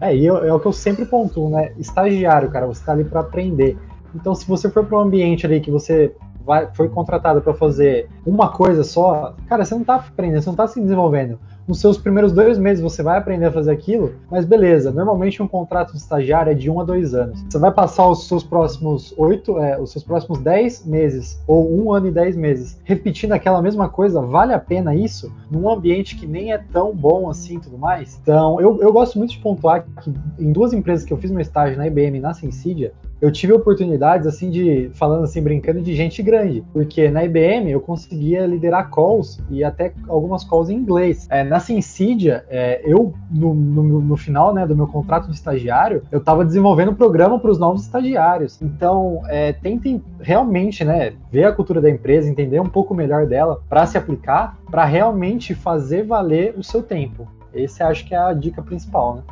[0.00, 1.74] É, e eu, é o que eu sempre pontuo, né?
[1.78, 3.76] Estagiário, cara, você tá ali para aprender.
[4.14, 6.14] Então, se você for para um ambiente ali que você
[6.44, 10.56] vai, foi contratado para fazer uma coisa só, cara, você não tá aprendendo, você não
[10.56, 11.38] tá se desenvolvendo.
[11.70, 15.46] Nos seus primeiros dois meses você vai aprender a fazer aquilo, mas beleza, normalmente um
[15.46, 17.44] contrato de estagiário é de um a dois anos.
[17.48, 21.92] Você vai passar os seus próximos oito, é, os seus próximos dez meses, ou um
[21.92, 25.32] ano e dez meses, repetindo aquela mesma coisa, vale a pena isso?
[25.48, 28.18] Num ambiente que nem é tão bom assim tudo mais?
[28.20, 31.40] Então, eu, eu gosto muito de pontuar que em duas empresas que eu fiz meu
[31.40, 35.94] estágio na IBM e na Sensidia, eu tive oportunidades, assim, de, falando assim, brincando, de
[35.94, 36.64] gente grande.
[36.72, 41.26] Porque na IBM eu conseguia liderar calls e até algumas calls em inglês.
[41.30, 46.02] É, na Sensidia, é, eu, no, no, no, final né, do meu contrato de estagiário,
[46.10, 48.60] eu estava desenvolvendo um programa para os novos estagiários.
[48.62, 53.60] Então, é, tentem realmente, né, ver a cultura da empresa, entender um pouco melhor dela
[53.68, 57.28] para se aplicar, para realmente fazer valer o seu tempo.
[57.52, 59.22] Esse acho que é a dica principal, né?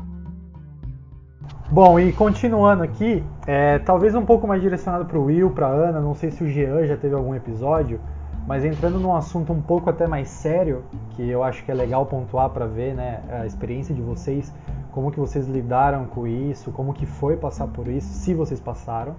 [1.71, 6.01] Bom, e continuando aqui, é, talvez um pouco mais direcionado para o Will, para Ana,
[6.01, 8.01] não sei se o Jean já teve algum episódio,
[8.47, 12.07] mas entrando num assunto um pouco até mais sério, que eu acho que é legal
[12.07, 14.51] pontuar para ver né, a experiência de vocês,
[14.93, 19.15] como que vocês lidaram com isso, como que foi passar por isso, se vocês passaram,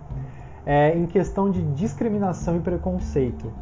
[0.65, 3.53] é, em questão de discriminação e preconceito.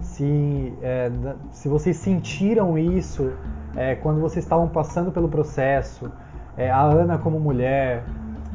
[0.00, 1.08] Se, é,
[1.52, 3.32] se vocês sentiram isso
[3.76, 6.10] é, quando vocês estavam passando pelo processo,
[6.56, 8.04] é, a Ana como mulher,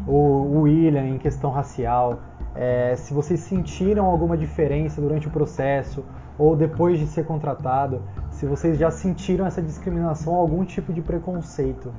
[0.07, 2.19] o William em questão racial,
[2.55, 6.03] é, se vocês sentiram alguma diferença durante o processo
[6.37, 8.01] ou depois de ser contratado,
[8.31, 11.93] se vocês já sentiram essa discriminação ou algum tipo de preconceito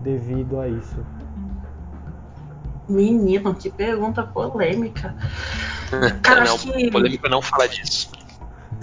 [0.00, 1.04] devido a isso.
[2.88, 5.14] Menino, que pergunta polêmica.
[6.22, 6.90] Cara, não, que...
[6.90, 8.10] polêmica não falar disso.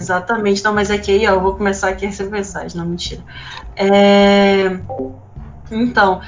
[0.00, 2.86] Exatamente, não, mas é que aí ó, eu vou começar aqui a receber mensagem, não,
[2.86, 3.22] mentira.
[3.76, 4.80] É...
[5.70, 6.20] Então,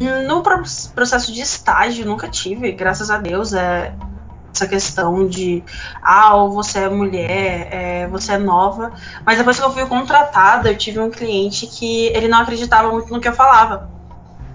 [0.00, 3.94] no processo de estágio, nunca tive, graças a Deus, é,
[4.52, 5.62] essa questão de
[6.02, 8.92] ah, ou você é mulher, é, você é nova.
[9.24, 13.12] Mas depois que eu fui contratada, eu tive um cliente que ele não acreditava muito
[13.12, 13.90] no que eu falava.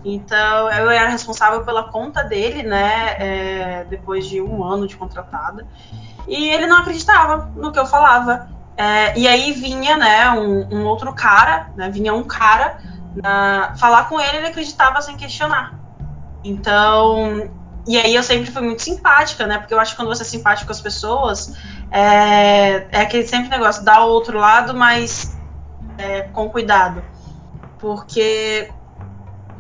[0.03, 3.15] Então eu era responsável pela conta dele, né?
[3.17, 5.65] É, depois de um ano de contratada.
[6.27, 8.49] E ele não acreditava no que eu falava.
[8.77, 12.77] É, e aí vinha, né, um, um outro cara, né, vinha um cara
[13.15, 15.79] na, falar com ele, ele acreditava sem questionar.
[16.43, 17.49] Então,
[17.87, 19.57] e aí eu sempre fui muito simpática, né?
[19.57, 21.55] Porque eu acho que quando você é simpático com as pessoas,
[21.91, 25.37] é, é aquele sempre negócio, dá o outro lado, mas
[25.97, 27.03] é, com cuidado.
[27.79, 28.69] Porque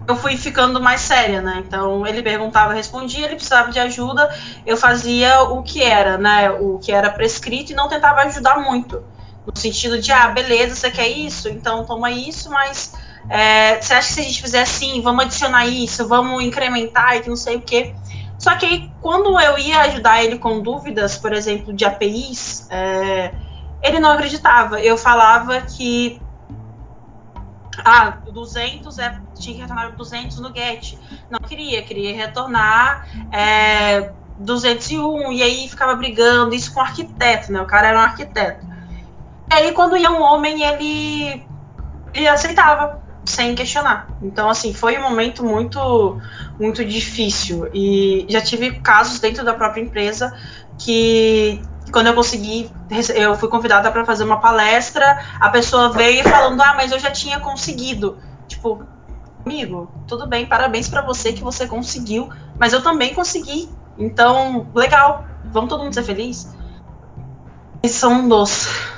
[0.07, 1.63] eu fui ficando mais séria, né?
[1.65, 4.33] Então ele perguntava, respondia, ele precisava de ajuda,
[4.65, 6.51] eu fazia o que era, né?
[6.51, 9.03] O que era prescrito e não tentava ajudar muito.
[9.45, 11.47] No sentido de, ah, beleza, você quer isso?
[11.49, 12.93] Então toma isso, mas
[13.29, 17.21] é, você acha que se a gente fizer assim, vamos adicionar isso, vamos incrementar e
[17.21, 17.95] que não sei o quê.
[18.37, 23.33] Só que aí, quando eu ia ajudar ele com dúvidas, por exemplo, de APIs, é,
[23.81, 24.79] ele não acreditava.
[24.81, 26.21] Eu falava que
[27.83, 30.99] ah, 200 é, tinha que retornar 200 no GET.
[31.29, 35.31] Não queria, queria retornar é, 201.
[35.31, 37.61] E aí ficava brigando, isso com o arquiteto, né?
[37.61, 38.65] O cara era um arquiteto.
[39.49, 41.45] E aí, quando ia um homem, ele,
[42.13, 44.07] ele aceitava sem questionar.
[44.21, 46.19] Então, assim, foi um momento muito,
[46.59, 47.69] muito difícil.
[47.73, 50.33] E já tive casos dentro da própria empresa
[50.77, 51.61] que,
[51.91, 52.69] quando eu consegui,
[53.15, 57.11] eu fui convidada para fazer uma palestra, a pessoa veio falando: Ah, mas eu já
[57.11, 58.17] tinha conseguido.
[58.47, 58.85] Tipo,
[59.45, 62.29] amigo, tudo bem, parabéns para você que você conseguiu,
[62.59, 63.69] mas eu também consegui.
[63.97, 66.53] Então, legal, vamos todo mundo ser feliz.
[67.87, 68.94] São dos.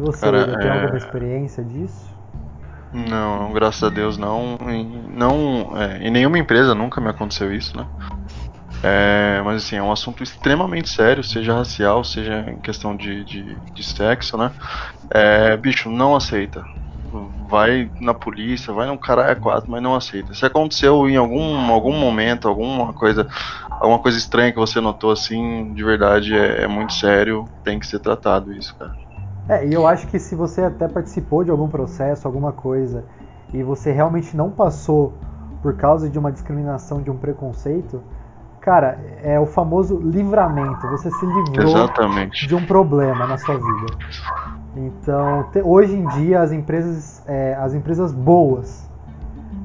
[0.00, 0.80] Você Cara, tem é...
[0.80, 2.10] alguma experiência disso?
[2.92, 4.56] Não, graças a Deus não.
[5.14, 7.86] não é, em nenhuma empresa nunca me aconteceu isso, né?
[8.82, 13.56] É, mas assim, é um assunto extremamente sério, seja racial, seja em questão de, de,
[13.74, 14.50] de sexo, né?
[15.12, 16.64] É, bicho, não aceita.
[17.48, 20.32] Vai na polícia, vai no caralho quatro, mas não aceita.
[20.32, 23.26] Se aconteceu em algum, algum momento, alguma coisa,
[23.80, 27.86] alguma coisa estranha que você notou assim, de verdade é, é muito sério, tem que
[27.86, 28.92] ser tratado isso, cara.
[29.50, 33.04] É, e eu acho que se você até participou de algum processo, alguma coisa,
[33.52, 35.12] e você realmente não passou
[35.60, 38.00] por causa de uma discriminação, de um preconceito,
[38.60, 40.86] cara, é o famoso livramento.
[40.90, 42.46] Você se livrou Exatamente.
[42.46, 43.86] de um problema na sua vida.
[44.76, 48.88] Então, te, hoje em dia, as empresas, é, as empresas boas,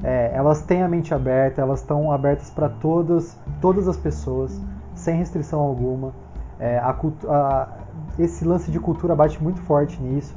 [0.02, 4.60] é, elas têm a mente aberta, elas estão abertas para todas, todas as pessoas,
[4.94, 6.12] sem restrição alguma.
[6.58, 6.90] É, a,
[7.28, 7.68] a,
[8.18, 10.34] esse lance de cultura bate muito forte nisso.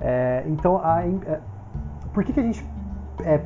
[0.00, 1.40] É, então, a, é,
[2.12, 2.66] por que, que a gente
[3.22, 3.40] é,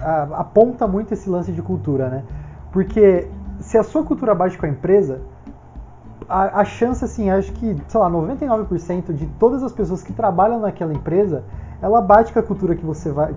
[0.00, 2.24] a, aponta muito esse lance de cultura, né?
[2.72, 3.28] Porque
[3.60, 5.22] se a sua cultura bate com a empresa,
[6.28, 10.60] a, a chance, assim, acho que, sei lá, 99% de todas as pessoas que trabalham
[10.60, 11.44] naquela empresa,
[11.80, 13.34] ela bate com a cultura que você vai.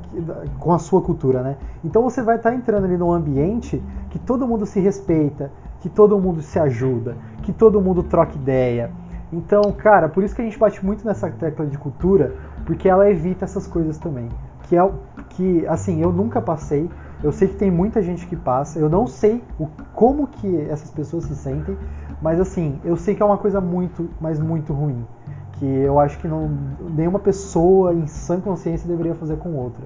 [0.60, 1.58] com a sua cultura, né?
[1.84, 5.52] Então você vai estar tá entrando ali num ambiente que todo mundo se respeita,
[5.82, 8.90] que todo mundo se ajuda, que todo mundo troca ideia.
[9.32, 12.34] Então, cara, por isso que a gente bate muito nessa tecla de cultura,
[12.66, 14.30] porque ela evita essas coisas também.
[14.64, 14.91] Que é
[15.30, 16.90] que, assim, eu nunca passei,
[17.24, 20.90] eu sei que tem muita gente que passa, eu não sei o, como que essas
[20.91, 21.78] pessoas se sentem,
[22.22, 25.06] mas assim, eu sei que é uma coisa muito, mas muito ruim.
[25.54, 26.49] Que eu acho que não,
[26.95, 29.84] nenhuma pessoa em sã consciência deveria fazer com outra.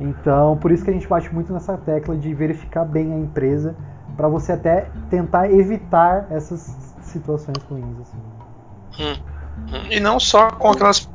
[0.00, 3.74] Então, por isso que a gente bate muito nessa tecla de verificar bem a empresa,
[4.16, 6.60] para você até tentar evitar essas
[7.02, 8.00] situações ruins.
[8.00, 8.35] Assim.
[8.98, 9.16] Hum,
[9.58, 9.86] hum.
[9.90, 11.08] E não só com aquelas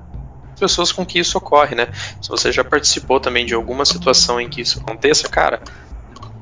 [0.60, 1.88] pessoas com que isso ocorre, né?
[2.22, 5.62] Se você já participou também de alguma situação em que isso aconteça, cara,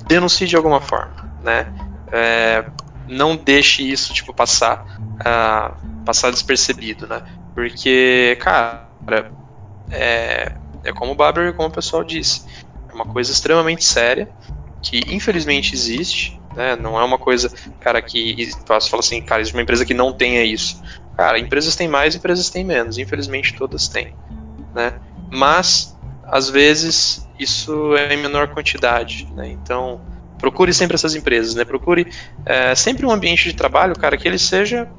[0.07, 1.71] denuncie de alguma forma, né?
[2.11, 2.65] É,
[3.07, 4.83] não deixe isso tipo passar
[5.19, 7.21] uh, passar despercebido, né?
[7.53, 8.89] Porque, cara,
[9.91, 10.51] é,
[10.83, 12.45] é como o Baber e como o pessoal disse,
[12.89, 14.27] é uma coisa extremamente séria
[14.81, 16.75] que infelizmente existe, né?
[16.75, 20.13] Não é uma coisa, cara, que você fala assim, cara, existe uma empresa que não
[20.13, 20.81] tenha isso.
[21.15, 22.97] Cara, empresas têm mais, empresas têm menos.
[22.97, 24.15] Infelizmente todas têm,
[24.73, 24.93] né?
[25.31, 29.49] Mas às vezes isso é em menor quantidade, né?
[29.49, 30.01] Então
[30.39, 31.65] procure sempre essas empresas, né?
[31.65, 32.11] Procure
[32.45, 34.89] é, sempre um ambiente de trabalho, cara, que ele seja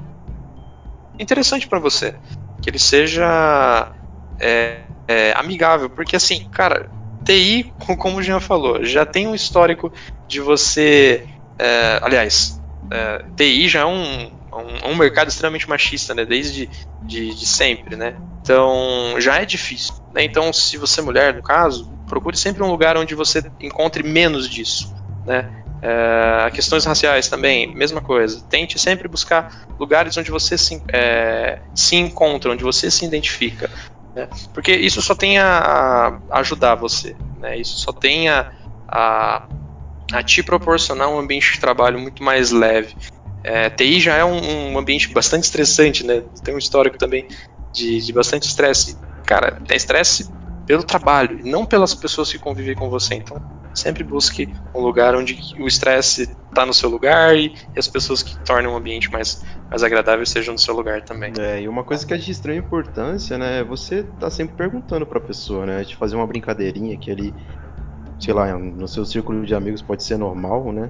[1.19, 2.15] interessante para você,
[2.61, 3.91] que ele seja
[4.39, 6.89] é, é, amigável, porque assim, cara,
[7.23, 9.91] TI, como o Jean falou, já tem um histórico
[10.27, 11.27] de você,
[11.57, 16.25] é, aliás, é, TI já é um, um, um, mercado extremamente machista, né?
[16.25, 16.69] Desde
[17.01, 18.15] de, de sempre, né?
[18.41, 19.93] Então já é difícil.
[20.13, 20.23] Né?
[20.23, 24.49] Então, se você é mulher, no caso, procure sempre um lugar onde você encontre menos
[24.49, 24.93] disso
[25.25, 25.49] né?
[25.81, 28.43] É, questões raciais também, mesma coisa.
[28.49, 33.69] Tente sempre buscar lugares onde você se, é, se encontra, onde você se identifica.
[34.15, 34.27] Né?
[34.53, 37.15] Porque isso só tem a, ajudar você.
[37.39, 37.57] Né?
[37.57, 38.51] Isso só tem a,
[38.87, 39.47] a,
[40.13, 42.95] a, te proporcionar um ambiente de trabalho muito mais leve.
[43.43, 46.21] É, TI já é um, um, ambiente bastante estressante, né?
[46.43, 47.27] Tem um histórico também
[47.73, 48.97] de, de bastante estresse.
[49.25, 50.29] Cara, é estresse
[50.65, 53.15] pelo trabalho, não pelas pessoas que convivem com você.
[53.15, 53.37] Então,
[53.73, 58.37] sempre busque um lugar onde o estresse está no seu lugar e, as pessoas que
[58.43, 61.33] tornam o ambiente mais, mais agradável sejam no seu lugar também.
[61.39, 65.05] É, e uma coisa que é de estranha importância, né, é você tá sempre perguntando
[65.05, 67.33] para a pessoa, né, de fazer uma brincadeirinha que ali,
[68.19, 70.89] sei lá, no seu círculo de amigos pode ser normal, né,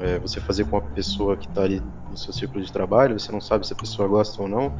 [0.00, 3.30] é, você fazer com a pessoa que está ali no seu círculo de trabalho, você
[3.32, 4.74] não sabe se a pessoa gosta ou não,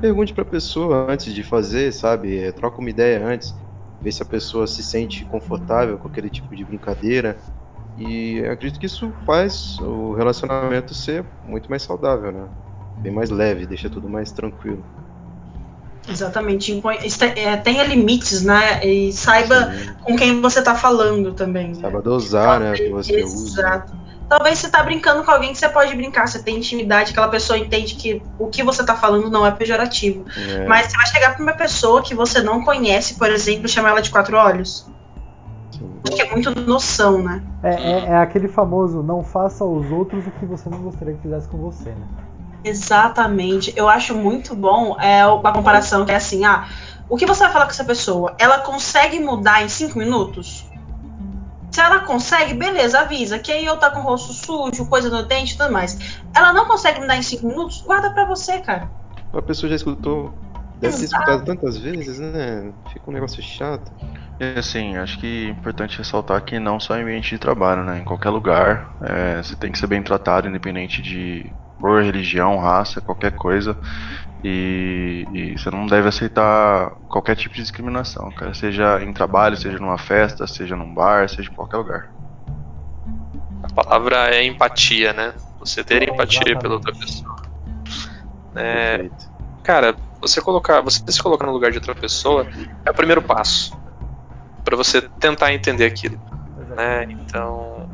[0.00, 3.54] pergunte para a pessoa antes de fazer, sabe, é, troca uma ideia antes
[4.00, 7.38] ver se a pessoa se sente confortável com aquele tipo de brincadeira.
[7.96, 12.48] E acredito que isso faz o relacionamento ser muito mais saudável, né?
[12.98, 14.84] Bem mais leve, deixa tudo mais tranquilo.
[16.08, 16.80] Exatamente.
[17.36, 18.84] É, tenha limites, né?
[18.86, 19.94] E saiba Sim.
[20.02, 21.68] com quem você está falando também.
[21.68, 21.74] Né?
[21.74, 22.72] Saiba dosar, né?
[22.72, 23.97] Que você Exato.
[24.28, 27.58] Talvez você tá brincando com alguém que você pode brincar, você tem intimidade, aquela pessoa
[27.58, 30.26] entende que o que você tá falando não é pejorativo.
[30.36, 30.66] É.
[30.66, 33.90] Mas você vai chegar pra uma pessoa que você não conhece, por exemplo, e chamar
[33.90, 34.86] ela de quatro olhos.
[36.04, 37.42] Acho que é muito noção, né?
[37.62, 41.22] É, é, é, aquele famoso não faça aos outros o que você não gostaria que
[41.22, 42.06] fizesse com você, né?
[42.64, 43.72] Exatamente.
[43.76, 46.66] Eu acho muito bom é uma comparação que é assim, ah,
[47.08, 48.34] o que você vai falar com essa pessoa?
[48.38, 50.67] Ela consegue mudar em cinco minutos?
[51.78, 53.38] Se ela consegue, beleza, avisa.
[53.38, 56.20] Que aí eu tá com o rosto sujo, coisa no dente e tudo mais.
[56.34, 58.90] Ela não consegue me dar em 5 minutos, guarda pra você, cara.
[59.32, 60.36] A pessoa já escutou.
[60.80, 62.72] Deve ter escutado tantas vezes, né?
[62.92, 63.92] Fica um negócio chato.
[64.40, 68.00] E assim, acho que é importante ressaltar que não só em ambiente de trabalho, né?
[68.00, 73.00] Em qualquer lugar, é, você tem que ser bem tratado, independente de cor, religião, raça,
[73.00, 73.78] qualquer coisa.
[74.42, 78.54] E, e, você não deve aceitar qualquer tipo de discriminação, cara.
[78.54, 82.08] Seja em trabalho, seja numa festa, seja num bar, seja em qualquer lugar.
[83.62, 85.34] A palavra é empatia, né?
[85.58, 86.62] Você ter empatia Exatamente.
[86.62, 87.36] pela outra pessoa.
[88.54, 89.10] É,
[89.64, 92.46] cara, você colocar, você se colocar no lugar de outra pessoa
[92.84, 93.76] é o primeiro passo
[94.64, 96.18] para você tentar entender aquilo,
[96.76, 97.04] né?
[97.10, 97.88] Então,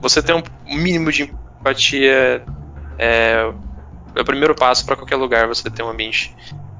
[0.00, 2.44] você ter um mínimo de empatia
[2.98, 3.52] é,
[4.14, 6.36] é o primeiro passo para qualquer lugar você ter um ambiente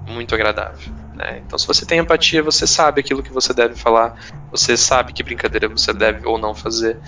[0.07, 0.93] muito agradável.
[1.15, 1.43] Né?
[1.45, 4.15] Então, se você tem empatia, você sabe aquilo que você deve falar,
[4.51, 6.99] você sabe que brincadeira você deve ou não fazer,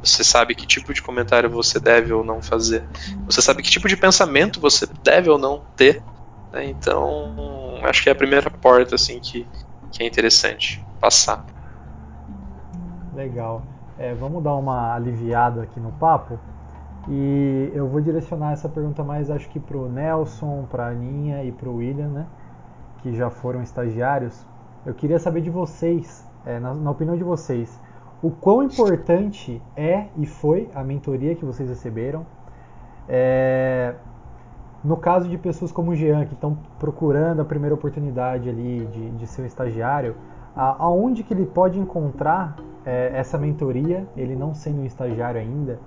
[0.00, 2.84] você sabe que tipo de comentário você deve ou não fazer,
[3.26, 6.02] você sabe que tipo de pensamento você deve ou não ter.
[6.52, 6.66] Né?
[6.66, 9.46] Então, acho que é a primeira porta assim que,
[9.90, 11.44] que é interessante passar.
[13.14, 13.62] Legal.
[13.98, 16.38] É, vamos dar uma aliviada aqui no papo.
[17.08, 21.44] E eu vou direcionar essa pergunta mais, acho que para o Nelson, para a Aninha
[21.44, 22.26] e para o William, né?
[23.02, 24.46] Que já foram estagiários.
[24.86, 27.78] Eu queria saber de vocês, é, na, na opinião de vocês,
[28.22, 32.24] o quão importante é e foi a mentoria que vocês receberam.
[33.06, 33.94] É,
[34.82, 39.10] no caso de pessoas como o Jean, que estão procurando a primeira oportunidade ali de,
[39.10, 40.14] de ser um estagiário,
[40.56, 45.78] a, aonde que ele pode encontrar é, essa mentoria, ele não sendo um estagiário ainda?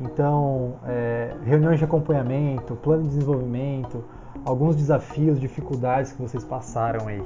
[0.00, 4.04] Então, é, reuniões de acompanhamento, plano de desenvolvimento,
[4.44, 7.22] alguns desafios, dificuldades que vocês passaram aí.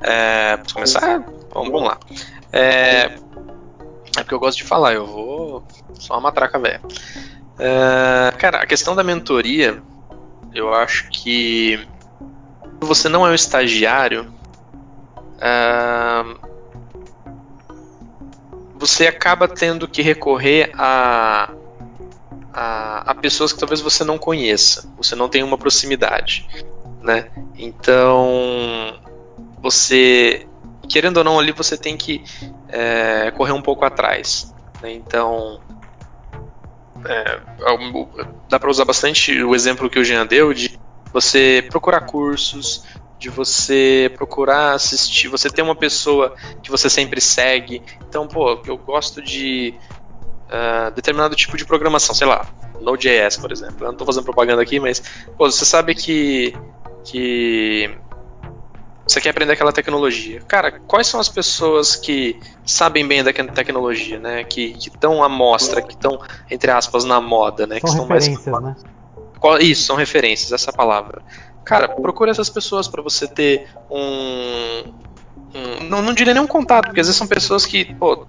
[0.00, 1.20] É, posso começar?
[1.52, 1.98] Bom, vamos lá.
[2.52, 5.64] É, é porque eu gosto de falar, eu vou
[5.94, 6.80] só uma matraca velha.
[7.58, 9.82] É, cara, a questão da mentoria,
[10.52, 11.86] eu acho que
[12.80, 14.32] você não é um estagiário,
[15.40, 16.24] é,
[18.86, 21.50] você acaba tendo que recorrer a,
[22.52, 26.46] a, a, pessoas que talvez você não conheça, você não tenha uma proximidade,
[27.00, 27.30] né?
[27.56, 29.00] Então,
[29.62, 30.46] você,
[30.86, 32.22] querendo ou não, ali você tem que
[32.68, 34.54] é, correr um pouco atrás.
[34.82, 34.92] Né?
[34.92, 35.62] Então,
[37.06, 37.40] é,
[38.50, 40.78] dá para usar bastante o exemplo que o Jean deu de
[41.10, 42.84] você procurar cursos,
[43.24, 47.82] de você procurar assistir, você ter uma pessoa que você sempre segue.
[48.06, 49.74] Então, pô, eu gosto de
[50.50, 52.46] uh, determinado tipo de programação, sei lá,
[52.82, 53.78] Node.js, por exemplo.
[53.80, 55.02] Eu não estou fazendo propaganda aqui, mas
[55.38, 56.54] pô, você sabe que
[57.02, 57.90] que
[59.06, 60.42] você quer aprender aquela tecnologia.
[60.42, 64.44] Cara, quais são as pessoas que sabem bem da tecnologia, né?
[64.44, 66.20] Que estão à mostra, que estão,
[66.50, 67.80] entre aspas, na moda, né?
[67.80, 68.64] São que referências, mais...
[68.64, 68.76] né?
[69.60, 71.22] Isso, são referências, essa é palavra.
[71.64, 74.84] Cara, procure essas pessoas para você ter um.
[75.54, 78.26] um não, não diria nem um contato, porque às vezes são pessoas que, pô,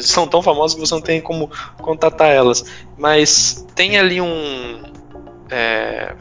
[0.00, 2.64] são tão famosas que você não tem como contatar elas.
[2.96, 4.82] Mas tem ali um.
[5.50, 6.14] É,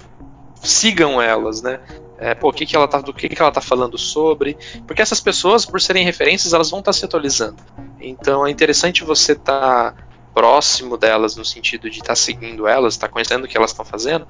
[0.61, 1.79] sigam elas, né?
[2.19, 4.57] É, pô, o que, que ela tá, do que, que ela tá falando sobre.
[4.85, 7.57] Porque essas pessoas, por serem referências, elas vão estar tá se atualizando.
[7.99, 9.93] Então é interessante você estar.
[9.93, 10.06] Tá
[10.37, 13.71] próximo delas no sentido de estar tá seguindo elas, estar tá conhecendo o que elas
[13.71, 14.27] estão fazendo,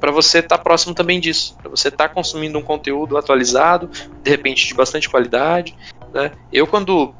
[0.00, 3.88] para você estar tá próximo também disso, para você estar tá consumindo um conteúdo atualizado,
[4.20, 5.76] de repente de bastante qualidade.
[6.12, 6.32] Né?
[6.52, 7.14] Eu quando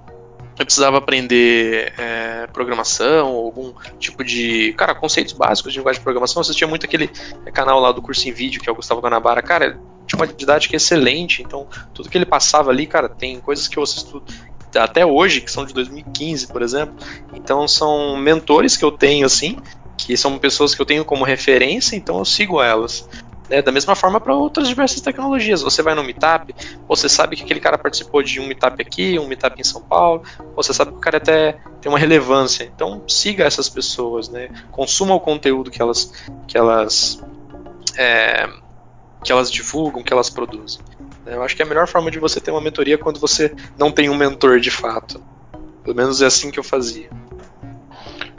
[0.58, 4.72] eu precisava aprender é, programação, algum tipo de.
[4.72, 6.40] Cara, conceitos básicos de linguagem de programação.
[6.40, 7.08] Eu assistia muito aquele
[7.52, 9.42] canal lá do curso em vídeo, que é o Gustavo Guanabara.
[9.42, 13.76] Cara, tinha uma didática excelente, então tudo que ele passava ali, cara, tem coisas que
[13.76, 14.22] eu assisto
[14.76, 16.94] até hoje, que são de 2015, por exemplo.
[17.32, 19.56] Então são mentores que eu tenho, assim,
[19.96, 23.08] que são pessoas que eu tenho como referência, então eu sigo elas.
[23.48, 23.62] Né?
[23.62, 25.62] Da mesma forma para outras diversas tecnologias.
[25.62, 26.54] Você vai no Meetup,
[26.88, 30.22] você sabe que aquele cara participou de um Meetup aqui, um Meetup em São Paulo,
[30.56, 32.64] você sabe que o cara até tem uma relevância.
[32.64, 34.48] Então siga essas pessoas, né?
[34.70, 36.12] consuma o conteúdo que elas,
[36.46, 37.22] que elas,
[37.96, 38.48] é,
[39.22, 40.82] que elas divulgam, que elas produzem.
[41.26, 43.54] Eu acho que é a melhor forma de você ter uma mentoria é quando você
[43.78, 45.22] não tem um mentor de fato.
[45.82, 47.08] Pelo menos é assim que eu fazia.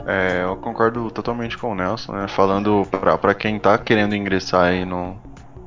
[0.06, 2.28] É, eu concordo totalmente com o Nelson, né?
[2.28, 5.16] Falando para quem está querendo ingressar aí no,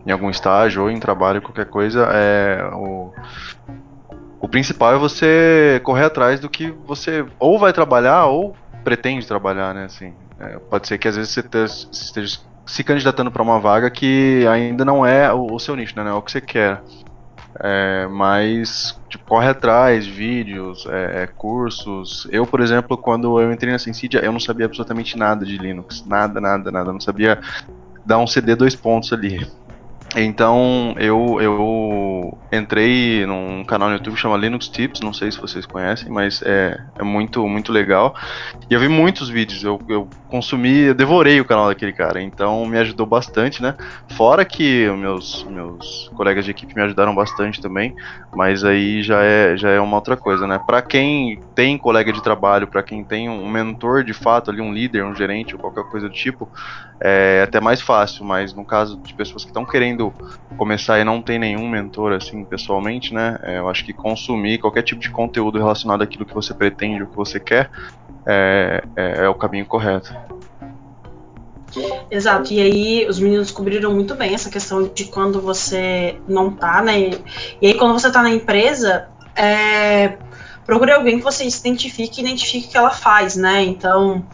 [0.06, 3.12] em algum estágio ou em trabalho, qualquer coisa, é o,
[4.40, 9.74] o principal é você correr atrás do que você ou vai trabalhar ou pretende trabalhar,
[9.74, 9.86] né?
[9.86, 11.42] Assim, é, pode ser que às vezes você
[11.92, 12.40] esteja
[12.70, 16.04] se candidatando para uma vaga que ainda não é o, o seu nicho, né?
[16.04, 16.84] Não é o que você quer.
[17.60, 22.28] É, mas tipo, corre atrás, vídeos, é, é, cursos.
[22.32, 26.06] Eu, por exemplo, quando eu entrei na Sensidia, eu não sabia absolutamente nada de Linux.
[26.06, 26.90] Nada, nada, nada.
[26.90, 27.40] Eu não sabia
[28.06, 29.48] dar um CD dois pontos ali.
[30.16, 35.40] Então eu, eu entrei num canal no YouTube que chama Linux Tips, não sei se
[35.40, 38.16] vocês conhecem, mas é, é muito, muito legal.
[38.70, 42.66] E eu vi muitos vídeos, eu, eu consumi, eu devorei o canal daquele cara, então
[42.66, 43.76] me ajudou bastante, né?
[44.12, 47.94] Fora que meus, meus colegas de equipe me ajudaram bastante também,
[48.34, 50.60] mas aí já é, já é uma outra coisa, né?
[50.66, 54.74] Para quem tem colega de trabalho, para quem tem um mentor de fato ali, um
[54.74, 56.50] líder, um gerente ou qualquer coisa do tipo,
[57.02, 60.14] é até mais fácil, mas no caso de pessoas que estão querendo
[60.58, 63.40] começar e não tem nenhum mentor assim pessoalmente, né?
[63.42, 67.08] É, eu acho que consumir qualquer tipo de conteúdo relacionado àquilo que você pretende, o
[67.08, 67.70] que você quer,
[68.26, 70.14] é, é, é o caminho correto.
[72.10, 76.82] Exato, e aí os meninos cobriram muito bem essa questão de quando você não tá,
[76.82, 77.12] né?
[77.62, 80.18] E aí quando você tá na empresa, é,
[80.66, 83.64] procure alguém que você se identifique e identifique o que ela faz, né?
[83.64, 84.26] Então,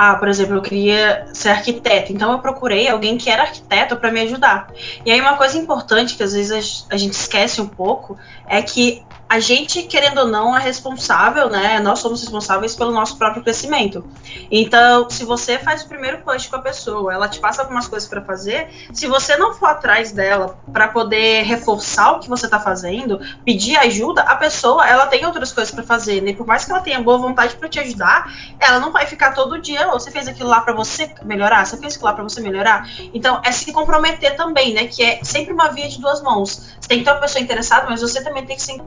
[0.00, 4.12] ah, por exemplo, eu queria ser arquiteto, então eu procurei alguém que era arquiteto para
[4.12, 4.70] me ajudar.
[5.04, 8.16] E aí uma coisa importante que às vezes a gente esquece um pouco
[8.46, 11.78] é que a gente, querendo ou não, é responsável, né?
[11.80, 14.02] Nós somos responsáveis pelo nosso próprio crescimento.
[14.50, 18.08] Então, se você faz o primeiro push com a pessoa, ela te passa algumas coisas
[18.08, 22.58] para fazer, se você não for atrás dela para poder reforçar o que você tá
[22.58, 26.32] fazendo, pedir ajuda, a pessoa, ela tem outras coisas para fazer, né?
[26.32, 29.60] Por mais que ela tenha boa vontade para te ajudar, ela não vai ficar todo
[29.60, 32.40] dia, oh, você fez aquilo lá para você melhorar, você fez aquilo lá para você
[32.40, 32.88] melhorar.
[33.12, 34.86] Então, é se comprometer também, né?
[34.86, 36.74] Que é sempre uma via de duas mãos.
[36.80, 38.80] Você tem que ter uma pessoa interessada, mas você também tem que ser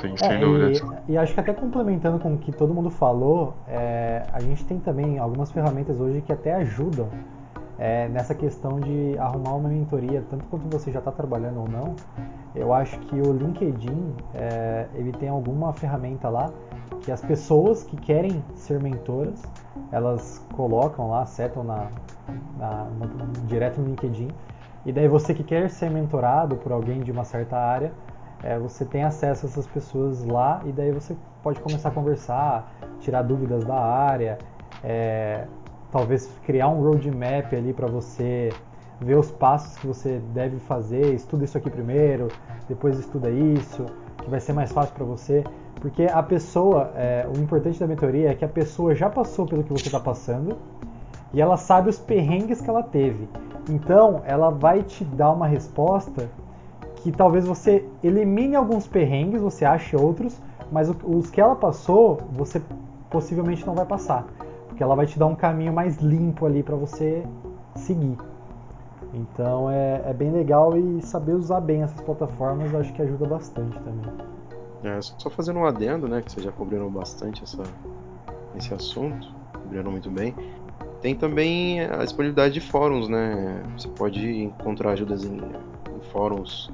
[0.00, 0.72] Sim, sem é, dúvida.
[1.08, 4.64] E, e, acho que até complementando com o que todo mundo falou, é, a gente
[4.64, 7.08] tem também algumas ferramentas hoje que até ajudam
[7.78, 11.94] é, nessa questão de arrumar uma mentoria, tanto quanto você já está trabalhando ou não.
[12.54, 16.50] Eu acho que o LinkedIn é, ele tem alguma ferramenta lá
[17.02, 19.42] que as pessoas que querem ser mentoras
[19.90, 21.88] elas colocam lá, setam na,
[22.58, 22.86] na,
[23.46, 24.28] direto no LinkedIn.
[24.84, 27.92] E daí você que quer ser mentorado por alguém de uma certa área,
[28.42, 32.72] é, você tem acesso a essas pessoas lá e daí você pode começar a conversar,
[33.00, 34.38] tirar dúvidas da área,
[34.82, 35.46] é,
[35.90, 38.50] talvez criar um roadmap ali para você
[39.00, 42.28] ver os passos que você deve fazer, estuda isso aqui primeiro,
[42.68, 43.86] depois estuda isso,
[44.18, 45.44] que vai ser mais fácil para você,
[45.80, 49.64] porque a pessoa, é, o importante da mentoria é que a pessoa já passou pelo
[49.64, 50.56] que você está passando
[51.32, 53.28] e ela sabe os perrengues que ela teve.
[53.68, 56.28] Então, ela vai te dar uma resposta
[57.02, 62.62] que talvez você elimine alguns perrengues, você ache outros, mas os que ela passou, você
[63.10, 64.24] possivelmente não vai passar,
[64.68, 67.24] porque ela vai te dar um caminho mais limpo ali para você
[67.74, 68.16] seguir.
[69.12, 73.78] Então é, é, bem legal e saber usar bem essas plataformas acho que ajuda bastante
[73.80, 74.10] também.
[74.84, 77.62] É, só fazendo um adendo, né, que vocês já cobriram bastante essa,
[78.56, 80.34] esse assunto, cobriram muito bem.
[81.00, 83.60] Tem também a disponibilidade de fóruns, né?
[83.76, 86.70] Você pode encontrar ajudas em, em fóruns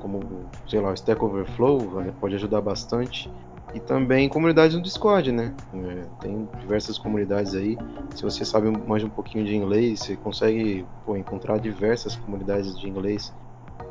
[0.00, 3.30] como, sei lá, o Stack Overflow, né, pode ajudar bastante.
[3.72, 5.54] E também comunidades no Discord, né?
[5.72, 7.78] É, tem diversas comunidades aí.
[8.14, 12.88] Se você sabe mais um pouquinho de inglês, você consegue pô, encontrar diversas comunidades de
[12.88, 13.32] inglês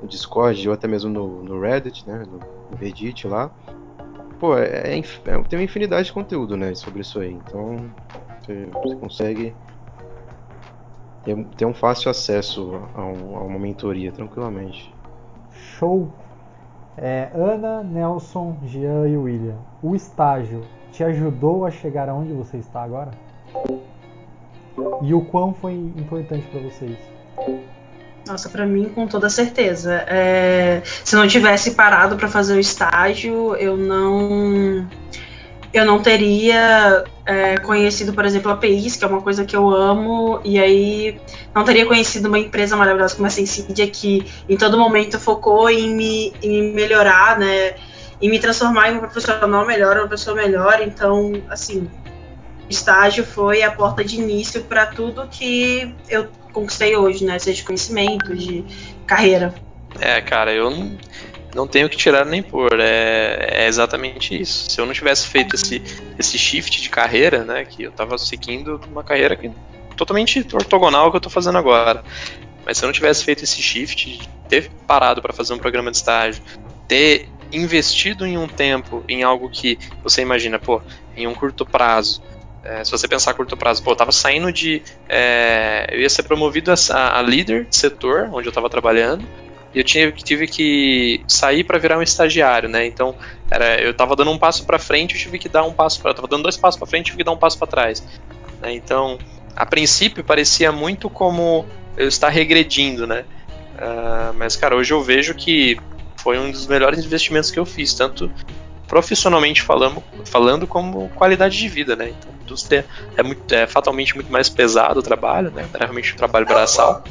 [0.02, 2.26] no Discord ou até mesmo no, no Reddit, né?
[2.30, 3.50] No, Reddit lá.
[4.38, 6.76] Pô, é, é, é, tem uma infinidade de conteúdo, né?
[6.76, 7.32] Sobre isso aí.
[7.32, 7.78] Então,
[8.42, 9.56] você, você consegue
[11.24, 14.94] ter, ter, um fácil acesso a, um, a uma mentoria tranquilamente.
[15.80, 16.12] Show!
[16.98, 20.62] É, Ana, Nelson, Jean e William, o estágio
[20.92, 23.12] te ajudou a chegar aonde você está agora?
[25.02, 26.98] E o quão foi importante para vocês?
[28.28, 30.04] Nossa, para mim, com toda certeza.
[30.08, 34.86] É, se não tivesse parado para fazer o estágio, eu não
[35.74, 39.70] eu não teria é, conhecido, por exemplo, a APIs, que é uma coisa que eu
[39.70, 41.22] amo, e aí
[41.54, 45.94] não teria conhecido uma empresa maravilhosa como a Sensidia, que em todo momento focou em
[45.94, 47.76] me, em melhorar, né,
[48.22, 50.82] em me transformar em um profissional melhor, uma pessoa melhor.
[50.82, 51.88] Então, assim,
[52.68, 57.64] estágio foi a porta de início para tudo que eu conquistei hoje, né, seja de
[57.64, 58.66] conhecimento, de
[59.06, 59.54] carreira.
[60.00, 60.98] É, cara, eu não
[61.54, 62.80] não tenho que tirar nem pôr.
[62.80, 64.70] É, é, exatamente isso.
[64.70, 65.82] Se eu não tivesse feito esse,
[66.18, 69.52] esse shift de carreira, né, que eu estava seguindo uma carreira que,
[69.96, 72.04] totalmente ortogonal que eu estou fazendo agora.
[72.66, 75.98] Mas se eu não tivesse feito esse shift, ter parado para fazer um programa de
[75.98, 76.44] estágio,
[76.88, 80.82] ter investido em um tempo em algo que você imagina, pô,
[81.18, 82.22] em um curto prazo.
[82.64, 84.84] É, se você pensar a curto prazo, pô, eu tava saindo de.
[85.08, 89.26] É, eu ia ser promovido a, a líder de setor onde eu estava trabalhando
[89.74, 92.86] eu tinha, tive que sair para virar um estagiário, né?
[92.86, 93.16] Então,
[93.50, 96.14] era, eu estava dando um passo para frente, eu tive que dar um passo para,
[96.14, 98.04] tava dando dois passos para frente, eu tive que dar um passo para trás.
[98.62, 98.74] Né?
[98.74, 99.18] Então,
[99.56, 101.66] a princípio parecia muito como
[101.98, 103.26] eu estar regredindo, né?
[103.76, 105.80] Uh, mas, cara, hoje eu vejo que
[106.18, 108.32] foi um dos melhores investimentos que eu fiz, tanto
[108.88, 112.10] profissionalmente falando, falando como qualidade de vida, né?
[112.10, 112.40] Então,
[113.16, 115.68] é, muito, é fatalmente muito mais pesado o trabalho, né?
[115.74, 117.04] É realmente um trabalho braçal.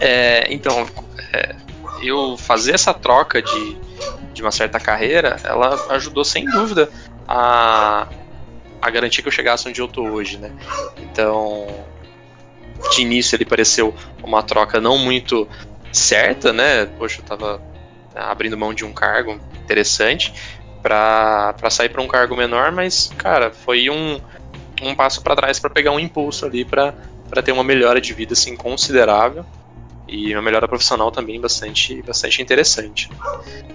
[0.00, 0.86] É, então,
[1.32, 1.56] é,
[1.98, 3.78] eu fazer essa troca de,
[4.32, 6.90] de uma certa carreira, ela ajudou sem dúvida
[7.26, 8.08] a,
[8.80, 10.52] a garantir que eu chegasse onde eu tô hoje, né?
[10.98, 11.66] Então,
[12.90, 15.48] de início ele pareceu uma troca não muito
[15.92, 16.86] certa, né?
[16.86, 17.60] Poxa, eu tava
[18.14, 20.32] abrindo mão de um cargo interessante
[20.82, 24.20] para sair para um cargo menor, mas, cara, foi um,
[24.80, 26.94] um passo para trás para pegar um impulso ali para
[27.44, 29.44] ter uma melhora de vida assim considerável
[30.06, 33.10] e uma melhora profissional também bastante, bastante interessante.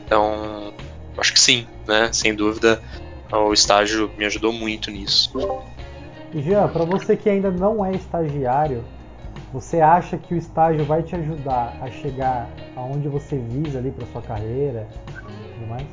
[0.05, 0.73] Então,
[1.17, 2.09] acho que sim, né?
[2.13, 2.81] Sem dúvida,
[3.31, 5.31] o estágio me ajudou muito nisso.
[6.33, 8.83] E Jean, para você que ainda não é estagiário,
[9.51, 14.05] você acha que o estágio vai te ajudar a chegar aonde você visa ali para
[14.07, 14.87] sua carreira,
[15.55, 15.87] tudo mais?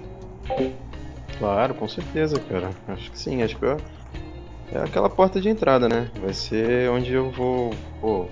[1.38, 2.70] Claro, com certeza, cara.
[2.86, 6.10] Acho que sim, acho que é aquela porta de entrada, né?
[6.20, 7.70] Vai ser onde eu vou,
[8.00, 8.28] pô,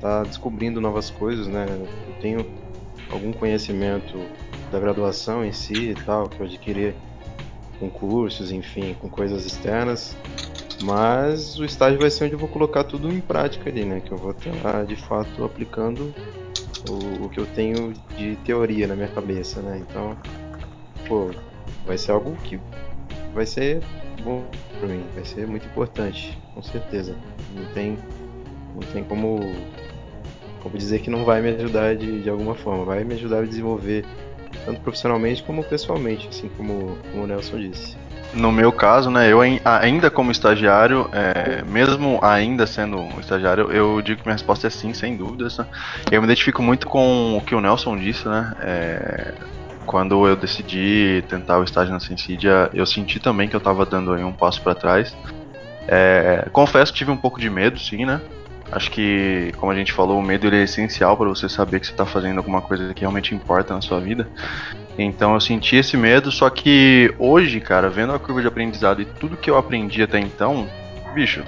[0.00, 1.66] tá descobrindo novas coisas, né?
[2.06, 2.46] Eu tenho
[3.10, 4.18] algum conhecimento
[4.70, 6.94] da graduação em si e tal, que eu adquiri
[7.78, 10.16] com cursos, enfim, com coisas externas.
[10.82, 14.00] Mas o estágio vai ser onde eu vou colocar tudo em prática ali, né?
[14.00, 16.14] Que eu vou estar de fato aplicando
[16.88, 19.78] o, o que eu tenho de teoria na minha cabeça, né?
[19.78, 20.16] Então,
[21.06, 21.30] pô,
[21.84, 22.60] vai ser algo que
[23.34, 23.82] vai ser
[24.22, 24.44] bom
[24.78, 27.16] para mim, vai ser muito importante, com certeza.
[27.54, 27.98] Não tem,
[28.74, 29.40] não tem como,
[30.68, 33.44] como dizer que não vai me ajudar de, de alguma forma, vai me ajudar a
[33.44, 34.04] desenvolver
[34.64, 37.96] tanto profissionalmente como pessoalmente, assim como, como o Nelson disse.
[38.34, 44.02] No meu caso, né, eu ainda como estagiário, é, mesmo ainda sendo um estagiário, eu
[44.02, 45.56] digo que minha resposta é sim, sem dúvidas.
[45.56, 45.66] Né?
[46.10, 48.54] Eu me identifico muito com o que o Nelson disse, né?
[48.60, 49.34] É,
[49.86, 54.12] quando eu decidi tentar o estágio na Sensidia, eu senti também que eu estava dando
[54.12, 55.16] aí um passo para trás.
[55.86, 58.20] É, confesso que tive um pouco de medo, sim, né?
[58.70, 61.86] Acho que, como a gente falou, o medo ele é essencial para você saber que
[61.86, 64.28] você está fazendo alguma coisa que realmente importa na sua vida.
[64.98, 69.04] Então eu senti esse medo, só que hoje, cara, vendo a curva de aprendizado e
[69.04, 70.68] tudo que eu aprendi até então,
[71.14, 71.42] bicho,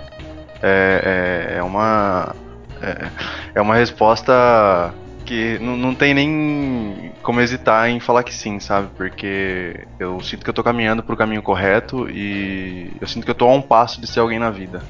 [0.63, 2.35] é, é, é uma
[2.81, 3.11] é,
[3.57, 4.95] é uma resposta
[5.27, 8.89] que não, não tem nem como hesitar em falar que sim, sabe?
[8.97, 13.35] Porque eu sinto que eu tô caminhando pro caminho correto e eu sinto que eu
[13.35, 14.83] tô a um passo de ser alguém na vida.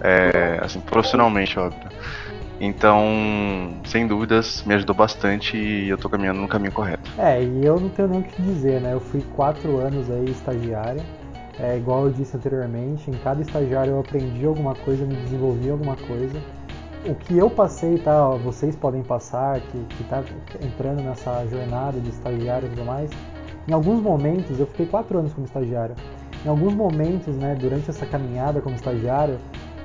[0.00, 1.90] É, assim, profissionalmente, óbvio.
[2.60, 7.10] Então, sem dúvidas, me ajudou bastante e eu tô caminhando no caminho correto.
[7.16, 8.92] É, e eu não tenho nem o que dizer, né?
[8.92, 11.02] Eu fui quatro anos aí estagiário.
[11.58, 15.96] É, igual eu disse anteriormente, em cada estagiário eu aprendi alguma coisa, me desenvolvi alguma
[15.96, 16.38] coisa.
[17.06, 18.28] O que eu passei, tá?
[18.30, 20.22] Vocês podem passar, que, que tá
[20.62, 23.10] entrando nessa jornada de estagiário e tudo mais.
[23.66, 25.94] Em alguns momentos, eu fiquei quatro anos como estagiário.
[26.44, 29.38] Em alguns momentos, né, durante essa caminhada como estagiário,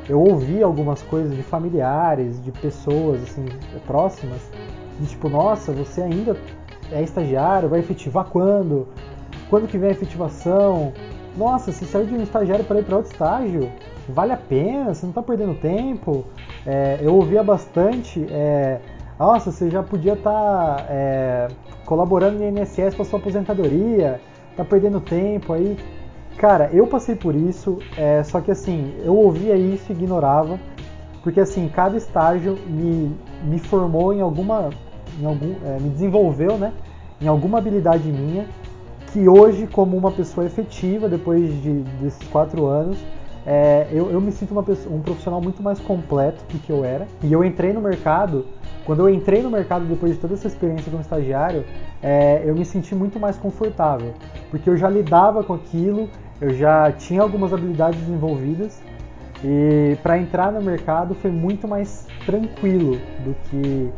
[0.08, 3.46] eu ouvi algumas coisas de familiares, de pessoas assim
[3.86, 4.42] próximas,
[5.00, 6.38] de tipo, nossa, você ainda
[6.92, 8.88] é estagiário, vai efetivar quando?
[9.50, 10.94] Quando que vem a efetivação?
[11.36, 13.72] Nossa, você saiu de um estagiário para ir para outro estágio?
[14.08, 14.94] Vale a pena?
[14.94, 16.26] Você não está perdendo tempo?
[16.66, 18.80] É, eu ouvia bastante, é,
[19.20, 21.48] nossa, você já podia estar tá, é,
[21.86, 24.22] colaborando no INSS para sua aposentadoria,
[24.56, 25.78] tá perdendo tempo aí.
[26.38, 30.60] Cara, eu passei por isso, é, só que assim, eu ouvia isso e ignorava,
[31.24, 34.70] porque assim, cada estágio me, me formou em alguma,
[35.20, 36.74] em algum, é, me desenvolveu, né,
[37.22, 38.46] em alguma habilidade minha,
[39.14, 41.72] que hoje, como uma pessoa efetiva, depois de,
[42.02, 42.98] desses quatro anos,
[43.46, 46.84] é, eu, eu, me sinto uma pessoa, um profissional muito mais completo do que eu
[46.84, 47.08] era.
[47.24, 48.46] E eu entrei no mercado,
[48.84, 51.64] quando eu entrei no mercado depois de toda essa experiência como estagiário,
[52.04, 54.14] é, eu me senti muito mais confortável,
[54.50, 56.10] porque eu já lidava com aquilo,
[56.42, 58.82] eu já tinha algumas habilidades desenvolvidas
[59.44, 63.90] e para entrar no mercado foi muito mais tranquilo do que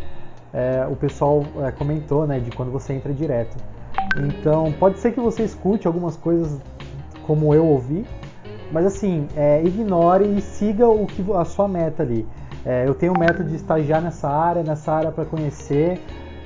[0.53, 3.57] é, o pessoal é, comentou, né, de quando você entra direto.
[4.15, 6.59] Então pode ser que você escute algumas coisas
[7.26, 8.05] como eu ouvi,
[8.72, 12.27] mas assim é, ignore e siga o que a sua meta ali.
[12.65, 15.99] É, eu tenho meta de estagiar nessa área, nessa área para conhecer.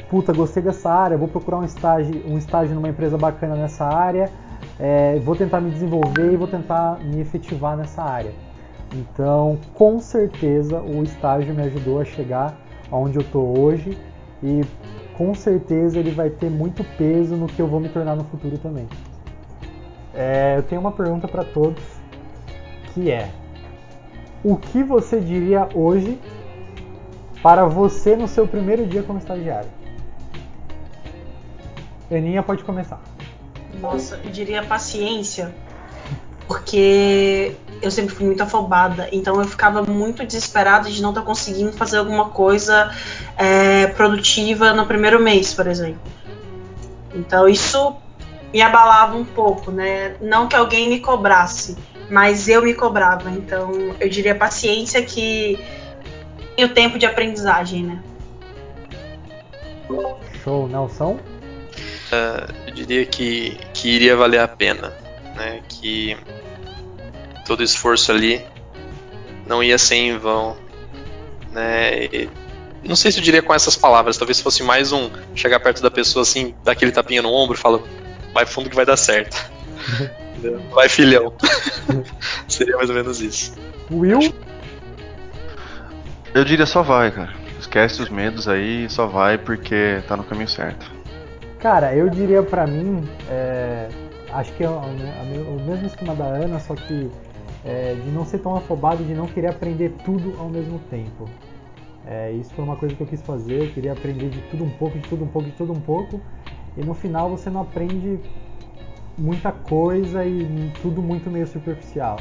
[0.10, 4.30] Puta, gostei dessa área, vou procurar um estágio, um estágio numa empresa bacana nessa área
[4.82, 8.34] é, vou tentar me desenvolver e vou tentar me efetivar nessa área.
[8.96, 12.58] Então, com certeza, o estágio me ajudou a chegar
[12.92, 13.96] aonde eu estou hoje
[14.42, 14.62] e
[15.16, 18.58] com certeza ele vai ter muito peso no que eu vou me tornar no futuro
[18.58, 18.88] também.
[20.16, 21.84] É, eu tenho uma pergunta para todos,
[22.94, 23.30] que é:
[24.44, 26.20] o que você diria hoje
[27.44, 29.70] para você no seu primeiro dia como estagiário?
[32.10, 33.00] Aninha pode começar.
[33.80, 35.54] Nossa, eu diria paciência,
[36.48, 41.28] porque eu sempre fui muito afobada, então eu ficava muito desesperada de não estar tá
[41.28, 42.92] conseguindo fazer alguma coisa
[43.38, 46.02] é, produtiva no primeiro mês, por exemplo.
[47.14, 47.96] Então isso
[48.54, 50.16] me abalava um pouco, né?
[50.22, 51.78] Não que alguém me cobrasse,
[52.10, 53.32] mas eu me cobrava.
[53.32, 55.60] Então eu diria paciência que
[56.58, 58.04] e o tempo de aprendizagem, né?
[60.44, 61.20] Show, Nelson?
[62.12, 64.94] Uh, eu diria que, que iria valer a pena,
[65.36, 65.62] né?
[65.70, 66.18] Que
[67.46, 68.46] todo esforço ali
[69.46, 70.58] não ia ser em vão,
[71.52, 72.06] né?
[72.06, 72.30] E
[72.84, 75.92] não sei se eu diria com essas palavras, talvez fosse mais um chegar perto da
[75.92, 77.80] pessoa assim, dar aquele tapinha no ombro e falar,
[78.34, 79.38] vai fundo que vai dar certo.
[80.74, 81.34] vai filhão.
[82.48, 83.54] Seria mais ou menos isso.
[83.90, 84.34] Will?
[86.34, 87.34] Eu diria só vai, cara.
[87.60, 90.92] Esquece os medos aí, só vai porque tá no caminho certo.
[91.62, 93.88] Cara, eu diria para mim, é,
[94.34, 97.08] acho que é o, o mesmo esquema da Ana, só que
[97.64, 101.30] é, de não ser tão afobado, de não querer aprender tudo ao mesmo tempo.
[102.08, 104.72] É, isso foi uma coisa que eu quis fazer, eu queria aprender de tudo um
[104.72, 106.20] pouco, de tudo um pouco, de tudo um pouco,
[106.76, 108.20] e no final você não aprende
[109.16, 112.18] muita coisa e tudo muito meio superficial.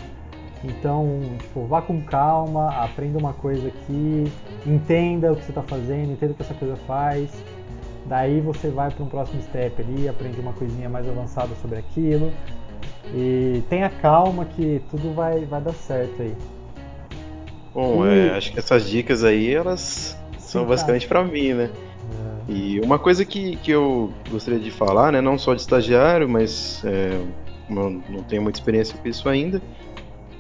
[0.63, 4.31] Então, tipo, vá com calma, aprenda uma coisa aqui,
[4.67, 7.31] entenda o que você está fazendo, entenda o que essa coisa faz.
[8.07, 12.33] Daí você vai para um próximo step ali, aprende uma coisinha mais avançada sobre aquilo.
[13.15, 16.35] E tenha calma que tudo vai, vai dar certo aí.
[17.75, 18.29] Bom, e...
[18.29, 21.71] é, acho que essas dicas aí, elas são Sim, basicamente para mim, né?
[22.49, 22.53] É.
[22.53, 26.83] E uma coisa que, que eu gostaria de falar, né, não só de estagiário, mas
[26.85, 27.21] é,
[27.69, 29.63] não, não tenho muita experiência com isso ainda,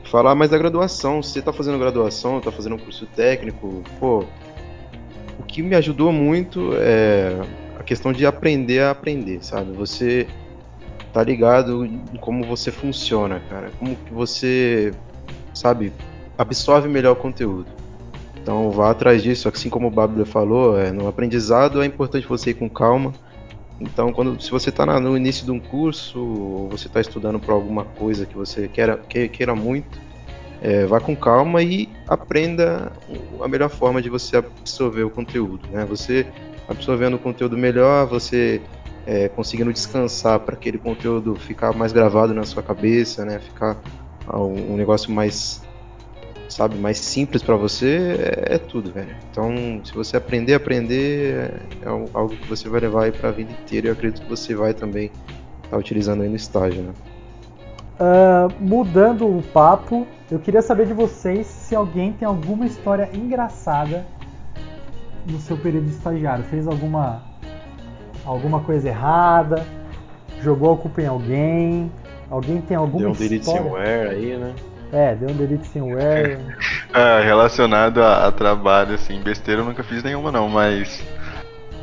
[0.04, 1.22] falar mais da graduação.
[1.22, 4.24] Se você está fazendo graduação, está fazendo um curso técnico, pô,
[5.40, 7.40] o que me ajudou muito é
[7.78, 9.72] a questão de aprender a aprender, sabe?
[9.72, 10.26] Você
[11.14, 14.92] tá ligado em como você funciona, cara, como que você,
[15.54, 15.92] sabe,
[16.36, 17.66] absorve melhor o conteúdo.
[18.36, 22.50] Então vá atrás disso, assim como o Babler falou, é, no aprendizado é importante você
[22.50, 23.12] ir com calma.
[23.80, 27.54] Então, quando, se você está no início de um curso, ou você está estudando para
[27.54, 29.98] alguma coisa que você queira, queira muito,
[30.60, 32.92] é, vá com calma e aprenda
[33.40, 35.66] a melhor forma de você absorver o conteúdo.
[35.70, 35.84] Né?
[35.86, 36.26] Você
[36.68, 38.60] absorvendo o conteúdo melhor, você
[39.06, 43.38] é, conseguindo descansar para aquele conteúdo ficar mais gravado na sua cabeça, né?
[43.38, 43.80] ficar
[44.32, 45.62] um, um negócio mais
[46.50, 49.16] sabe, mais simples para você, é, é, tudo, velho.
[49.30, 51.34] Então, se você aprender aprender,
[51.82, 54.22] é, é algo que você vai levar aí para a vida inteira e eu acredito
[54.22, 56.92] que você vai também estar tá utilizando aí no estágio, né?
[58.00, 64.06] Uh, mudando o papo, eu queria saber de vocês se alguém tem alguma história engraçada
[65.26, 66.42] no seu período de estagiário.
[66.44, 67.22] Fez alguma
[68.24, 69.66] alguma coisa errada?
[70.40, 71.92] Jogou a culpa em alguém?
[72.30, 74.54] Alguém tem alguma Deu um delete somewhere aí, né?
[74.92, 76.38] É, deu um delete somewhere.
[76.94, 81.04] ah, relacionado a, a, trabalho, assim, besteira eu nunca fiz nenhuma não, mas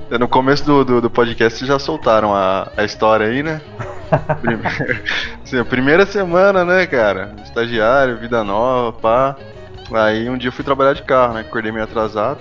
[0.10, 3.62] no começo do, do, do podcast já soltaram a, a história aí, né?
[4.42, 7.36] Primeira, primeira semana, né, cara?
[7.44, 9.36] Estagiário, vida nova, pá.
[9.92, 11.42] Aí um dia eu fui trabalhar de carro, né?
[11.42, 12.40] Acordei meio atrasado.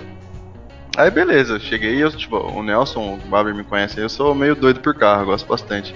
[0.97, 4.79] Aí beleza, cheguei, eu, tipo, o Nelson, o Baber me conhece, eu sou meio doido
[4.79, 5.95] por carro, gosto bastante.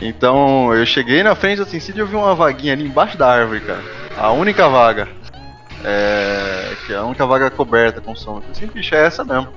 [0.00, 3.60] Então eu cheguei na frente assim, se eu vi uma vaguinha ali embaixo da árvore,
[3.60, 3.82] cara.
[4.18, 5.08] A única vaga.
[5.82, 8.36] É, que é a única vaga coberta com som.
[8.38, 9.48] Eu assim, bicho, é essa mesmo.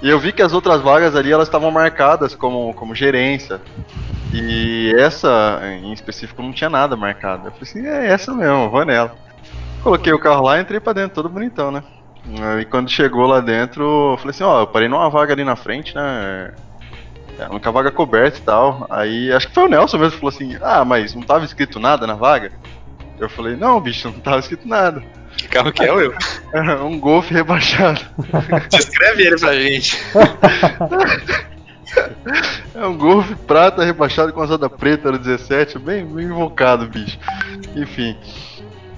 [0.00, 3.60] E eu vi que as outras vagas ali elas estavam marcadas como, como gerência.
[4.32, 7.48] E essa em específico não tinha nada marcado.
[7.48, 9.16] Eu falei assim, é essa mesmo, vou nela.
[9.82, 11.82] Coloquei o carro lá e entrei pra dentro, todo bonitão, né?
[12.60, 15.56] E quando chegou lá dentro, eu falei assim, ó, eu parei numa vaga ali na
[15.56, 16.52] frente, né?
[17.38, 18.86] É, a única vaga coberta e tal.
[18.90, 21.80] Aí acho que foi o Nelson mesmo que falou assim, ah, mas não tava escrito
[21.80, 22.52] nada na vaga?
[23.18, 25.02] Eu falei, não, bicho, não tava escrito nada.
[25.38, 26.12] Que carro que é, Will?
[26.84, 28.00] um Golf rebaixado.
[28.68, 29.96] Descreve ele pra gente.
[32.74, 37.18] É um Golf prata rebaixado com asada preta no 17, bem, bem invocado, bicho.
[37.74, 38.16] Enfim.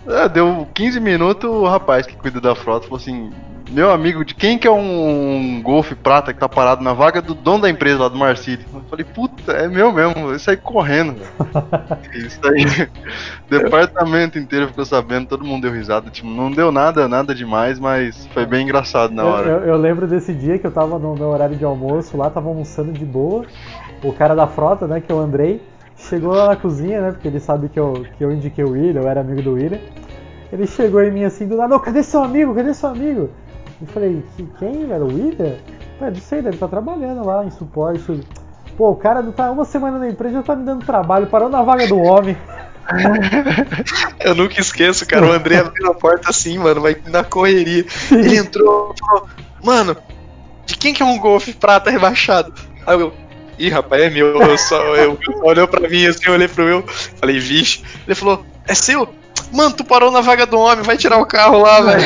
[0.09, 3.31] É, deu 15 minutos, o rapaz que cuida da frota falou assim:
[3.71, 7.35] Meu amigo, de quem que é um Golf prata que tá parado na vaga do
[7.35, 8.67] dono da empresa lá do Marcílio?
[8.75, 11.15] Eu falei, puta, é meu mesmo, isso aí correndo.
[12.13, 12.89] isso aí.
[13.49, 16.11] Departamento inteiro ficou sabendo, todo mundo deu risada.
[16.11, 19.49] Tipo, não deu nada, nada demais, mas foi bem engraçado na hora.
[19.49, 22.29] Eu, eu, eu lembro desse dia que eu tava no meu horário de almoço lá,
[22.29, 23.45] tava almoçando de boa.
[24.03, 25.63] O cara da frota, né, que é o Andrei
[26.09, 27.13] chegou lá na cozinha, né?
[27.13, 29.81] Porque ele sabe que eu, que eu indiquei o William, eu era amigo do William.
[30.53, 32.55] Ele chegou em mim assim do nada, cadê seu amigo?
[32.55, 33.31] Cadê seu amigo?
[33.81, 34.91] Eu falei, que, quem?
[34.91, 35.57] Era o William?
[35.99, 38.21] Falei, não sei, deve estar tá trabalhando lá em suporte.
[38.77, 41.49] Pô, o cara não tá uma semana na empresa já tá me dando trabalho, parou
[41.49, 42.37] na vaga do homem.
[44.21, 45.27] Eu nunca esqueço, cara.
[45.27, 47.85] O André abriu a porta assim, mano, vai na correria.
[48.11, 49.29] Ele entrou falou,
[49.63, 49.97] mano,
[50.67, 52.53] de quem que é um golfe prata rebaixado?
[52.87, 53.13] Aí eu,
[53.59, 54.41] Ih, rapaz, é meu.
[54.41, 56.83] Eu só, eu, olhou pra mim assim, eu olhei pro meu.
[56.87, 57.83] Falei, vixe.
[58.07, 59.07] Ele falou, é seu?
[59.53, 62.03] Mano, tu parou na vaga do homem, vai tirar o carro lá, velho.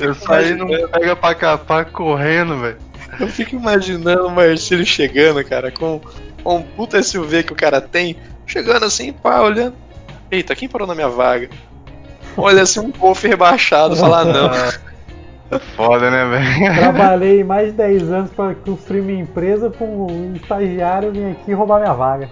[0.00, 2.78] eu saí não pega pra capar correndo, velho.
[3.20, 6.00] Eu fico imaginando o Marcelo chegando, cara, com,
[6.42, 8.16] com um puta SUV que o cara tem,
[8.46, 9.74] chegando assim, pá, olhando.
[10.30, 11.50] Eita, quem parou na minha vaga?
[12.36, 14.50] Olha assim, um golfe rebaixado, falar não.
[15.76, 16.74] Foda, né, velho?
[16.78, 21.80] Trabalhei mais de 10 anos para construir minha empresa com um estagiário vir aqui roubar
[21.80, 22.30] minha vaga.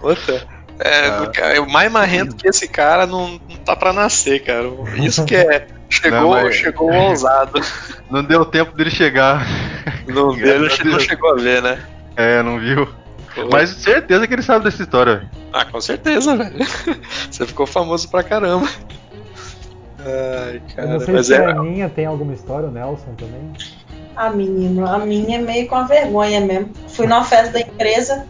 [0.00, 0.55] Puta.
[0.78, 1.60] É, ah.
[1.62, 4.68] o mais marrento que esse cara não, não tá pra nascer, cara.
[4.96, 5.66] Isso que é.
[5.88, 6.54] Chegou, não, mas...
[6.56, 7.60] chegou ousado.
[8.10, 9.46] Não deu tempo dele chegar.
[10.06, 11.80] Não, dele, não chegou a ver, né?
[12.16, 12.88] É, não viu.
[13.52, 15.18] Mas certeza que ele sabe dessa história.
[15.18, 15.30] velho.
[15.52, 16.56] Ah, com certeza, velho.
[17.30, 18.66] Você ficou famoso pra caramba.
[20.00, 21.44] Ai, Eu cara, não sei mas se é.
[21.44, 23.52] a Aninha tem alguma história, o Nelson também.
[24.16, 26.70] Ah, menino, a minha é meio com a vergonha mesmo.
[26.88, 28.26] Fui numa festa da empresa,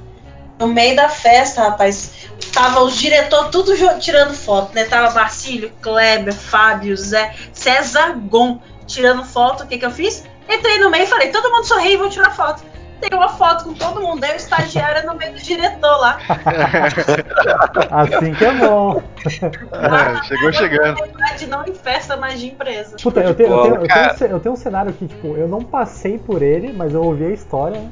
[0.59, 4.85] no meio da festa, rapaz, tava os diretores tudo tirando foto, né?
[4.85, 9.65] Tava Marcílio, Kleber, Fábio, Zé, César Gon tirando foto.
[9.65, 10.25] O que que eu fiz?
[10.49, 12.63] Entrei no meio e falei, todo mundo sorri, vou tirar foto.
[13.01, 16.19] Tem uma foto com todo mundo, eu estagiária no meio do diretor lá.
[17.91, 19.03] Assim que é bom.
[19.27, 20.97] É, chegou chegando.
[21.37, 22.97] De não em festa, mas de empresa.
[23.03, 25.47] Puta, eu tenho, eu, tenho, eu, tenho um, eu tenho um cenário que, tipo, eu
[25.47, 27.91] não passei por ele, mas eu ouvi a história, né?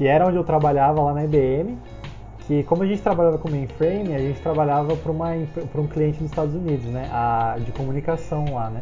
[0.00, 1.76] Que era onde eu trabalhava lá na IBM.
[2.46, 6.54] Que como a gente trabalhava com mainframe, a gente trabalhava para um cliente dos Estados
[6.54, 7.06] Unidos, né?
[7.12, 8.80] A, de comunicação lá, né?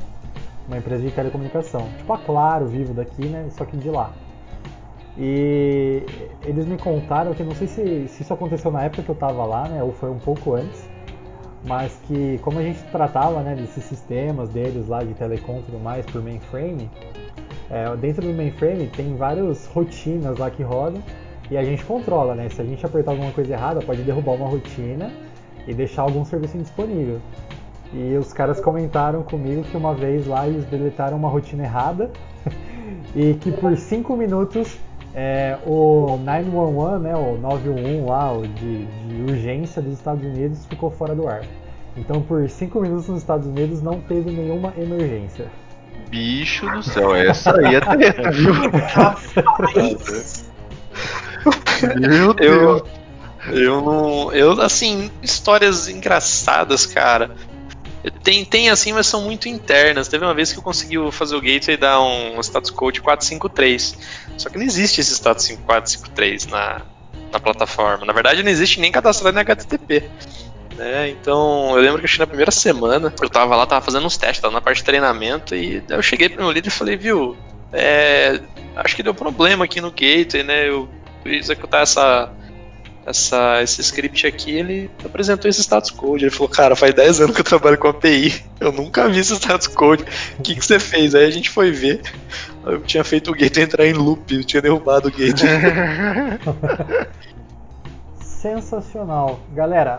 [0.69, 1.89] Uma empresa de telecomunicação.
[1.99, 3.49] Tipo a Claro, Vivo daqui, né?
[3.51, 4.13] Só que de lá.
[5.17, 6.07] E
[6.45, 9.45] eles me contaram que não sei se, se isso aconteceu na época que eu tava
[9.45, 9.83] lá, né?
[9.83, 10.89] Ou foi um pouco antes
[11.65, 15.81] mas que como a gente tratava né, desses sistemas deles lá de telecom e tudo
[15.81, 16.89] mais por mainframe,
[17.71, 21.03] é, dentro do mainframe tem várias rotinas lá que rodam
[21.51, 22.49] e a gente controla, né?
[22.49, 25.11] Se a gente apertar alguma coisa errada, pode derrubar uma rotina
[25.67, 27.21] e deixar algum serviço indisponível.
[27.93, 32.11] E os caras comentaram comigo que uma vez lá eles deletaram uma rotina errada
[33.17, 34.79] e que por 5 minutos
[35.15, 40.91] é, o 911, né, o 911 lá, o de, de urgência dos Estados Unidos ficou
[40.91, 41.43] fora do ar.
[41.97, 45.47] Então por 5 minutos nos Estados Unidos não teve nenhuma emergência.
[46.09, 48.55] Bicho do céu, essa aí é treta, viu?
[51.97, 52.83] Meu Deus.
[53.47, 54.33] Eu, eu não.
[54.33, 57.31] Eu, assim, histórias engraçadas, cara.
[58.23, 60.09] Tem, tem assim, mas são muito internas.
[60.09, 63.99] Teve uma vez que eu consegui fazer o gateway e dar um status code 453.
[64.37, 66.83] Só que não existe esse status 453 na,
[67.33, 68.07] na plataforma.
[68.07, 70.09] Na verdade, não existe nem cadastrado em HTTP.
[70.79, 71.11] Né?
[71.11, 74.17] Então, eu lembro que eu cheguei na primeira semana, eu tava lá, tava fazendo uns
[74.17, 77.37] testes, tava na parte de treinamento, e eu cheguei pro meu líder e falei, viu,
[77.73, 78.41] é,
[78.77, 80.69] acho que deu problema aqui no gateway, né?
[80.69, 80.89] Eu
[81.21, 82.31] fui executar essa,
[83.05, 86.25] essa, esse script aqui, ele apresentou esse status code.
[86.25, 89.35] Ele falou, cara, faz 10 anos que eu trabalho com API, eu nunca vi esse
[89.35, 90.05] status code.
[90.39, 91.13] O que, que você fez?
[91.13, 92.03] Aí a gente foi ver.
[92.65, 95.51] Eu tinha feito o gateway entrar em loop, eu tinha derrubado o gateway.
[98.23, 99.41] Sensacional.
[99.53, 99.99] Galera,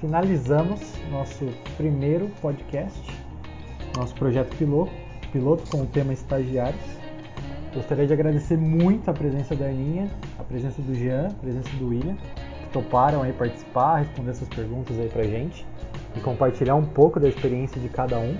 [0.00, 1.46] finalizamos nosso
[1.76, 3.00] primeiro podcast,
[3.96, 4.90] nosso projeto piloto,
[5.30, 6.80] piloto com o tema estagiários.
[7.74, 11.88] Gostaria de agradecer muito a presença da Aninha, a presença do Jean, a presença do
[11.88, 15.64] William, que toparam aí participar, responder essas perguntas aí pra gente
[16.16, 18.36] e compartilhar um pouco da experiência de cada um.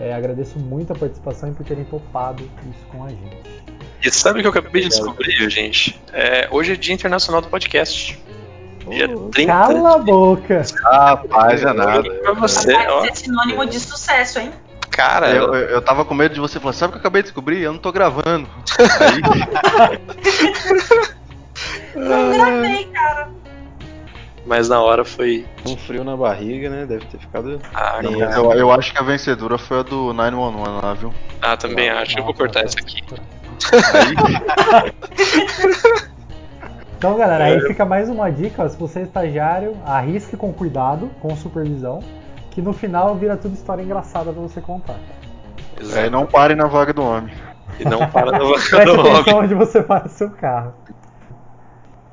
[0.00, 3.62] É, agradeço muito a participação e por terem topado isso com a gente.
[4.02, 6.00] E sabe o que eu acabei de descobrir, gente?
[6.12, 8.18] É, hoje é Dia Internacional do Podcast.
[8.88, 10.62] Dia Ô, 30 Cala a boca!
[10.84, 12.02] Rapaz, é nada.
[12.02, 14.52] Pra você, ó, ser sinônimo de sucesso, hein?
[14.90, 17.22] cara, Eu, eu, eu tava com medo de você falar, sabe o que eu acabei
[17.22, 17.60] de descobrir?
[17.62, 18.46] Eu não tô gravando.
[21.94, 23.28] Não gravei, cara.
[24.46, 25.46] mas na hora foi.
[25.66, 26.86] Um frio na barriga, né?
[26.86, 27.60] Deve ter ficado.
[27.74, 28.34] Ah, cara.
[28.34, 31.12] Eu, eu acho que a vencedora foi a do 911 lá, viu?
[31.40, 32.18] Ah, também acho.
[32.18, 32.76] Eu vou Nossa, cortar nossa.
[32.78, 33.02] isso aqui.
[33.94, 34.14] Aí,
[37.02, 37.54] Então, galera, É.
[37.54, 38.68] aí fica mais uma dica.
[38.68, 41.98] Se você é estagiário, arrisque com cuidado, com supervisão,
[42.52, 44.94] que no final vira tudo história engraçada pra você contar.
[45.96, 47.34] aí não pare na vaga do homem.
[47.80, 49.34] E não para Preste vaca do homem.
[49.34, 50.74] onde você para seu carro.